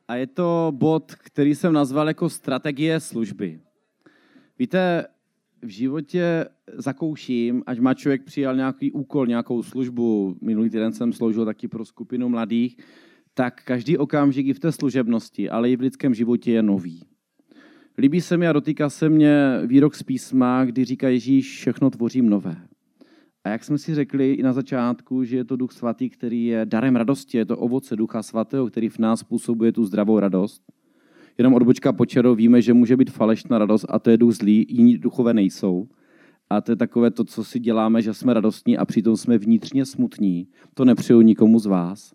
A 0.07 0.15
je 0.15 0.27
to 0.27 0.71
bod, 0.75 1.15
který 1.15 1.55
jsem 1.55 1.73
nazval 1.73 2.07
jako 2.07 2.29
strategie 2.29 2.99
služby. 2.99 3.59
Víte, 4.59 5.05
v 5.61 5.67
životě 5.67 6.45
zakouším, 6.73 7.63
až 7.65 7.79
má 7.79 7.93
člověk 7.93 8.23
přijal 8.23 8.55
nějaký 8.55 8.91
úkol, 8.91 9.27
nějakou 9.27 9.63
službu. 9.63 10.35
Minulý 10.41 10.69
týden 10.69 10.93
jsem 10.93 11.13
sloužil 11.13 11.45
taky 11.45 11.67
pro 11.67 11.85
skupinu 11.85 12.29
mladých. 12.29 12.77
Tak 13.33 13.63
každý 13.63 13.97
okamžik 13.97 14.47
i 14.47 14.53
v 14.53 14.59
té 14.59 14.71
služebnosti, 14.71 15.49
ale 15.49 15.69
i 15.69 15.75
v 15.75 15.81
lidském 15.81 16.13
životě 16.13 16.51
je 16.51 16.63
nový. 16.63 17.05
Líbí 17.97 18.21
se 18.21 18.37
mi 18.37 18.47
a 18.47 18.53
dotýká 18.53 18.89
se 18.89 19.09
mě 19.09 19.61
výrok 19.65 19.95
z 19.95 20.03
písma, 20.03 20.65
kdy 20.65 20.85
říká 20.85 21.09
Ježíš, 21.09 21.57
všechno 21.57 21.89
tvořím 21.89 22.29
nové. 22.29 22.68
A 23.43 23.49
jak 23.49 23.63
jsme 23.63 23.77
si 23.77 23.95
řekli 23.95 24.33
i 24.33 24.43
na 24.43 24.53
začátku, 24.53 25.23
že 25.23 25.37
je 25.37 25.43
to 25.43 25.55
Duch 25.55 25.71
Svatý, 25.71 26.09
který 26.09 26.45
je 26.45 26.65
darem 26.65 26.95
radosti, 26.95 27.37
je 27.37 27.45
to 27.45 27.57
ovoce 27.57 27.95
Ducha 27.95 28.23
Svatého, 28.23 28.67
který 28.67 28.89
v 28.89 28.99
nás 28.99 29.19
způsobuje 29.19 29.71
tu 29.71 29.85
zdravou 29.85 30.19
radost. 30.19 30.63
Jenom 31.37 31.53
odbočka 31.53 31.93
počerou 31.93 32.35
víme, 32.35 32.61
že 32.61 32.73
může 32.73 32.97
být 32.97 33.11
falešná 33.11 33.57
radost 33.57 33.85
a 33.89 33.99
to 33.99 34.09
je 34.09 34.17
duch 34.17 34.33
zlý, 34.33 34.65
jiní 34.69 34.97
duchové 34.97 35.33
nejsou. 35.33 35.87
A 36.49 36.61
to 36.61 36.71
je 36.71 36.75
takové 36.75 37.11
to, 37.11 37.23
co 37.23 37.43
si 37.43 37.59
děláme, 37.59 38.01
že 38.01 38.13
jsme 38.13 38.33
radostní 38.33 38.77
a 38.77 38.85
přitom 38.85 39.17
jsme 39.17 39.37
vnitřně 39.37 39.85
smutní. 39.85 40.47
To 40.73 40.85
nepřeju 40.85 41.21
nikomu 41.21 41.59
z 41.59 41.65
vás. 41.65 42.13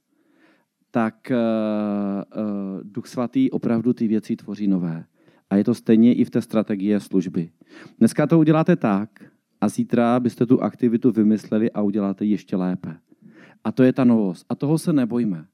Tak 0.91 1.15
uh, 1.31 2.43
uh, 2.43 2.81
Duch 2.83 3.07
Svatý 3.07 3.51
opravdu 3.51 3.93
ty 3.93 4.09
věci 4.09 4.37
tvoří 4.37 4.67
nové. 4.67 5.05
A 5.51 5.57
je 5.57 5.65
to 5.65 5.75
stejně 5.75 6.15
i 6.15 6.25
v 6.25 6.31
té 6.31 6.43
strategii 6.43 7.01
služby. 7.01 7.51
Dneska 7.99 8.27
to 8.27 8.39
uděláte 8.39 8.77
tak, 8.77 9.11
a 9.65 9.69
zítra 9.69 10.21
byste 10.21 10.47
tu 10.47 10.63
aktivitu 10.63 11.13
vymysleli 11.13 11.71
a 11.71 11.83
uděláte 11.83 12.25
ještě 12.25 12.57
lépe. 12.57 12.97
A 13.65 13.73
to 13.73 13.83
je 13.83 13.93
ta 13.93 14.05
novost. 14.05 14.47
A 14.49 14.55
toho 14.55 14.79
se 14.79 14.93
nebojme. 14.93 15.45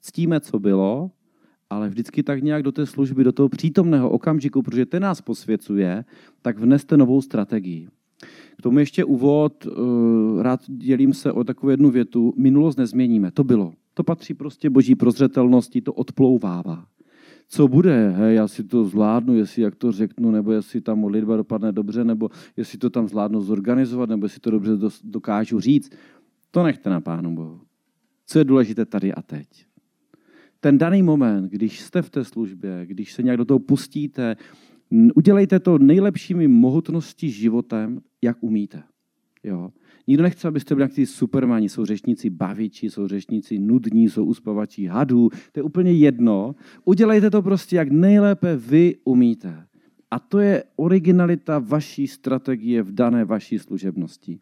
Ctíme, 0.00 0.40
co 0.40 0.58
bylo, 0.58 1.10
ale 1.70 1.88
vždycky 1.88 2.22
tak 2.22 2.42
nějak 2.42 2.62
do 2.62 2.72
té 2.72 2.86
služby, 2.86 3.24
do 3.24 3.32
toho 3.32 3.48
přítomného 3.48 4.10
okamžiku, 4.10 4.62
protože 4.62 4.86
ten 4.86 5.02
nás 5.02 5.20
posvěcuje, 5.20 6.04
tak 6.42 6.58
vneste 6.58 6.96
novou 6.96 7.22
strategii. 7.22 7.88
K 8.58 8.62
tomu 8.62 8.78
ještě 8.78 9.04
úvod, 9.04 9.66
eh, 9.66 10.42
rád 10.42 10.60
dělím 10.68 11.14
se 11.14 11.32
o 11.32 11.44
takovou 11.44 11.70
jednu 11.70 11.90
větu. 11.90 12.34
Minulost 12.36 12.78
nezměníme, 12.78 13.30
to 13.30 13.44
bylo. 13.44 13.72
To 13.94 14.04
patří 14.04 14.34
prostě 14.34 14.70
boží 14.70 14.94
prozřetelnosti, 14.94 15.80
to 15.80 15.92
odplouvává. 15.92 16.86
Co 17.54 17.68
bude, 17.68 18.10
hej, 18.10 18.34
já 18.34 18.48
si 18.48 18.64
to 18.64 18.84
zvládnu, 18.84 19.36
jestli 19.36 19.62
jak 19.62 19.74
to 19.74 19.92
řeknu, 19.92 20.30
nebo 20.30 20.52
jestli 20.52 20.80
ta 20.80 20.94
modlitba 20.94 21.36
dopadne 21.36 21.72
dobře, 21.72 22.04
nebo 22.04 22.30
jestli 22.56 22.78
to 22.78 22.90
tam 22.90 23.08
zvládnu 23.08 23.40
zorganizovat, 23.40 24.08
nebo 24.08 24.26
jestli 24.26 24.40
to 24.40 24.50
dobře 24.50 24.72
dokážu 25.04 25.60
říct. 25.60 25.92
To 26.50 26.62
nechte 26.62 26.90
na 26.90 27.00
Pánu 27.00 27.34
Bohu. 27.34 27.60
Co 28.26 28.38
je 28.38 28.44
důležité 28.44 28.84
tady 28.84 29.14
a 29.14 29.22
teď? 29.22 29.46
Ten 30.60 30.78
daný 30.78 31.02
moment, 31.02 31.50
když 31.50 31.80
jste 31.80 32.02
v 32.02 32.10
té 32.10 32.24
službě, 32.24 32.86
když 32.86 33.12
se 33.12 33.22
nějak 33.22 33.38
do 33.38 33.44
toho 33.44 33.58
pustíte, 33.58 34.36
udělejte 35.14 35.60
to 35.60 35.78
nejlepšími 35.78 36.48
mohutnosti 36.48 37.30
životem, 37.30 38.00
jak 38.22 38.36
umíte. 38.40 38.82
Jo? 39.44 39.70
Nikdo 40.06 40.22
nechce, 40.22 40.48
abyste 40.48 40.74
byli 40.74 40.82
nějaký 40.82 41.06
supermani, 41.06 41.68
jsou 41.68 41.84
řečníci 41.84 42.30
baviči, 42.30 42.90
jsou 42.90 43.08
řečníci 43.08 43.58
nudní, 43.58 44.08
jsou 44.08 44.24
uspavači 44.24 44.86
hadů, 44.86 45.30
to 45.52 45.60
je 45.60 45.62
úplně 45.62 45.92
jedno. 45.92 46.54
Udělejte 46.84 47.30
to 47.30 47.42
prostě, 47.42 47.76
jak 47.76 47.90
nejlépe 47.90 48.56
vy 48.56 48.96
umíte. 49.04 49.66
A 50.10 50.18
to 50.18 50.38
je 50.38 50.64
originalita 50.76 51.58
vaší 51.58 52.06
strategie 52.06 52.82
v 52.82 52.92
dané 52.92 53.24
vaší 53.24 53.58
služebnosti. 53.58 54.38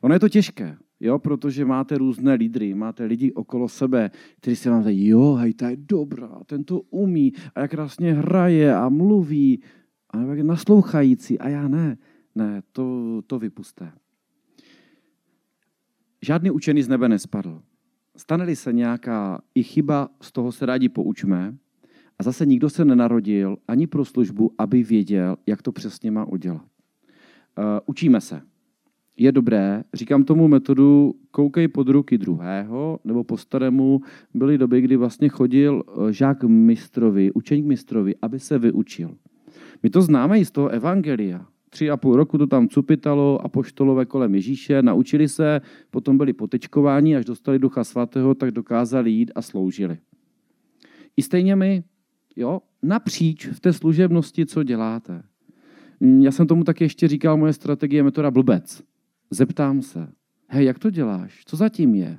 Ono 0.00 0.14
je 0.14 0.20
to 0.20 0.28
těžké, 0.28 0.76
jo, 1.00 1.18
protože 1.18 1.64
máte 1.64 1.98
různé 1.98 2.34
lídry, 2.34 2.74
máte 2.74 3.04
lidi 3.04 3.32
okolo 3.32 3.68
sebe, 3.68 4.10
kteří 4.40 4.56
se 4.56 4.70
vám 4.70 4.80
říkají, 4.82 5.08
jo, 5.08 5.34
hej, 5.34 5.54
ta 5.54 5.70
je 5.70 5.76
dobrá, 5.76 6.40
ten 6.46 6.64
to 6.64 6.80
umí 6.80 7.32
a 7.54 7.60
jak 7.60 7.70
krásně 7.70 8.12
hraje 8.12 8.74
a 8.74 8.88
mluví 8.88 9.62
a 10.10 10.20
jak 10.22 10.40
naslouchající 10.40 11.38
a 11.38 11.48
já 11.48 11.68
ne. 11.68 11.98
Ne, 12.34 12.62
to, 12.72 13.22
to 13.26 13.38
vypuste. 13.38 13.92
Žádný 16.24 16.50
učený 16.50 16.82
z 16.82 16.88
nebe 16.88 17.08
nespadl. 17.08 17.60
Stane-li 18.16 18.56
se 18.56 18.72
nějaká 18.72 19.42
i 19.54 19.62
chyba, 19.62 20.08
z 20.20 20.32
toho 20.32 20.52
se 20.52 20.66
rádi 20.66 20.88
poučme. 20.88 21.54
A 22.18 22.22
zase 22.22 22.46
nikdo 22.46 22.70
se 22.70 22.84
nenarodil 22.84 23.56
ani 23.68 23.86
pro 23.86 24.04
službu, 24.04 24.50
aby 24.58 24.82
věděl, 24.82 25.36
jak 25.46 25.62
to 25.62 25.72
přesně 25.72 26.10
má 26.10 26.24
udělat. 26.24 26.62
Uh, 26.62 27.64
učíme 27.86 28.20
se. 28.20 28.40
Je 29.16 29.32
dobré, 29.32 29.84
říkám 29.94 30.24
tomu 30.24 30.48
metodu 30.48 31.14
koukej 31.30 31.68
pod 31.68 31.88
ruky 31.88 32.18
druhého, 32.18 32.98
nebo 33.04 33.24
po 33.24 33.36
starému 33.36 34.00
byly 34.34 34.58
doby, 34.58 34.80
kdy 34.80 34.96
vlastně 34.96 35.28
chodil 35.28 35.82
eh, 35.86 36.12
žák 36.12 36.44
mistrovi, 36.44 37.32
učeník 37.32 37.66
mistrovi, 37.66 38.14
aby 38.22 38.40
se 38.40 38.58
vyučil. 38.58 39.16
My 39.82 39.90
to 39.90 40.02
známe 40.02 40.38
i 40.38 40.44
z 40.44 40.50
toho 40.50 40.68
evangelia 40.68 41.46
tři 41.74 41.90
a 41.90 41.96
půl 41.96 42.16
roku 42.16 42.38
to 42.38 42.46
tam 42.46 42.68
cupitalo 42.68 43.44
a 43.44 43.48
poštolové 43.48 44.06
kolem 44.06 44.34
Ježíše, 44.34 44.82
naučili 44.82 45.28
se, 45.28 45.60
potom 45.90 46.18
byli 46.18 46.32
potečkováni, 46.32 47.16
až 47.16 47.24
dostali 47.24 47.58
Ducha 47.58 47.84
Svatého, 47.84 48.34
tak 48.34 48.50
dokázali 48.50 49.10
jít 49.10 49.32
a 49.34 49.42
sloužili. 49.42 49.98
I 51.16 51.22
stejně 51.22 51.56
my, 51.56 51.84
jo, 52.36 52.60
napříč 52.82 53.46
v 53.46 53.60
té 53.60 53.72
služebnosti, 53.72 54.46
co 54.46 54.62
děláte. 54.62 55.22
Já 56.20 56.30
jsem 56.30 56.46
tomu 56.46 56.64
taky 56.64 56.84
ještě 56.84 57.08
říkal, 57.08 57.36
moje 57.36 57.52
strategie 57.52 58.02
metoda 58.02 58.30
blbec. 58.30 58.82
Zeptám 59.30 59.82
se, 59.82 60.08
hej, 60.48 60.66
jak 60.66 60.78
to 60.78 60.90
děláš? 60.90 61.42
Co 61.46 61.56
zatím 61.56 61.94
je? 61.94 62.18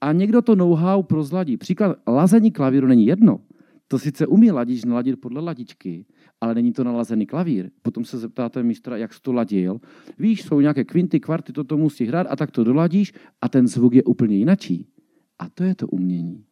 A 0.00 0.12
někdo 0.12 0.42
to 0.42 0.54
know-how 0.54 1.02
prozladí. 1.02 1.56
Příklad, 1.56 1.96
lazení 2.06 2.52
klavíru 2.52 2.86
není 2.86 3.06
jedno. 3.06 3.40
To 3.88 3.98
sice 3.98 4.26
umí 4.26 4.50
ladič 4.50 4.84
naladit 4.84 5.20
podle 5.20 5.40
ladičky, 5.40 6.06
ale 6.40 6.54
není 6.54 6.72
to 6.72 6.84
nalazený 6.84 7.26
klavír. 7.26 7.70
Potom 7.82 8.04
se 8.04 8.18
zeptáte 8.18 8.62
mistra, 8.62 8.96
jak 8.96 9.14
jsi 9.14 9.20
to 9.22 9.32
ladil. 9.32 9.80
Víš, 10.18 10.42
jsou 10.42 10.60
nějaké 10.60 10.84
kvinty, 10.84 11.20
kvarty, 11.20 11.52
toto 11.52 11.76
musí 11.76 12.04
hrát 12.04 12.26
a 12.30 12.36
tak 12.36 12.50
to 12.50 12.64
doladíš 12.64 13.12
a 13.40 13.48
ten 13.48 13.68
zvuk 13.68 13.94
je 13.94 14.02
úplně 14.02 14.36
jinačí. 14.36 14.88
A 15.38 15.48
to 15.48 15.64
je 15.64 15.74
to 15.74 15.88
umění. 15.88 16.44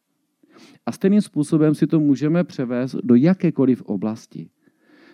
A 0.86 0.92
stejným 0.92 1.20
způsobem 1.20 1.74
si 1.74 1.86
to 1.86 2.00
můžeme 2.00 2.44
převést 2.44 2.96
do 3.04 3.14
jakékoliv 3.14 3.82
oblasti. 3.82 4.48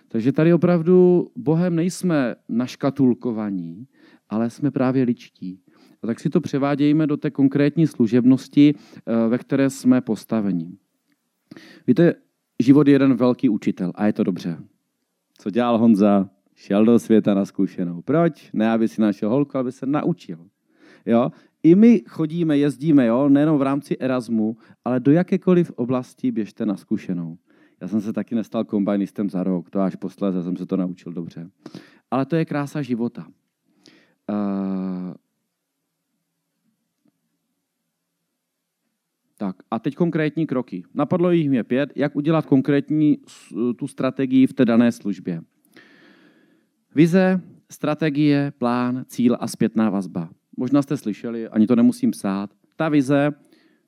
Takže 0.07 0.31
tady 0.31 0.53
opravdu 0.53 1.27
Bohem 1.35 1.75
nejsme 1.75 2.35
naškatulkovaní, 2.49 3.87
ale 4.29 4.49
jsme 4.49 4.71
právě 4.71 5.03
ličtí. 5.03 5.59
A 6.03 6.07
tak 6.07 6.19
si 6.19 6.29
to 6.29 6.41
převádějme 6.41 7.07
do 7.07 7.17
té 7.17 7.31
konkrétní 7.31 7.87
služebnosti, 7.87 8.73
eh, 8.75 9.27
ve 9.27 9.37
které 9.37 9.69
jsme 9.69 10.01
postaveni. 10.01 10.77
Víte, 11.87 12.13
život 12.59 12.87
je 12.87 12.93
jeden 12.93 13.13
velký 13.13 13.49
učitel 13.49 13.91
a 13.95 14.05
je 14.05 14.13
to 14.13 14.23
dobře. 14.23 14.57
Co 15.37 15.49
dělal 15.49 15.77
Honza? 15.77 16.29
Šel 16.55 16.85
do 16.85 16.99
světa 16.99 17.33
na 17.33 17.45
zkušenou. 17.45 18.01
Proč? 18.01 18.49
Ne, 18.53 18.71
aby 18.71 18.87
si 18.87 19.01
našel 19.01 19.29
holku, 19.29 19.57
aby 19.57 19.71
se 19.71 19.85
naučil. 19.85 20.47
Jo? 21.05 21.31
I 21.63 21.75
my 21.75 22.01
chodíme, 22.07 22.57
jezdíme, 22.57 23.05
jo? 23.05 23.29
nejenom 23.29 23.57
v 23.57 23.61
rámci 23.61 23.97
Erasmu, 23.97 24.57
ale 24.85 24.99
do 24.99 25.11
jakékoliv 25.11 25.71
oblasti 25.75 26.31
běžte 26.31 26.65
na 26.65 26.77
zkušenou. 26.77 27.37
Já 27.81 27.87
jsem 27.87 28.01
se 28.01 28.13
taky 28.13 28.35
nestal 28.35 28.63
kombajnistem 28.63 29.29
za 29.29 29.43
rok, 29.43 29.69
to 29.69 29.79
až 29.79 29.95
posléze 29.95 30.43
jsem 30.43 30.57
se 30.57 30.65
to 30.65 30.77
naučil 30.77 31.13
dobře. 31.13 31.49
Ale 32.11 32.25
to 32.25 32.35
je 32.35 32.45
krása 32.45 32.81
života. 32.81 33.27
Uh, 34.29 35.13
Tak 39.43 39.55
a 39.71 39.79
teď 39.79 39.95
konkrétní 39.95 40.47
kroky. 40.47 40.83
Napadlo 40.93 41.31
jich 41.31 41.49
mě 41.49 41.63
pět, 41.63 41.89
jak 41.95 42.15
udělat 42.15 42.45
konkrétní 42.45 43.17
tu 43.77 43.87
strategii 43.87 44.47
v 44.47 44.53
té 44.53 44.65
dané 44.65 44.91
službě. 44.91 45.41
Vize, 46.95 47.41
strategie, 47.71 48.53
plán, 48.57 49.03
cíl 49.07 49.37
a 49.39 49.47
zpětná 49.47 49.89
vazba. 49.89 50.29
Možná 50.57 50.81
jste 50.81 50.97
slyšeli, 50.97 51.47
ani 51.47 51.67
to 51.67 51.75
nemusím 51.75 52.11
psát. 52.11 52.49
Ta 52.75 52.89
vize, 52.89 53.31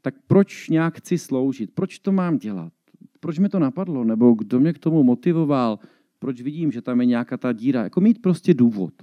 tak 0.01 0.15
proč 0.27 0.69
nějak 0.69 0.97
chci 0.97 1.17
sloužit? 1.17 1.71
Proč 1.73 1.99
to 1.99 2.11
mám 2.11 2.37
dělat? 2.37 2.73
Proč 3.19 3.39
mi 3.39 3.49
to 3.49 3.59
napadlo? 3.59 4.03
Nebo 4.03 4.33
kdo 4.33 4.59
mě 4.59 4.73
k 4.73 4.79
tomu 4.79 5.03
motivoval? 5.03 5.79
Proč 6.19 6.41
vidím, 6.41 6.71
že 6.71 6.81
tam 6.81 6.99
je 6.99 7.05
nějaká 7.05 7.37
ta 7.37 7.53
díra? 7.53 7.83
Jako 7.83 8.01
mít 8.01 8.21
prostě 8.21 8.53
důvod. 8.53 8.93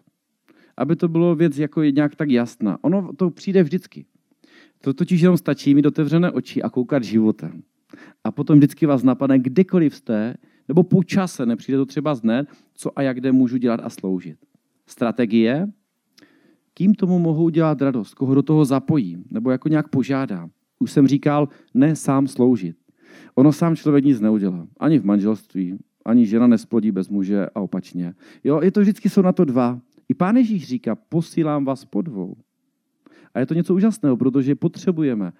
Aby 0.76 0.96
to 0.96 1.08
bylo 1.08 1.34
věc 1.34 1.58
jako 1.58 1.82
nějak 1.82 2.16
tak 2.16 2.30
jasná. 2.30 2.78
Ono 2.82 3.12
to 3.12 3.30
přijde 3.30 3.62
vždycky. 3.62 4.04
To 4.82 4.94
totiž 4.94 5.20
jenom 5.20 5.36
stačí 5.36 5.74
mít 5.74 5.86
otevřené 5.86 6.30
oči 6.30 6.62
a 6.62 6.70
koukat 6.70 7.04
životem. 7.04 7.62
A 8.24 8.30
potom 8.30 8.58
vždycky 8.58 8.86
vás 8.86 9.02
napadne, 9.02 9.38
kdekoliv 9.38 9.96
jste, 9.96 10.34
nebo 10.68 10.82
po 10.82 11.04
čase, 11.04 11.46
nepřijde 11.46 11.78
to 11.78 11.86
třeba 11.86 12.14
z 12.14 12.22
co 12.74 12.98
a 12.98 13.02
jak 13.02 13.16
kde 13.16 13.32
můžu 13.32 13.56
dělat 13.56 13.80
a 13.84 13.90
sloužit. 13.90 14.38
Strategie, 14.86 15.68
kým 16.74 16.94
tomu 16.94 17.18
mohou 17.18 17.48
dělat 17.48 17.82
radost, 17.82 18.14
koho 18.14 18.34
do 18.34 18.42
toho 18.42 18.64
zapojím, 18.64 19.24
nebo 19.30 19.50
jako 19.50 19.68
nějak 19.68 19.88
požádám. 19.88 20.50
Už 20.78 20.92
jsem 20.92 21.06
říkal, 21.06 21.48
ne 21.74 21.96
sám 21.96 22.26
sloužit. 22.26 22.76
Ono 23.34 23.52
sám 23.52 23.76
člověk 23.76 24.04
nic 24.04 24.20
neudělá. 24.20 24.66
Ani 24.80 24.98
v 24.98 25.04
manželství, 25.04 25.78
ani 26.04 26.26
žena 26.26 26.46
nesplodí 26.46 26.90
bez 26.90 27.08
muže 27.08 27.46
a 27.54 27.60
opačně. 27.60 28.14
Jo, 28.44 28.60
je 28.62 28.70
to 28.70 28.80
vždycky 28.80 29.10
jsou 29.10 29.22
na 29.22 29.32
to 29.32 29.44
dva. 29.44 29.80
I 30.08 30.14
pán 30.14 30.36
Ježíš 30.36 30.66
říká, 30.66 30.94
posílám 30.94 31.64
vás 31.64 31.84
po 31.84 32.02
dvou. 32.02 32.36
A 33.34 33.40
je 33.40 33.46
to 33.46 33.54
něco 33.54 33.74
úžasného, 33.74 34.16
protože 34.16 34.54
potřebujeme. 34.54 35.32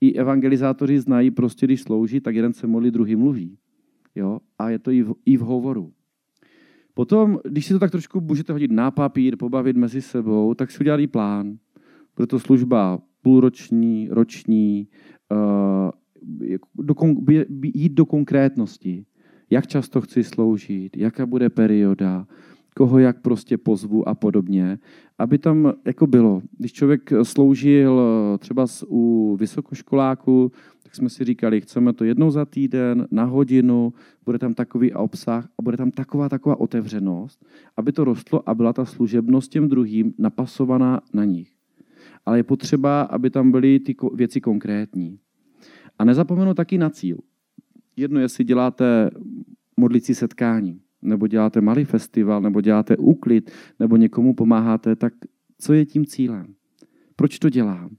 I 0.00 0.12
evangelizátoři 0.14 1.00
znají 1.00 1.30
prostě, 1.30 1.66
když 1.66 1.82
slouží, 1.82 2.20
tak 2.20 2.34
jeden 2.34 2.52
se 2.52 2.66
modlí, 2.66 2.90
druhý 2.90 3.16
mluví. 3.16 3.58
Jo? 4.14 4.40
A 4.58 4.70
je 4.70 4.78
to 4.78 4.90
i 4.90 5.02
v, 5.02 5.14
i 5.26 5.36
v 5.36 5.40
hovoru. 5.40 5.92
Potom, 6.94 7.38
když 7.44 7.66
si 7.66 7.72
to 7.72 7.78
tak 7.78 7.90
trošku 7.90 8.20
můžete 8.20 8.52
hodit 8.52 8.70
na 8.70 8.90
papír, 8.90 9.36
pobavit 9.36 9.76
mezi 9.76 10.02
sebou, 10.02 10.54
tak 10.54 10.70
si 10.70 10.80
udělali 10.80 11.06
plán. 11.06 11.58
Proto 12.14 12.38
služba 12.38 12.98
půlroční, 13.22 14.08
roční, 14.10 14.88
uh, 15.32 15.90
do, 16.74 16.94
jít 17.74 17.92
do 17.92 18.06
konkrétnosti. 18.06 19.04
Jak 19.50 19.66
často 19.66 20.00
chci 20.00 20.24
sloužit, 20.24 20.96
jaká 20.96 21.26
bude 21.26 21.50
perioda, 21.50 22.26
koho 22.76 22.98
jak 22.98 23.20
prostě 23.20 23.58
pozvu 23.58 24.08
a 24.08 24.14
podobně, 24.14 24.78
aby 25.18 25.38
tam 25.38 25.72
jako 25.84 26.06
bylo. 26.06 26.42
Když 26.58 26.72
člověk 26.72 27.12
sloužil 27.22 28.00
eh, 28.00 28.38
třeba 28.38 28.66
u 28.88 29.36
vysokoškoláku, 29.40 30.52
tak 30.82 30.94
jsme 30.94 31.08
si 31.08 31.24
říkali, 31.24 31.60
chceme 31.60 31.92
to 31.92 32.04
jednou 32.04 32.30
za 32.30 32.44
týden, 32.44 33.08
na 33.10 33.24
hodinu, 33.24 33.92
bude 34.24 34.38
tam 34.38 34.54
takový 34.54 34.92
obsah 34.92 35.48
a 35.58 35.62
bude 35.62 35.76
tam 35.76 35.90
taková 35.90 36.28
taková 36.28 36.60
otevřenost, 36.60 37.44
aby 37.76 37.92
to 37.92 38.04
rostlo 38.04 38.48
a 38.48 38.54
byla 38.54 38.72
ta 38.72 38.84
služebnost 38.84 39.50
těm 39.50 39.68
druhým 39.68 40.14
napasovaná 40.18 41.00
na 41.14 41.24
nich. 41.24 41.52
Ale 42.26 42.38
je 42.38 42.42
potřeba, 42.42 43.02
aby 43.02 43.30
tam 43.30 43.50
byly 43.50 43.80
ty 43.80 43.96
věci 44.14 44.40
konkrétní. 44.40 45.18
A 45.98 46.04
nezapomenu 46.04 46.54
taky 46.54 46.78
na 46.78 46.90
cíl. 46.90 47.18
Jedno, 47.96 48.20
jestli 48.20 48.44
děláte 48.44 49.10
modlicí 49.76 50.14
setkání, 50.14 50.80
nebo 51.02 51.26
děláte 51.26 51.60
malý 51.60 51.84
festival, 51.84 52.40
nebo 52.40 52.60
děláte 52.60 52.96
úklid, 52.96 53.50
nebo 53.80 53.96
někomu 53.96 54.34
pomáháte, 54.34 54.96
tak 54.96 55.12
co 55.58 55.72
je 55.72 55.86
tím 55.86 56.06
cílem? 56.06 56.54
Proč 57.16 57.38
to 57.38 57.48
dělám? 57.48 57.90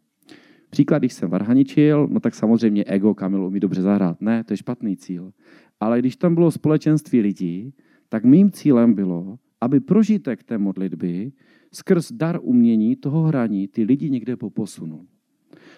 Příklad, 0.70 1.00
když 1.00 1.14
jsem 1.14 1.30
varhaničil, 1.30 2.08
no 2.12 2.20
tak 2.20 2.36
samozřejmě 2.36 2.84
ego, 2.84 3.14
Kamil 3.14 3.46
umí 3.46 3.60
dobře 3.60 3.82
zahrát. 3.82 4.22
Ne, 4.22 4.44
to 4.44 4.54
je 4.54 4.58
špatný 4.58 4.98
cíl. 4.98 5.32
Ale 5.80 6.00
když 6.00 6.16
tam 6.16 6.36
bylo 6.36 6.52
společenství 6.52 7.22
lidí, 7.22 7.74
tak 8.10 8.24
mým 8.24 8.52
cílem 8.52 8.94
bylo, 8.94 9.38
aby 9.62 9.80
prožitek 9.80 10.44
té 10.44 10.58
modlitby 10.58 11.32
skrz 11.72 12.12
dar 12.12 12.40
umění 12.42 12.96
toho 12.96 13.24
hraní 13.24 13.68
ty 13.68 13.84
lidi 13.84 14.10
někde 14.10 14.36
poposunul. 14.36 15.06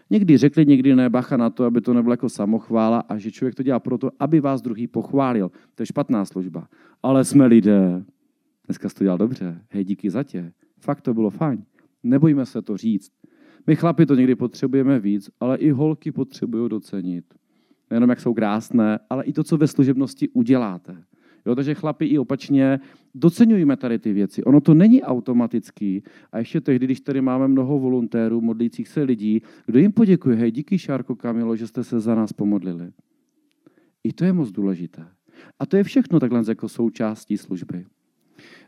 Někdy 0.10 0.38
řekli, 0.38 0.66
někdy 0.66 0.96
ne, 0.96 1.10
bacha 1.10 1.38
na 1.38 1.50
to, 1.50 1.64
aby 1.64 1.82
to 1.82 1.94
nebylo 1.94 2.14
jako 2.14 2.30
samochvála 2.30 3.00
a 3.00 3.18
že 3.18 3.32
člověk 3.32 3.56
to 3.56 3.64
dělá 3.64 3.80
proto, 3.80 4.10
aby 4.20 4.40
vás 4.40 4.62
druhý 4.62 4.88
pochválil. 4.88 5.52
To 5.76 5.82
je 5.82 5.86
špatná 5.86 6.26
služba. 6.26 6.68
Ale 7.04 7.26
jsme 7.26 7.46
lidé. 7.46 8.04
Dneska 8.68 8.90
jsi 8.90 8.96
to 8.96 9.04
dělal 9.04 9.18
dobře. 9.18 9.62
Hej, 9.70 9.84
díky 9.84 10.10
za 10.10 10.24
tě. 10.24 10.52
Fakt 10.80 11.02
to 11.02 11.14
bylo 11.14 11.30
fajn. 11.30 11.64
Nebojíme 12.04 12.46
se 12.46 12.62
to 12.62 12.78
říct. 12.78 13.12
My 13.68 13.76
chlapi 13.76 14.06
to 14.06 14.16
někdy 14.16 14.36
potřebujeme 14.36 15.00
víc, 15.00 15.30
ale 15.40 15.58
i 15.58 15.72
holky 15.72 16.12
potřebují 16.12 16.70
docenit. 16.70 17.26
Nejenom 17.90 18.10
jak 18.10 18.20
jsou 18.20 18.34
krásné, 18.34 19.00
ale 19.10 19.24
i 19.24 19.34
to, 19.34 19.44
co 19.44 19.58
ve 19.58 19.68
služebnosti 19.68 20.30
uděláte. 20.30 21.04
Jo, 21.46 21.56
takže 21.56 21.74
chlapi 21.74 22.06
i 22.06 22.18
opačně 22.18 22.80
docenujeme 23.16 23.78
tady 23.78 24.00
ty 24.00 24.14
věci. 24.14 24.44
Ono 24.44 24.62
to 24.62 24.74
není 24.74 25.04
automatický. 25.04 26.04
A 26.32 26.38
ještě 26.38 26.62
tehdy, 26.62 26.86
když 26.86 27.02
tady 27.02 27.22
máme 27.22 27.48
mnoho 27.48 27.80
volontérů, 27.80 28.42
modlících 28.42 28.88
se 28.88 29.04
lidí, 29.04 29.42
kdo 29.66 29.80
jim 29.80 29.92
poděkuje, 29.92 30.36
hej, 30.36 30.52
díky 30.52 30.80
Šárko 30.80 31.16
Kamilo, 31.16 31.56
že 31.56 31.68
jste 31.68 31.84
se 31.84 32.00
za 32.00 32.16
nás 32.16 32.34
pomodlili. 32.34 32.92
I 34.04 34.14
to 34.14 34.26
je 34.26 34.34
moc 34.34 34.52
důležité. 34.52 35.06
A 35.60 35.66
to 35.66 35.78
je 35.78 35.84
všechno 35.84 36.20
takhle 36.20 36.44
jako 36.48 36.70
součástí 36.70 37.38
služby. 37.38 37.86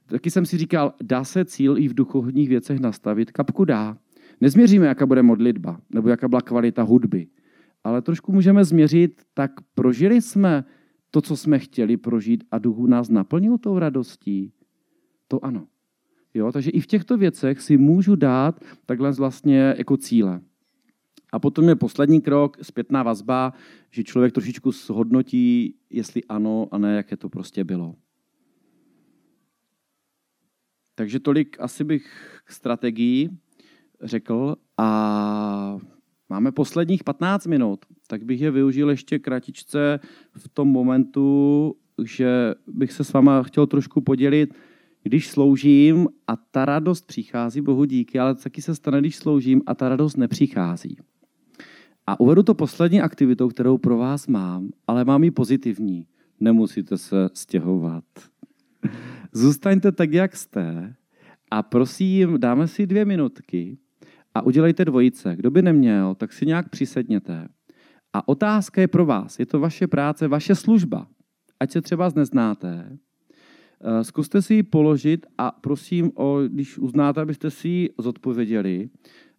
Taky 0.05 0.31
jsem 0.31 0.45
si 0.45 0.57
říkal, 0.57 0.93
dá 1.03 1.23
se 1.23 1.45
cíl 1.45 1.77
i 1.77 1.87
v 1.87 1.93
duchovních 1.93 2.49
věcech 2.49 2.79
nastavit? 2.79 3.31
Kapku 3.31 3.65
dá. 3.65 3.97
Nezměříme, 4.41 4.87
jaká 4.87 5.05
bude 5.05 5.23
modlitba, 5.23 5.81
nebo 5.89 6.09
jaká 6.09 6.27
byla 6.27 6.41
kvalita 6.41 6.83
hudby, 6.83 7.27
ale 7.83 8.01
trošku 8.01 8.31
můžeme 8.31 8.65
změřit, 8.65 9.21
tak 9.33 9.51
prožili 9.75 10.21
jsme 10.21 10.63
to, 11.11 11.21
co 11.21 11.37
jsme 11.37 11.59
chtěli 11.59 11.97
prožít 11.97 12.43
a 12.51 12.57
duchu 12.57 12.87
nás 12.87 13.09
naplnil 13.09 13.57
tou 13.57 13.79
radostí? 13.79 14.53
To 15.27 15.45
ano. 15.45 15.67
Jo, 16.33 16.51
takže 16.51 16.71
i 16.71 16.79
v 16.79 16.87
těchto 16.87 17.17
věcech 17.17 17.61
si 17.61 17.77
můžu 17.77 18.15
dát 18.15 18.59
takhle 18.85 19.11
vlastně 19.11 19.75
jako 19.77 19.97
cíle. 19.97 20.41
A 21.31 21.39
potom 21.39 21.69
je 21.69 21.75
poslední 21.75 22.21
krok, 22.21 22.57
zpětná 22.61 23.03
vazba, 23.03 23.53
že 23.91 24.03
člověk 24.03 24.33
trošičku 24.33 24.71
shodnotí, 24.71 25.75
jestli 25.89 26.23
ano 26.23 26.67
a 26.71 26.77
ne, 26.77 26.95
jaké 26.95 27.17
to 27.17 27.29
prostě 27.29 27.63
bylo. 27.63 27.95
Takže 30.95 31.19
tolik 31.19 31.57
asi 31.59 31.83
bych 31.83 32.39
k 32.45 32.51
strategii 32.51 33.29
řekl 34.01 34.55
a 34.77 35.77
máme 36.29 36.51
posledních 36.51 37.03
15 37.03 37.45
minut, 37.45 37.85
tak 38.07 38.23
bych 38.23 38.41
je 38.41 38.51
využil 38.51 38.89
ještě 38.89 39.19
kratičce 39.19 39.99
v 40.37 40.49
tom 40.49 40.67
momentu, 40.67 41.75
že 42.03 42.55
bych 42.67 42.91
se 42.91 43.03
s 43.03 43.13
váma 43.13 43.43
chtěl 43.43 43.67
trošku 43.67 44.01
podělit, 44.01 44.53
když 45.03 45.27
sloužím 45.27 46.07
a 46.27 46.35
ta 46.35 46.65
radost 46.65 47.05
přichází, 47.05 47.61
bohu 47.61 47.85
díky, 47.85 48.19
ale 48.19 48.35
taky 48.35 48.61
se 48.61 48.75
stane, 48.75 48.99
když 48.99 49.15
sloužím 49.15 49.61
a 49.65 49.75
ta 49.75 49.89
radost 49.89 50.17
nepřichází. 50.17 50.97
A 52.07 52.19
uvedu 52.19 52.43
to 52.43 52.53
poslední 52.53 53.01
aktivitou, 53.01 53.47
kterou 53.47 53.77
pro 53.77 53.97
vás 53.97 54.27
mám, 54.27 54.69
ale 54.87 55.05
mám 55.05 55.23
ji 55.23 55.31
pozitivní. 55.31 56.05
Nemusíte 56.39 56.97
se 56.97 57.29
stěhovat. 57.33 58.03
Zůstaňte 59.31 59.91
tak, 59.91 60.13
jak 60.13 60.35
jste 60.35 60.95
a 61.51 61.63
prosím, 61.63 62.39
dáme 62.39 62.67
si 62.67 62.87
dvě 62.87 63.05
minutky 63.05 63.77
a 64.37 64.41
udělejte 64.41 64.85
dvojice. 64.85 65.35
Kdo 65.35 65.51
by 65.51 65.61
neměl, 65.61 66.15
tak 66.15 66.33
si 66.33 66.45
nějak 66.45 66.69
přisedněte. 66.69 67.47
A 68.13 68.27
otázka 68.27 68.81
je 68.81 68.87
pro 68.87 69.05
vás. 69.05 69.39
Je 69.39 69.45
to 69.45 69.59
vaše 69.59 69.87
práce, 69.87 70.27
vaše 70.27 70.55
služba. 70.55 71.07
Ať 71.59 71.71
se 71.71 71.81
třeba 71.81 72.11
neznáte, 72.15 72.97
eh, 73.81 74.03
zkuste 74.03 74.41
si 74.41 74.53
ji 74.53 74.63
položit 74.63 75.25
a 75.37 75.51
prosím, 75.51 76.11
o, 76.15 76.39
když 76.47 76.77
uznáte, 76.77 77.21
abyste 77.21 77.51
si 77.51 77.67
ji 77.67 77.89
zodpověděli. 77.97 78.89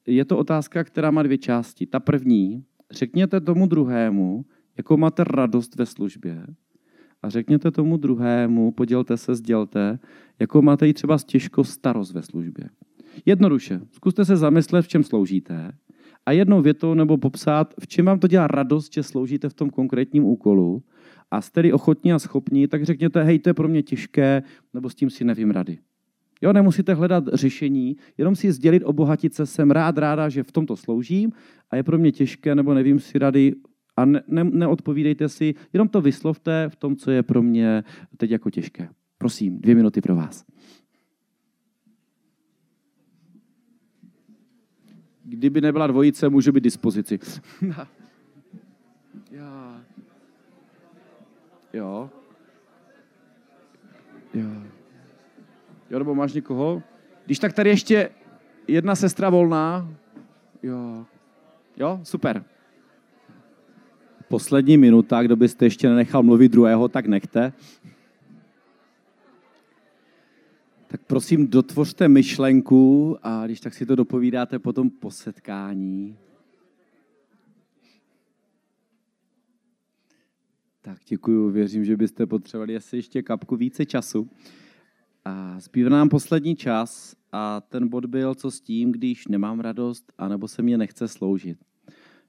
Je 0.07 0.25
to 0.25 0.39
otázka, 0.39 0.85
která 0.85 1.11
má 1.11 1.23
dvě 1.23 1.39
části. 1.39 1.87
Ta 1.87 2.01
první, 2.01 2.65
řekněte 2.91 3.41
tomu 3.41 3.67
druhému, 3.67 4.45
jakou 4.77 4.97
máte 4.97 5.25
radost 5.25 5.77
ve 5.77 5.87
službě. 5.87 6.47
A 7.23 7.29
řekněte 7.29 7.71
tomu 7.71 7.97
druhému, 7.97 8.73
podělte 8.73 9.17
se, 9.17 9.35
sdělte, 9.35 9.99
jakou 10.39 10.63
máte 10.63 10.89
i 10.89 10.95
třeba 10.95 11.19
těžko 11.27 11.65
starost 11.65 12.15
ve 12.15 12.23
službě. 12.23 12.69
Jednoduše, 13.27 13.81
zkuste 13.93 14.25
se 14.25 14.37
zamyslet, 14.37 14.85
v 14.85 14.89
čem 14.89 15.05
sloužíte 15.05 15.73
a 16.27 16.33
jednou 16.33 16.63
větou 16.63 16.95
nebo 16.95 17.19
popsat, 17.19 17.75
v 17.81 17.87
čem 17.87 18.07
vám 18.07 18.19
to 18.19 18.27
dělá 18.27 18.47
radost, 18.47 18.93
že 18.93 19.03
sloužíte 19.03 19.49
v 19.49 19.55
tom 19.55 19.71
konkrétním 19.71 20.25
úkolu 20.25 20.83
a 21.31 21.41
jste 21.41 21.73
ochotní 21.73 22.13
a 22.13 22.19
schopní, 22.19 22.69
tak 22.69 22.85
řekněte, 22.85 23.23
hej, 23.23 23.39
to 23.39 23.49
je 23.49 23.55
pro 23.55 23.69
mě 23.69 23.83
těžké, 23.83 24.43
nebo 24.75 24.91
s 24.91 24.95
tím 24.95 25.11
si 25.11 25.25
nevím 25.25 25.51
rady. 25.51 25.79
Jo, 26.43 26.53
nemusíte 26.53 26.95
hledat 26.95 27.25
řešení, 27.33 27.97
jenom 28.19 28.37
si 28.37 28.53
sdělit, 28.53 28.83
obohatit 28.83 29.35
se, 29.35 29.47
jsem 29.47 29.71
rád, 29.71 29.99
ráda, 29.99 30.29
že 30.29 30.43
v 30.43 30.53
tomto 30.53 30.77
sloužím 30.77 31.33
a 31.71 31.77
je 31.77 31.83
pro 31.83 31.99
mě 31.99 32.13
těžké, 32.13 32.55
nebo 32.55 32.75
nevím 32.75 33.01
si 33.01 33.19
rady 33.19 33.55
a 33.97 34.05
ne, 34.05 34.23
ne, 34.29 34.45
neodpovídejte 34.45 35.29
si, 35.29 35.55
jenom 35.73 35.89
to 35.89 36.01
vyslovte 36.01 36.69
v 36.69 36.77
tom, 36.77 36.97
co 36.97 37.11
je 37.11 37.23
pro 37.23 37.43
mě 37.43 37.85
teď 38.17 38.31
jako 38.31 38.51
těžké. 38.51 38.89
Prosím, 39.19 39.61
dvě 39.61 39.75
minuty 39.75 40.01
pro 40.01 40.17
vás. 40.17 40.45
Kdyby 45.29 45.61
nebyla 45.61 45.87
dvojice, 45.87 46.29
může 46.29 46.53
být 46.53 46.65
dispozici. 46.65 47.19
Já. 49.31 49.81
Jo. 51.73 52.11
Jo. 54.35 54.63
Jo, 55.91 55.99
nebo 55.99 56.15
máš 56.15 56.33
někoho? 56.33 56.83
Když 57.27 57.39
tak 57.39 57.53
tady 57.53 57.71
ještě 57.71 58.11
jedna 58.69 58.95
sestra 58.95 59.31
volná. 59.31 59.89
Jo. 60.63 61.07
Jo, 61.77 62.01
super. 62.03 62.45
Poslední 64.29 64.77
minuta, 64.77 65.23
kdo 65.23 65.37
byste 65.37 65.67
ještě 65.67 65.89
nenechal 65.89 66.23
mluvit 66.23 66.53
druhého, 66.53 66.89
tak 66.89 67.07
nechte. 67.07 67.53
Tak 70.91 71.01
prosím, 71.07 71.47
dotvořte 71.47 72.09
myšlenku 72.09 73.17
a 73.23 73.47
když 73.47 73.61
tak 73.61 73.75
si 73.75 73.87
to 73.87 73.97
dopovídáte 73.97 74.59
potom 74.59 74.91
po 74.91 75.11
setkání. 75.11 76.17
Tak 80.81 80.99
děkuji, 81.09 81.51
věřím, 81.51 81.85
že 81.85 81.97
byste 81.97 82.27
potřebovali 82.27 82.77
asi 82.77 82.97
ještě 82.97 83.23
kapku 83.23 83.57
více 83.57 83.87
času. 83.87 84.31
A 85.25 85.61
zbývá 85.61 85.91
nám 85.91 86.09
poslední 86.09 86.57
čas 86.57 87.17
a 87.33 87.61
ten 87.61 87.89
bod 87.89 88.05
byl, 88.05 88.35
co 88.35 88.51
s 88.51 88.61
tím, 88.61 88.93
když 88.93 89.29
nemám 89.29 89.61
radost, 89.61 90.13
anebo 90.19 90.49
se 90.49 90.63
mě 90.63 90.79
nechce 90.79 91.09
sloužit. 91.09 91.59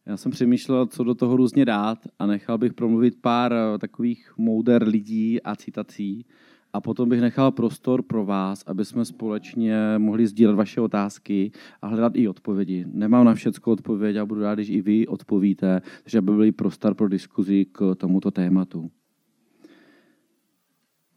Já 0.06 0.18
jsem 0.18 0.32
přemýšlel, 0.32 0.86
co 0.86 1.04
do 1.04 1.16
toho 1.16 1.38
různě 1.38 1.66
dát 1.66 2.00
a 2.20 2.26
nechal 2.26 2.58
bych 2.58 2.74
promluvit 2.74 3.22
pár 3.22 3.54
takových 3.80 4.34
mouder 4.38 4.88
lidí 4.88 5.42
a 5.42 5.56
citací, 5.56 6.26
a 6.74 6.82
potom 6.82 7.10
bych 7.10 7.22
nechal 7.22 7.52
prostor 7.52 8.02
pro 8.02 8.26
vás, 8.26 8.64
aby 8.68 8.86
jsme 8.86 9.06
společně 9.06 9.78
mohli 9.98 10.28
sdílet 10.28 10.56
vaše 10.56 10.82
otázky 10.82 11.52
a 11.82 11.88
hledat 11.88 12.14
i 12.16 12.28
odpovědi. 12.28 12.86
Nemám 12.94 13.26
na 13.26 13.34
všechno 13.34 13.74
odpověď 13.74 14.16
a 14.16 14.26
budu 14.26 14.42
rád, 14.42 14.56
když 14.56 14.70
i 14.70 14.82
vy 14.82 15.08
odpovíte, 15.08 15.82
takže 16.04 16.18
aby 16.18 16.32
byl 16.32 16.52
prostor 16.52 16.96
pro 16.96 17.08
diskuzi 17.08 17.66
k 17.66 17.96
tomuto 17.96 18.32
tématu. 18.32 18.92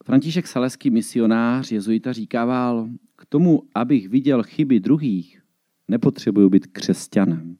František 0.05 0.47
Saleský, 0.47 0.91
misionář, 0.91 1.73
jezuita, 1.73 2.13
říkával, 2.13 2.89
k 3.17 3.27
tomu, 3.27 3.63
abych 3.75 4.09
viděl 4.09 4.43
chyby 4.43 4.81
druhých, 4.81 5.43
nepotřebuji 5.89 6.51
být 6.51 6.67
křesťanem. 6.67 7.57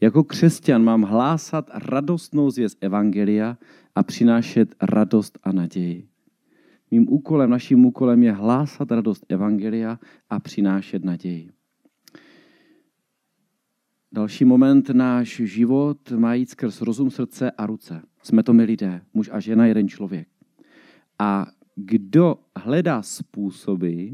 Jako 0.00 0.24
křesťan 0.24 0.84
mám 0.84 1.02
hlásat 1.02 1.70
radostnou 1.74 2.50
zvěst 2.50 2.78
Evangelia 2.80 3.58
a 3.94 4.02
přinášet 4.02 4.74
radost 4.82 5.38
a 5.42 5.52
naději. 5.52 6.08
Mým 6.90 7.06
úkolem, 7.12 7.50
naším 7.50 7.84
úkolem 7.84 8.22
je 8.22 8.32
hlásat 8.32 8.90
radost 8.90 9.24
Evangelia 9.28 9.98
a 10.30 10.40
přinášet 10.40 11.04
naději. 11.04 11.50
Další 14.12 14.44
moment, 14.44 14.90
náš 14.90 15.28
život 15.44 16.10
má 16.10 16.34
jít 16.34 16.50
skrz 16.50 16.80
rozum, 16.80 17.10
srdce 17.10 17.50
a 17.50 17.66
ruce. 17.66 18.02
Jsme 18.22 18.42
to 18.42 18.52
my 18.52 18.64
lidé, 18.64 19.02
muž 19.14 19.30
a 19.32 19.40
žena, 19.40 19.66
jeden 19.66 19.88
člověk. 19.88 20.28
A 21.18 21.46
kdo 21.74 22.38
hledá 22.56 23.02
způsoby, 23.02 24.08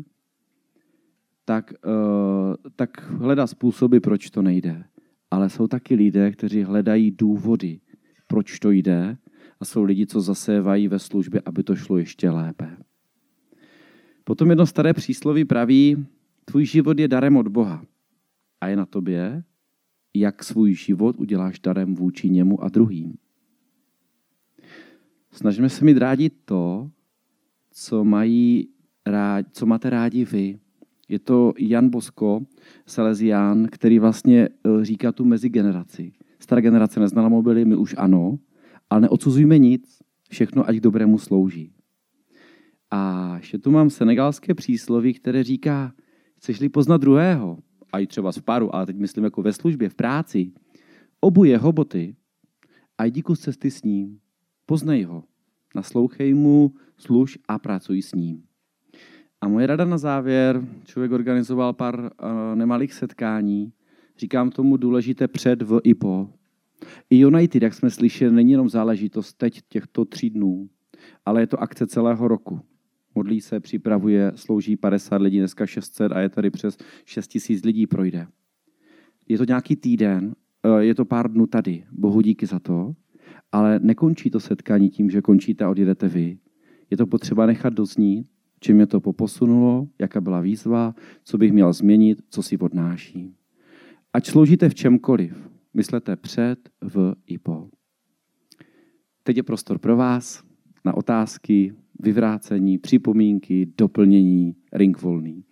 tak, 1.44 1.72
uh, 1.86 2.54
tak 2.76 3.10
hledá 3.10 3.46
způsoby, 3.46 3.98
proč 3.98 4.30
to 4.30 4.42
nejde. 4.42 4.84
Ale 5.30 5.50
jsou 5.50 5.66
taky 5.66 5.94
lidé, 5.94 6.30
kteří 6.30 6.62
hledají 6.62 7.10
důvody, 7.10 7.80
proč 8.26 8.58
to 8.58 8.70
jde 8.70 9.16
a 9.62 9.64
jsou 9.64 9.82
lidi, 9.82 10.06
co 10.06 10.20
zasévají 10.20 10.88
ve 10.88 10.98
službě, 10.98 11.42
aby 11.44 11.62
to 11.62 11.76
šlo 11.76 11.98
ještě 11.98 12.30
lépe. 12.30 12.76
Potom 14.24 14.50
jedno 14.50 14.66
staré 14.66 14.94
přísloví 14.94 15.44
praví, 15.44 16.06
tvůj 16.44 16.66
život 16.66 16.98
je 16.98 17.08
darem 17.08 17.36
od 17.36 17.48
Boha 17.48 17.84
a 18.60 18.68
je 18.68 18.76
na 18.76 18.86
tobě, 18.86 19.44
jak 20.14 20.44
svůj 20.44 20.74
život 20.74 21.16
uděláš 21.18 21.60
darem 21.60 21.94
vůči 21.94 22.30
němu 22.30 22.64
a 22.64 22.68
druhým. 22.68 23.14
Snažíme 25.30 25.68
se 25.68 25.84
mít 25.84 25.98
rádi 25.98 26.30
to, 26.30 26.90
co, 27.70 28.04
mají 28.04 28.68
co 29.52 29.66
máte 29.66 29.90
rádi 29.90 30.24
vy. 30.24 30.58
Je 31.08 31.18
to 31.18 31.52
Jan 31.58 31.88
Bosko, 31.88 32.40
Salesián, 32.86 33.66
který 33.66 33.98
vlastně 33.98 34.48
eh, 34.48 34.84
říká 34.84 35.12
tu 35.12 35.24
mezigeneraci. 35.24 36.12
Stará 36.38 36.60
generace 36.60 37.00
neznala 37.00 37.28
mobily, 37.28 37.64
my 37.64 37.76
už 37.76 37.94
ano, 37.98 38.38
ale 38.92 39.00
neodsuzujme 39.00 39.58
nic, 39.58 40.02
všechno 40.28 40.68
ať 40.68 40.76
k 40.76 40.80
dobrému 40.80 41.18
slouží. 41.18 41.72
A 42.90 43.32
ještě 43.36 43.58
tu 43.58 43.70
mám 43.70 43.90
senegalské 43.90 44.54
přísloví, 44.54 45.14
které 45.14 45.44
říká, 45.44 45.92
chceš-li 46.36 46.68
poznat 46.68 47.00
druhého, 47.00 47.58
a 47.92 47.98
i 47.98 48.06
třeba 48.06 48.32
v 48.32 48.42
páru, 48.42 48.74
ale 48.74 48.86
teď 48.86 48.96
myslím 48.96 49.24
jako 49.24 49.42
ve 49.42 49.52
službě, 49.52 49.88
v 49.88 49.94
práci, 49.94 50.52
obuje 51.20 51.58
hoboty 51.58 52.16
a 52.98 53.04
jdi 53.04 53.22
kus 53.22 53.40
cesty 53.40 53.70
s 53.70 53.82
ním. 53.82 54.18
Poznej 54.66 55.04
ho, 55.04 55.24
naslouchej 55.74 56.34
mu, 56.34 56.74
služ 56.96 57.38
a 57.48 57.58
pracuj 57.58 58.02
s 58.02 58.14
ním. 58.14 58.42
A 59.40 59.48
moje 59.48 59.66
rada 59.66 59.84
na 59.84 59.98
závěr, 59.98 60.68
člověk 60.84 61.12
organizoval 61.12 61.72
pár 61.72 62.00
uh, 62.00 62.10
nemalých 62.54 62.92
setkání, 62.92 63.72
říkám 64.18 64.50
tomu 64.50 64.76
důležité 64.76 65.28
před, 65.28 65.62
v 65.62 65.80
i 65.84 65.94
po. 65.94 66.28
I 67.10 67.18
United, 67.18 67.62
jak 67.62 67.74
jsme 67.74 67.90
slyšeli, 67.90 68.32
není 68.32 68.50
jenom 68.52 68.68
záležitost 68.68 69.32
teď 69.32 69.60
těchto 69.68 70.04
tří 70.04 70.30
dnů, 70.30 70.68
ale 71.24 71.42
je 71.42 71.46
to 71.46 71.62
akce 71.62 71.86
celého 71.86 72.28
roku. 72.28 72.60
Modlí 73.14 73.40
se, 73.40 73.60
připravuje, 73.60 74.32
slouží 74.34 74.76
50 74.76 75.22
lidí, 75.22 75.38
dneska 75.38 75.66
600 75.66 76.12
a 76.12 76.20
je 76.20 76.28
tady 76.28 76.50
přes 76.50 76.78
6 77.04 77.28
tisíc 77.28 77.64
lidí 77.64 77.86
projde. 77.86 78.26
Je 79.28 79.38
to 79.38 79.44
nějaký 79.44 79.76
týden, 79.76 80.34
eh, 80.64 80.84
je 80.84 80.94
to 80.94 81.04
pár 81.04 81.32
dnů 81.32 81.46
tady, 81.46 81.84
bohu 81.90 82.20
díky 82.20 82.46
za 82.46 82.58
to, 82.58 82.94
ale 83.52 83.78
nekončí 83.78 84.30
to 84.30 84.40
setkání 84.40 84.90
tím, 84.90 85.10
že 85.10 85.22
končíte 85.22 85.64
a 85.64 85.70
odjedete 85.70 86.08
vy. 86.08 86.38
Je 86.90 86.96
to 86.96 87.06
potřeba 87.06 87.46
nechat 87.46 87.72
doznít, 87.72 88.26
čím 88.60 88.76
mě 88.76 88.86
to 88.86 89.00
poposunulo, 89.00 89.88
jaká 89.98 90.20
byla 90.20 90.40
výzva, 90.40 90.94
co 91.24 91.38
bych 91.38 91.52
měl 91.52 91.72
změnit, 91.72 92.22
co 92.28 92.42
si 92.42 92.58
odnáší. 92.58 93.34
Ať 94.12 94.26
sloužíte 94.26 94.68
v 94.68 94.74
čemkoliv, 94.74 95.51
myslete 95.74 96.16
před, 96.16 96.68
v 96.80 97.14
i 97.26 97.38
po. 97.38 97.68
Teď 99.22 99.36
je 99.36 99.42
prostor 99.42 99.78
pro 99.78 99.96
vás 99.96 100.44
na 100.84 100.94
otázky, 100.94 101.74
vyvrácení, 102.00 102.78
připomínky, 102.78 103.66
doplnění, 103.78 104.56
ring 104.72 105.02
volný. 105.02 105.44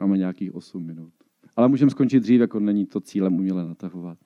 Máme 0.00 0.18
nějakých 0.18 0.54
8 0.54 0.86
minut. 0.86 1.12
Ale 1.56 1.68
můžeme 1.68 1.90
skončit 1.90 2.20
dřív, 2.20 2.40
jako 2.40 2.60
není 2.60 2.86
to 2.86 3.00
cílem 3.00 3.34
uměle 3.34 3.68
natahovat. 3.68 4.18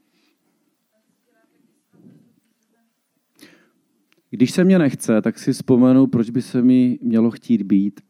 Když 4.31 4.51
se 4.51 4.65
mě 4.65 4.79
nechce, 4.79 5.23
tak 5.23 5.39
si 5.39 5.53
vzpomenu, 5.53 6.07
proč 6.07 6.31
by 6.31 6.43
se 6.43 6.63
mi 6.63 6.99
mělo 7.03 7.31
chtít 7.31 7.63
být. 7.63 8.01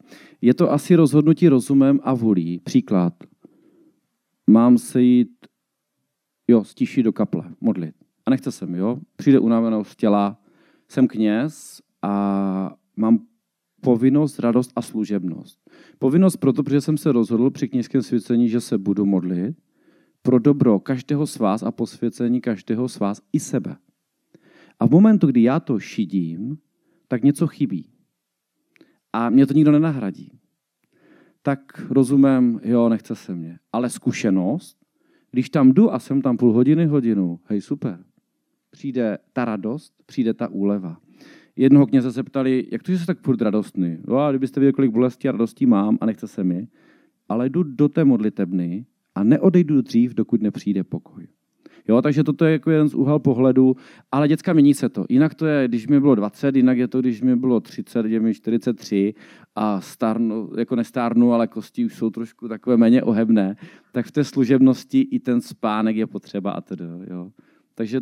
Je 0.41 0.53
to 0.53 0.71
asi 0.71 0.95
rozhodnutí 0.95 1.49
rozumem 1.49 1.99
a 2.03 2.13
volí. 2.13 2.59
Příklad. 2.59 3.13
Mám 4.47 4.77
se 4.77 5.01
jít, 5.01 5.29
jo, 6.47 6.63
stišit 6.63 7.03
do 7.03 7.13
kaple, 7.13 7.43
modlit. 7.61 7.95
A 8.25 8.29
nechce 8.29 8.51
se 8.51 8.65
mi, 8.65 8.77
jo. 8.77 8.99
Přijde 9.15 9.39
unavenost 9.39 9.95
těla, 9.95 10.41
jsem 10.89 11.07
kněz 11.07 11.81
a 12.01 12.75
mám 12.95 13.19
povinnost, 13.81 14.39
radost 14.39 14.71
a 14.75 14.81
služebnost. 14.81 15.59
Povinnost 15.99 16.37
proto, 16.37 16.63
protože 16.63 16.81
jsem 16.81 16.97
se 16.97 17.11
rozhodl 17.11 17.49
při 17.49 17.67
kněžském 17.67 18.01
svěcení, 18.01 18.49
že 18.49 18.61
se 18.61 18.77
budu 18.77 19.05
modlit 19.05 19.55
pro 20.21 20.39
dobro 20.39 20.79
každého 20.79 21.27
z 21.27 21.39
vás 21.39 21.63
a 21.63 21.71
posvěcení 21.71 22.41
každého 22.41 22.89
z 22.89 22.99
vás 22.99 23.21
i 23.33 23.39
sebe. 23.39 23.75
A 24.79 24.87
v 24.87 24.91
momentu, 24.91 25.27
kdy 25.27 25.43
já 25.43 25.59
to 25.59 25.79
šidím, 25.79 26.57
tak 27.07 27.23
něco 27.23 27.47
chybí. 27.47 27.89
A 29.13 29.29
mě 29.29 29.45
to 29.45 29.53
nikdo 29.53 29.71
nenahradí. 29.71 30.31
Tak 31.41 31.59
rozumím, 31.89 32.59
jo, 32.63 32.89
nechce 32.89 33.15
se 33.15 33.35
mě. 33.35 33.59
Ale 33.73 33.89
zkušenost, 33.89 34.77
když 35.31 35.49
tam 35.49 35.71
jdu 35.71 35.93
a 35.93 35.99
jsem 35.99 36.21
tam 36.21 36.37
půl 36.37 36.53
hodiny, 36.53 36.85
hodinu, 36.85 37.39
hej, 37.45 37.61
super. 37.61 38.03
Přijde 38.71 39.17
ta 39.33 39.45
radost, 39.45 39.93
přijde 40.05 40.33
ta 40.33 40.47
úleva. 40.47 40.97
Jednoho 41.55 41.87
kněze 41.87 42.11
se 42.11 42.23
ptali, 42.23 42.67
jak 42.71 42.83
to, 42.83 42.91
že 42.91 42.99
jsi 42.99 43.05
tak 43.05 43.19
furt 43.19 43.41
radostný? 43.41 43.97
No 44.07 44.17
a 44.17 44.31
kdybyste 44.31 44.59
viděli, 44.59 44.73
kolik 44.73 44.91
bolesti 44.91 45.29
a 45.29 45.31
radostí 45.31 45.65
mám 45.65 45.97
a 46.01 46.05
nechce 46.05 46.27
se 46.27 46.43
mi, 46.43 46.67
ale 47.29 47.49
jdu 47.49 47.63
do 47.63 47.89
té 47.89 48.05
modlitebny 48.05 48.85
a 49.15 49.23
neodejdu 49.23 49.81
dřív, 49.81 50.13
dokud 50.13 50.41
nepřijde 50.41 50.83
pokoj. 50.83 51.27
Jo, 51.87 52.01
takže 52.01 52.23
toto 52.23 52.45
je 52.45 52.51
jako 52.51 52.71
jeden 52.71 52.89
z 52.89 52.93
úhel 52.93 53.19
pohledu, 53.19 53.75
ale 54.11 54.27
děcka 54.27 54.53
mění 54.53 54.73
se 54.73 54.89
to. 54.89 55.05
Jinak 55.09 55.35
to 55.35 55.45
je, 55.45 55.67
když 55.67 55.87
mi 55.87 55.99
bylo 55.99 56.15
20, 56.15 56.55
jinak 56.55 56.77
je 56.77 56.87
to, 56.87 56.99
když 57.01 57.21
mi 57.21 57.35
bylo 57.35 57.59
30, 57.59 58.05
je 58.05 58.19
mi 58.19 58.33
43 58.33 59.13
a 59.55 59.81
stárnu, 59.81 60.51
jako 60.57 60.75
nestárnu, 60.75 61.33
ale 61.33 61.47
kosti 61.47 61.85
už 61.85 61.95
jsou 61.95 62.09
trošku 62.09 62.47
takové 62.47 62.77
méně 62.77 63.03
ohebné, 63.03 63.55
tak 63.91 64.05
v 64.05 64.11
té 64.11 64.23
služebnosti 64.23 64.99
i 64.99 65.19
ten 65.19 65.41
spánek 65.41 65.95
je 65.95 66.07
potřeba 66.07 66.51
a 66.51 66.61
tedy. 66.61 66.85
Jo. 67.09 67.31
Takže 67.75 68.01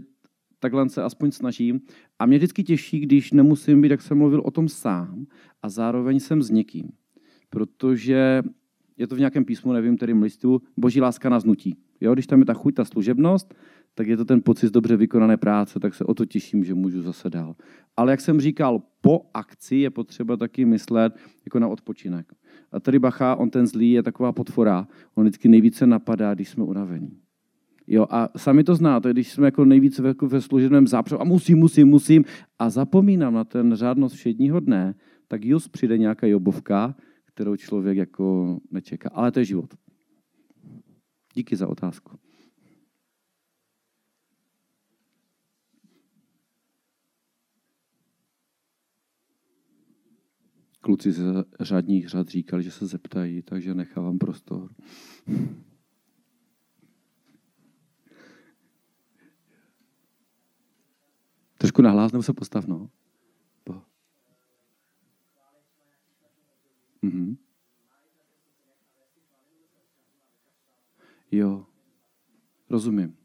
takhle 0.59 0.89
se 0.89 1.03
aspoň 1.03 1.31
snažím. 1.31 1.81
A 2.19 2.25
mě 2.25 2.37
vždycky 2.37 2.63
těší, 2.63 2.99
když 2.99 3.31
nemusím 3.31 3.81
být, 3.81 3.91
jak 3.91 4.01
jsem 4.01 4.17
mluvil, 4.17 4.41
o 4.45 4.51
tom 4.51 4.69
sám 4.69 5.25
a 5.61 5.69
zároveň 5.69 6.19
jsem 6.19 6.41
s 6.41 6.49
někým. 6.49 6.89
Protože 7.49 8.43
je 8.97 9.07
to 9.07 9.15
v 9.15 9.19
nějakém 9.19 9.45
písmu, 9.45 9.73
nevím, 9.73 9.97
kterým 9.97 10.21
listu, 10.21 10.61
boží 10.77 11.01
láska 11.01 11.29
nás 11.29 11.43
nutí. 11.43 11.77
Jo, 12.01 12.13
když 12.13 12.27
tam 12.27 12.39
je 12.39 12.45
ta 12.45 12.53
chuť, 12.53 12.75
ta 12.75 12.85
služebnost, 12.85 13.53
tak 13.95 14.07
je 14.07 14.17
to 14.17 14.25
ten 14.25 14.41
pocit 14.41 14.73
dobře 14.73 14.97
vykonané 14.97 15.37
práce, 15.37 15.79
tak 15.79 15.93
se 15.93 16.03
o 16.03 16.13
to 16.13 16.25
těším, 16.25 16.63
že 16.63 16.73
můžu 16.73 17.01
zase 17.01 17.29
dál. 17.29 17.55
Ale 17.97 18.11
jak 18.11 18.21
jsem 18.21 18.41
říkal, 18.41 18.81
po 19.01 19.21
akci 19.33 19.75
je 19.75 19.89
potřeba 19.89 20.37
taky 20.37 20.65
myslet 20.65 21.15
jako 21.45 21.59
na 21.59 21.67
odpočinek. 21.67 22.33
A 22.71 22.79
tady 22.79 22.99
bacha, 22.99 23.35
on 23.35 23.49
ten 23.49 23.67
zlý 23.67 23.91
je 23.91 24.03
taková 24.03 24.31
potvora, 24.31 24.87
on 25.15 25.23
vždycky 25.23 25.47
nejvíce 25.47 25.87
napadá, 25.87 26.33
když 26.33 26.49
jsme 26.49 26.63
unavení. 26.63 27.17
Jo, 27.87 28.07
a 28.09 28.29
sami 28.37 28.63
to 28.63 28.75
znáte, 28.75 29.11
když 29.11 29.31
jsme 29.31 29.47
jako 29.47 29.65
nejvíce 29.65 30.01
ve, 30.01 30.13
ve 30.21 30.41
služebném 30.41 30.87
zápřehu 30.87 31.21
a 31.21 31.23
musím, 31.23 31.57
musím, 31.57 31.87
musím 31.87 32.23
a 32.59 32.69
zapomínám 32.69 33.33
na 33.33 33.43
ten 33.43 33.75
řádnost 33.75 34.15
všedního 34.15 34.59
dne, 34.59 34.95
tak 35.27 35.45
just 35.45 35.71
přijde 35.71 35.97
nějaká 35.97 36.27
jobovka, 36.27 36.95
kterou 37.37 37.55
člověk 37.55 37.97
jako 37.97 38.57
nečeká. 38.71 39.09
Ale 39.13 39.31
to 39.31 39.39
je 39.39 39.45
život. 39.45 39.73
Díky 41.33 41.55
za 41.55 41.67
otázku. 41.67 42.19
Kluci 50.81 51.11
ze 51.11 51.23
řadních 51.59 52.09
řad 52.09 52.27
říkali, 52.27 52.63
že 52.63 52.71
se 52.71 52.85
zeptají, 52.85 53.41
takže 53.41 53.73
nechávám 53.73 54.17
prostor. 54.17 54.73
Trošku 61.57 61.81
nahlás, 61.81 62.11
nebo 62.11 62.23
se 62.23 62.33
postav, 62.33 62.67
no. 62.67 62.89
Mhm. 67.01 67.37
Jo, 71.31 71.65
rozumím. 72.69 73.15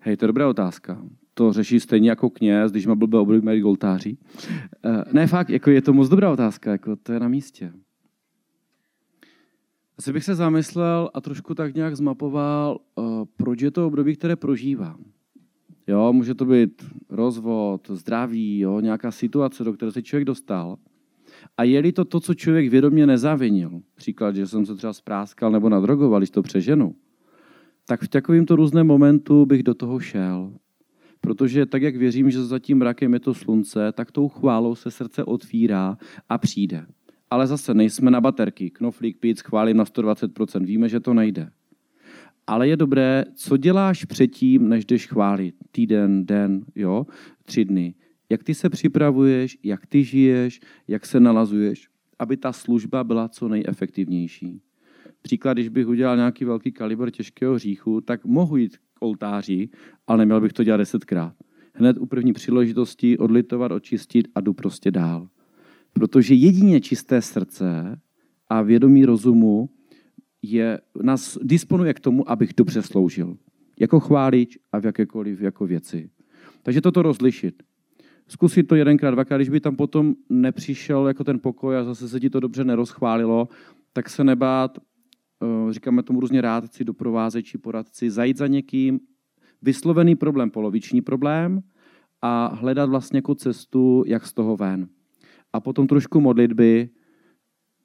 Hej, 0.00 0.16
to 0.16 0.24
je 0.24 0.26
dobrá 0.26 0.48
otázka. 0.48 1.02
To 1.34 1.52
řeší 1.52 1.80
stejně 1.80 2.10
jako 2.10 2.30
kněz, 2.30 2.70
když 2.70 2.86
má 2.86 2.94
blbé 2.94 3.18
období 3.18 3.44
mají 3.44 3.60
goltáří. 3.60 4.18
Uh, 4.84 5.02
ne, 5.12 5.26
fakt, 5.26 5.50
jako 5.50 5.70
je 5.70 5.82
to 5.82 5.92
moc 5.92 6.08
dobrá 6.08 6.32
otázka, 6.32 6.70
jako 6.70 6.96
to 6.96 7.12
je 7.12 7.20
na 7.20 7.28
místě. 7.28 7.72
Asi 9.98 10.12
bych 10.12 10.24
se 10.24 10.34
zamyslel 10.34 11.10
a 11.14 11.20
trošku 11.20 11.54
tak 11.54 11.74
nějak 11.74 11.96
zmapoval, 11.96 12.80
uh, 12.94 13.24
proč 13.36 13.60
je 13.60 13.70
to 13.70 13.86
období, 13.86 14.16
které 14.16 14.36
prožívám. 14.36 15.04
Jo, 15.86 16.12
může 16.12 16.34
to 16.34 16.44
být 16.44 16.84
rozvod, 17.08 17.90
zdraví, 17.90 18.58
jo, 18.58 18.80
nějaká 18.80 19.10
situace, 19.10 19.64
do 19.64 19.72
které 19.72 19.92
se 19.92 20.02
člověk 20.02 20.24
dostal. 20.24 20.78
A 21.56 21.62
je-li 21.64 21.92
to 21.92 22.04
to, 22.04 22.20
co 22.20 22.34
člověk 22.34 22.68
vědomě 22.70 23.06
nezavinil, 23.06 23.80
příklad, 23.94 24.36
že 24.36 24.46
jsem 24.46 24.66
se 24.66 24.74
třeba 24.74 24.92
spráskal 24.92 25.50
nebo 25.50 25.68
nadrogoval, 25.68 26.20
když 26.20 26.30
to 26.30 26.42
přeženu, 26.42 26.94
tak 27.86 28.02
v 28.02 28.08
takovýmto 28.08 28.56
různém 28.56 28.86
momentu 28.86 29.46
bych 29.46 29.62
do 29.62 29.74
toho 29.74 30.00
šel. 30.00 30.52
Protože 31.20 31.66
tak, 31.66 31.82
jak 31.82 31.96
věřím, 31.96 32.30
že 32.30 32.44
za 32.44 32.58
tím 32.58 32.78
mrakem 32.78 33.14
je 33.14 33.20
to 33.20 33.34
slunce, 33.34 33.92
tak 33.92 34.12
tou 34.12 34.28
chválou 34.28 34.74
se 34.74 34.90
srdce 34.90 35.24
otvírá 35.24 35.98
a 36.28 36.38
přijde. 36.38 36.86
Ale 37.30 37.46
zase 37.46 37.74
nejsme 37.74 38.10
na 38.10 38.20
baterky. 38.20 38.70
Knoflík, 38.70 39.18
píc, 39.20 39.40
chválím 39.40 39.76
na 39.76 39.84
120%. 39.84 40.64
Víme, 40.64 40.88
že 40.88 41.00
to 41.00 41.14
nejde 41.14 41.50
ale 42.46 42.68
je 42.68 42.76
dobré, 42.76 43.24
co 43.34 43.56
děláš 43.56 44.04
předtím, 44.04 44.68
než 44.68 44.84
jdeš 44.84 45.06
chválit. 45.06 45.54
Týden, 45.70 46.26
den, 46.26 46.64
jo, 46.74 47.06
tři 47.42 47.64
dny. 47.64 47.94
Jak 48.30 48.44
ty 48.44 48.54
se 48.54 48.70
připravuješ, 48.70 49.58
jak 49.62 49.86
ty 49.86 50.04
žiješ, 50.04 50.60
jak 50.88 51.06
se 51.06 51.20
nalazuješ, 51.20 51.88
aby 52.18 52.36
ta 52.36 52.52
služba 52.52 53.04
byla 53.04 53.28
co 53.28 53.48
nejefektivnější. 53.48 54.60
Příklad, 55.22 55.52
když 55.52 55.68
bych 55.68 55.88
udělal 55.88 56.16
nějaký 56.16 56.44
velký 56.44 56.72
kalibr 56.72 57.10
těžkého 57.10 57.54
hříchu, 57.54 58.00
tak 58.00 58.24
mohu 58.24 58.56
jít 58.56 58.76
k 58.76 59.02
oltáři, 59.02 59.68
ale 60.06 60.18
neměl 60.18 60.40
bych 60.40 60.52
to 60.52 60.64
dělat 60.64 60.76
desetkrát. 60.76 61.34
Hned 61.72 61.98
u 61.98 62.06
první 62.06 62.32
příležitosti 62.32 63.18
odlitovat, 63.18 63.72
očistit 63.72 64.28
a 64.34 64.40
jdu 64.40 64.52
prostě 64.52 64.90
dál. 64.90 65.28
Protože 65.92 66.34
jedině 66.34 66.80
čisté 66.80 67.22
srdce 67.22 68.00
a 68.48 68.62
vědomí 68.62 69.04
rozumu 69.04 69.70
je, 70.42 70.80
nás 71.02 71.38
disponuje 71.42 71.94
k 71.94 72.00
tomu, 72.00 72.30
abych 72.30 72.50
dobře 72.56 72.82
sloužil. 72.82 73.36
Jako 73.80 74.00
chválič 74.00 74.58
a 74.72 74.78
v 74.78 74.84
jakékoliv 74.84 75.40
jako 75.40 75.66
věci. 75.66 76.10
Takže 76.62 76.80
toto 76.80 77.02
rozlišit. 77.02 77.62
Zkusit 78.28 78.62
to 78.62 78.74
jedenkrát, 78.74 79.10
dvakrát, 79.10 79.38
když 79.38 79.48
by 79.48 79.60
tam 79.60 79.76
potom 79.76 80.14
nepřišel 80.28 81.08
jako 81.08 81.24
ten 81.24 81.38
pokoj 81.38 81.76
a 81.76 81.84
zase 81.84 82.08
se 82.08 82.20
ti 82.20 82.30
to 82.30 82.40
dobře 82.40 82.64
nerozchválilo, 82.64 83.48
tak 83.92 84.10
se 84.10 84.24
nebát, 84.24 84.78
eh, 84.78 85.72
říkáme 85.72 86.02
tomu 86.02 86.20
různě 86.20 86.40
rádci, 86.40 86.84
doprovázeči, 86.84 87.58
poradci, 87.58 88.10
zajít 88.10 88.36
za 88.36 88.46
někým, 88.46 89.00
vyslovený 89.62 90.16
problém, 90.16 90.50
poloviční 90.50 91.02
problém 91.02 91.62
a 92.22 92.54
hledat 92.54 92.90
vlastně 92.90 93.18
jako 93.18 93.34
cestu, 93.34 94.04
jak 94.06 94.26
z 94.26 94.32
toho 94.32 94.56
ven. 94.56 94.88
A 95.52 95.60
potom 95.60 95.86
trošku 95.86 96.20
modlitby, 96.20 96.90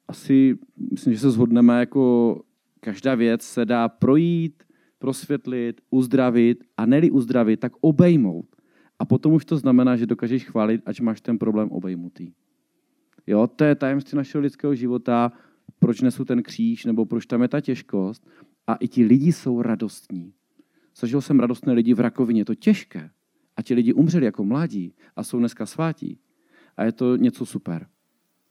asi 0.08 0.58
myslím, 0.90 1.12
že 1.12 1.18
se 1.18 1.30
shodneme, 1.30 1.80
jako 1.80 2.42
každá 2.80 3.14
věc 3.14 3.42
se 3.42 3.64
dá 3.64 3.88
projít, 3.88 4.62
prosvětlit, 4.98 5.80
uzdravit 5.90 6.64
a 6.76 6.86
neli 6.86 7.10
uzdravit, 7.10 7.60
tak 7.60 7.72
obejmout. 7.80 8.51
A 9.02 9.04
potom 9.04 9.34
už 9.34 9.44
to 9.44 9.58
znamená, 9.58 9.98
že 9.98 10.06
dokážeš 10.06 10.46
chválit, 10.46 10.78
ať 10.86 11.00
máš 11.02 11.18
ten 11.20 11.34
problém 11.34 11.66
obejmutý. 11.74 12.38
Jo, 13.26 13.46
to 13.46 13.64
je 13.64 13.74
tajemství 13.74 14.16
našeho 14.16 14.42
lidského 14.42 14.74
života, 14.74 15.32
proč 15.78 16.00
nesu 16.00 16.24
ten 16.24 16.42
kříž, 16.42 16.84
nebo 16.84 17.06
proč 17.06 17.26
tam 17.26 17.42
je 17.42 17.48
ta 17.48 17.60
těžkost. 17.60 18.22
A 18.66 18.74
i 18.74 18.88
ti 18.88 19.04
lidi 19.04 19.32
jsou 19.32 19.62
radostní. 19.62 20.32
Zažil 20.96 21.20
jsem 21.20 21.40
radostné 21.40 21.72
lidi 21.72 21.94
v 21.94 22.00
rakovině, 22.00 22.44
to 22.44 22.54
těžké. 22.54 23.10
A 23.56 23.62
ti 23.62 23.74
lidi 23.74 23.92
umřeli 23.92 24.24
jako 24.24 24.44
mladí 24.44 24.94
a 25.16 25.22
jsou 25.22 25.38
dneska 25.38 25.66
svátí. 25.66 26.18
A 26.76 26.84
je 26.84 26.92
to 26.92 27.16
něco 27.16 27.46
super. 27.46 27.86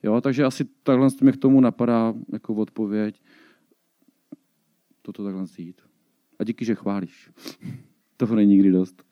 Jo, 0.03 0.21
takže 0.21 0.43
asi 0.43 0.65
takhle 0.83 1.07
mě 1.21 1.31
k 1.31 1.37
tomu 1.37 1.61
napadá 1.61 2.13
jako 2.33 2.55
odpověď 2.55 3.21
toto 5.01 5.23
takhle 5.23 5.45
jít. 5.57 5.81
A 6.39 6.43
díky, 6.43 6.65
že 6.65 6.75
chválíš. 6.75 7.31
Toho 8.17 8.35
není 8.35 8.51
nikdy 8.51 8.71
dost. 8.71 9.05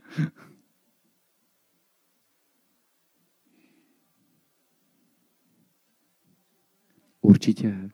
Určitě. 7.30 7.89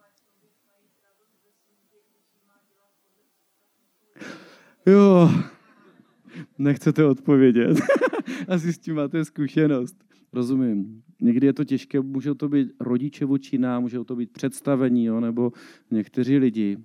Jo, 4.85 5.29
nechcete 6.57 7.05
odpovědět. 7.05 7.77
Asi 8.47 8.73
s 8.73 8.77
tím 8.77 8.95
máte 8.95 9.25
zkušenost. 9.25 9.95
Rozumím. 10.33 11.03
Někdy 11.21 11.47
je 11.47 11.53
to 11.53 11.63
těžké, 11.63 12.01
může 12.01 12.35
to 12.35 12.49
být 12.49 12.71
rodiče 12.79 13.25
vůči 13.25 13.57
nám, 13.57 13.81
může 13.81 14.03
to 14.03 14.15
být 14.15 14.31
představení, 14.31 15.05
jo, 15.05 15.19
nebo 15.19 15.51
někteří 15.91 16.37
lidi. 16.37 16.77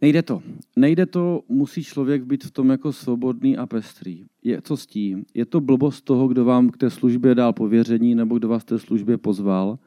Nejde 0.00 0.22
to. 0.22 0.42
Nejde 0.76 1.06
to, 1.06 1.42
musí 1.48 1.84
člověk 1.84 2.24
být 2.24 2.44
v 2.44 2.50
tom 2.50 2.70
jako 2.70 2.92
svobodný 2.92 3.56
a 3.56 3.66
pestrý. 3.66 4.24
Je, 4.42 4.62
co 4.62 4.76
s 4.76 4.86
tím? 4.86 5.24
Je 5.34 5.46
to 5.46 5.60
blbost 5.60 6.04
toho, 6.04 6.28
kdo 6.28 6.44
vám 6.44 6.70
k 6.70 6.76
té 6.76 6.90
službě 6.90 7.34
dal 7.34 7.52
pověření 7.52 8.14
nebo 8.14 8.38
kdo 8.38 8.48
vás 8.48 8.64
té 8.64 8.78
službě 8.78 9.18
pozval, 9.18 9.78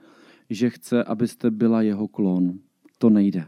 že 0.50 0.70
chce, 0.70 1.04
abyste 1.04 1.52
byla 1.52 1.82
jeho 1.82 2.08
klon. 2.08 2.54
To 2.98 3.10
nejde. 3.10 3.46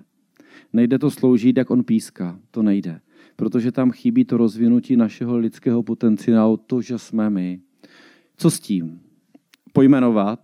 Nejde 0.74 1.00
to 1.00 1.12
sloužit, 1.12 1.58
jak 1.58 1.72
on 1.72 1.84
píská. 1.84 2.40
To 2.52 2.64
nejde. 2.64 3.02
Protože 3.36 3.72
tam 3.72 3.92
chybí 3.92 4.26
to 4.26 4.38
rozvinutí 4.38 4.96
našeho 4.96 5.38
lidského 5.38 5.84
potenciálu, 5.84 6.58
to, 6.58 6.82
že 6.82 6.98
jsme 6.98 7.30
my. 7.30 7.60
Co 8.38 8.52
s 8.52 8.60
tím? 8.60 9.00
Pojmenovat, 9.74 10.40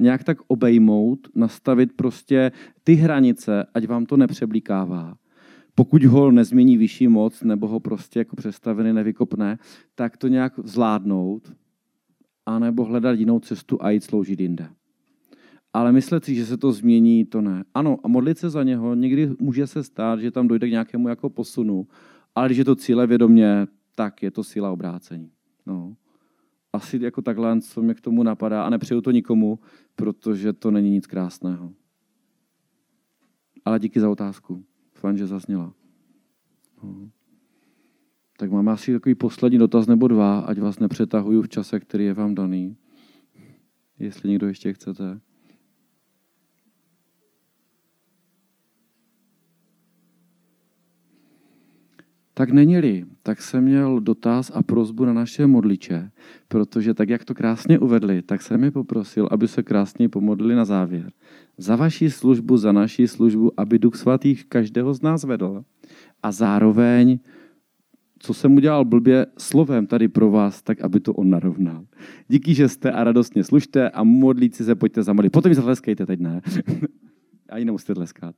nějak 0.00 0.24
tak 0.24 0.38
obejmout, 0.46 1.28
nastavit 1.34 1.92
prostě 1.92 2.52
ty 2.84 2.94
hranice, 2.94 3.66
ať 3.74 3.86
vám 3.86 4.06
to 4.06 4.16
nepřeblíkává. 4.16 5.16
Pokud 5.74 6.04
ho 6.04 6.30
nezmění 6.30 6.76
vyšší 6.76 7.08
moc 7.08 7.42
nebo 7.42 7.68
ho 7.68 7.80
prostě 7.80 8.18
jako 8.18 8.36
přestavený 8.36 8.92
nevykopne, 8.92 9.58
tak 9.94 10.16
to 10.16 10.28
nějak 10.28 10.52
zvládnout, 10.64 11.52
anebo 12.46 12.84
hledat 12.84 13.18
jinou 13.18 13.40
cestu 13.40 13.82
a 13.82 13.90
jít 13.90 14.04
sloužit 14.04 14.40
jinde. 14.40 14.68
Ale 15.74 15.92
myslet 15.92 16.24
si, 16.24 16.34
že 16.34 16.46
se 16.46 16.56
to 16.56 16.72
změní, 16.72 17.24
to 17.24 17.40
ne. 17.40 17.64
Ano, 17.74 17.98
a 18.04 18.08
modlit 18.08 18.38
se 18.38 18.50
za 18.50 18.62
něho, 18.62 18.94
někdy 18.94 19.30
může 19.38 19.66
se 19.66 19.84
stát, 19.84 20.20
že 20.20 20.30
tam 20.30 20.48
dojde 20.48 20.68
k 20.68 20.70
nějakému 20.70 21.08
jako 21.08 21.30
posunu, 21.30 21.88
ale 22.34 22.48
když 22.48 22.58
je 22.58 22.64
to 22.64 22.76
cíle 22.76 23.06
vědomě, 23.06 23.66
tak 23.94 24.22
je 24.22 24.30
to 24.30 24.44
síla 24.44 24.70
obrácení. 24.70 25.30
No. 25.66 25.96
Asi 26.72 26.98
jako 27.02 27.22
takhle, 27.22 27.60
co 27.60 27.82
mě 27.82 27.94
k 27.94 28.00
tomu 28.00 28.22
napadá. 28.22 28.64
A 28.64 28.70
nepřeju 28.70 29.00
to 29.00 29.10
nikomu, 29.10 29.58
protože 29.96 30.52
to 30.52 30.70
není 30.70 30.90
nic 30.90 31.06
krásného. 31.06 31.72
Ale 33.64 33.78
díky 33.78 34.00
za 34.00 34.10
otázku. 34.10 34.64
Fajn, 34.94 35.16
že 35.16 35.26
zazněla. 35.26 35.74
No. 36.82 37.10
Tak 38.38 38.50
máme 38.50 38.72
asi 38.72 38.92
takový 38.92 39.14
poslední 39.14 39.58
dotaz 39.58 39.86
nebo 39.86 40.08
dva, 40.08 40.38
ať 40.38 40.58
vás 40.58 40.78
nepřetahuju 40.78 41.42
v 41.42 41.48
čase, 41.48 41.80
který 41.80 42.04
je 42.04 42.14
vám 42.14 42.34
daný. 42.34 42.76
Jestli 43.98 44.30
někdo 44.30 44.46
ještě 44.46 44.72
chcete. 44.72 45.20
Tak 52.36 52.50
není-li, 52.50 53.04
tak 53.22 53.42
jsem 53.42 53.64
měl 53.64 54.00
dotaz 54.00 54.52
a 54.54 54.62
prozbu 54.62 55.04
na 55.04 55.12
naše 55.12 55.46
modliče, 55.46 56.10
protože 56.48 56.94
tak, 56.94 57.08
jak 57.08 57.24
to 57.24 57.34
krásně 57.34 57.78
uvedli, 57.78 58.22
tak 58.22 58.42
jsem 58.42 58.60
mi 58.60 58.70
poprosil, 58.70 59.28
aby 59.30 59.48
se 59.48 59.62
krásně 59.62 60.08
pomodlili 60.08 60.54
na 60.54 60.64
závěr. 60.64 61.12
Za 61.58 61.76
vaši 61.76 62.10
službu, 62.10 62.56
za 62.56 62.72
naši 62.72 63.08
službu, 63.08 63.60
aby 63.60 63.78
Duch 63.78 63.96
Svatý 63.96 64.36
každého 64.36 64.94
z 64.94 65.02
nás 65.02 65.24
vedl. 65.24 65.64
A 66.22 66.32
zároveň, 66.32 67.18
co 68.18 68.34
jsem 68.34 68.56
udělal 68.56 68.84
blbě 68.84 69.26
slovem 69.38 69.86
tady 69.86 70.08
pro 70.08 70.30
vás, 70.30 70.62
tak 70.62 70.80
aby 70.80 71.00
to 71.00 71.14
on 71.14 71.30
narovnal. 71.30 71.84
Díky, 72.28 72.54
že 72.54 72.68
jste 72.68 72.92
a 72.92 73.04
radostně 73.04 73.44
služte 73.44 73.90
a 73.90 74.04
modlíci 74.04 74.64
se 74.64 74.74
pojďte 74.74 75.02
zamodlit. 75.02 75.32
Potom 75.32 75.50
mi 75.50 75.54
zatleskejte, 75.54 76.06
teď 76.06 76.20
ne. 76.20 76.40
Ani 77.48 77.64
nemusíte 77.64 77.94
tleskat. 77.94 78.34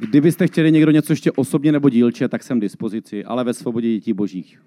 Kdybyste 0.00 0.46
chtěli 0.46 0.72
někdo 0.72 0.90
něco 0.90 1.12
ještě 1.12 1.32
osobně 1.32 1.72
nebo 1.72 1.88
dílče, 1.88 2.28
tak 2.28 2.42
jsem 2.42 2.60
dispozici, 2.60 3.24
ale 3.24 3.44
ve 3.44 3.54
svobodě 3.54 3.88
dětí 3.88 4.12
božích. 4.12 4.62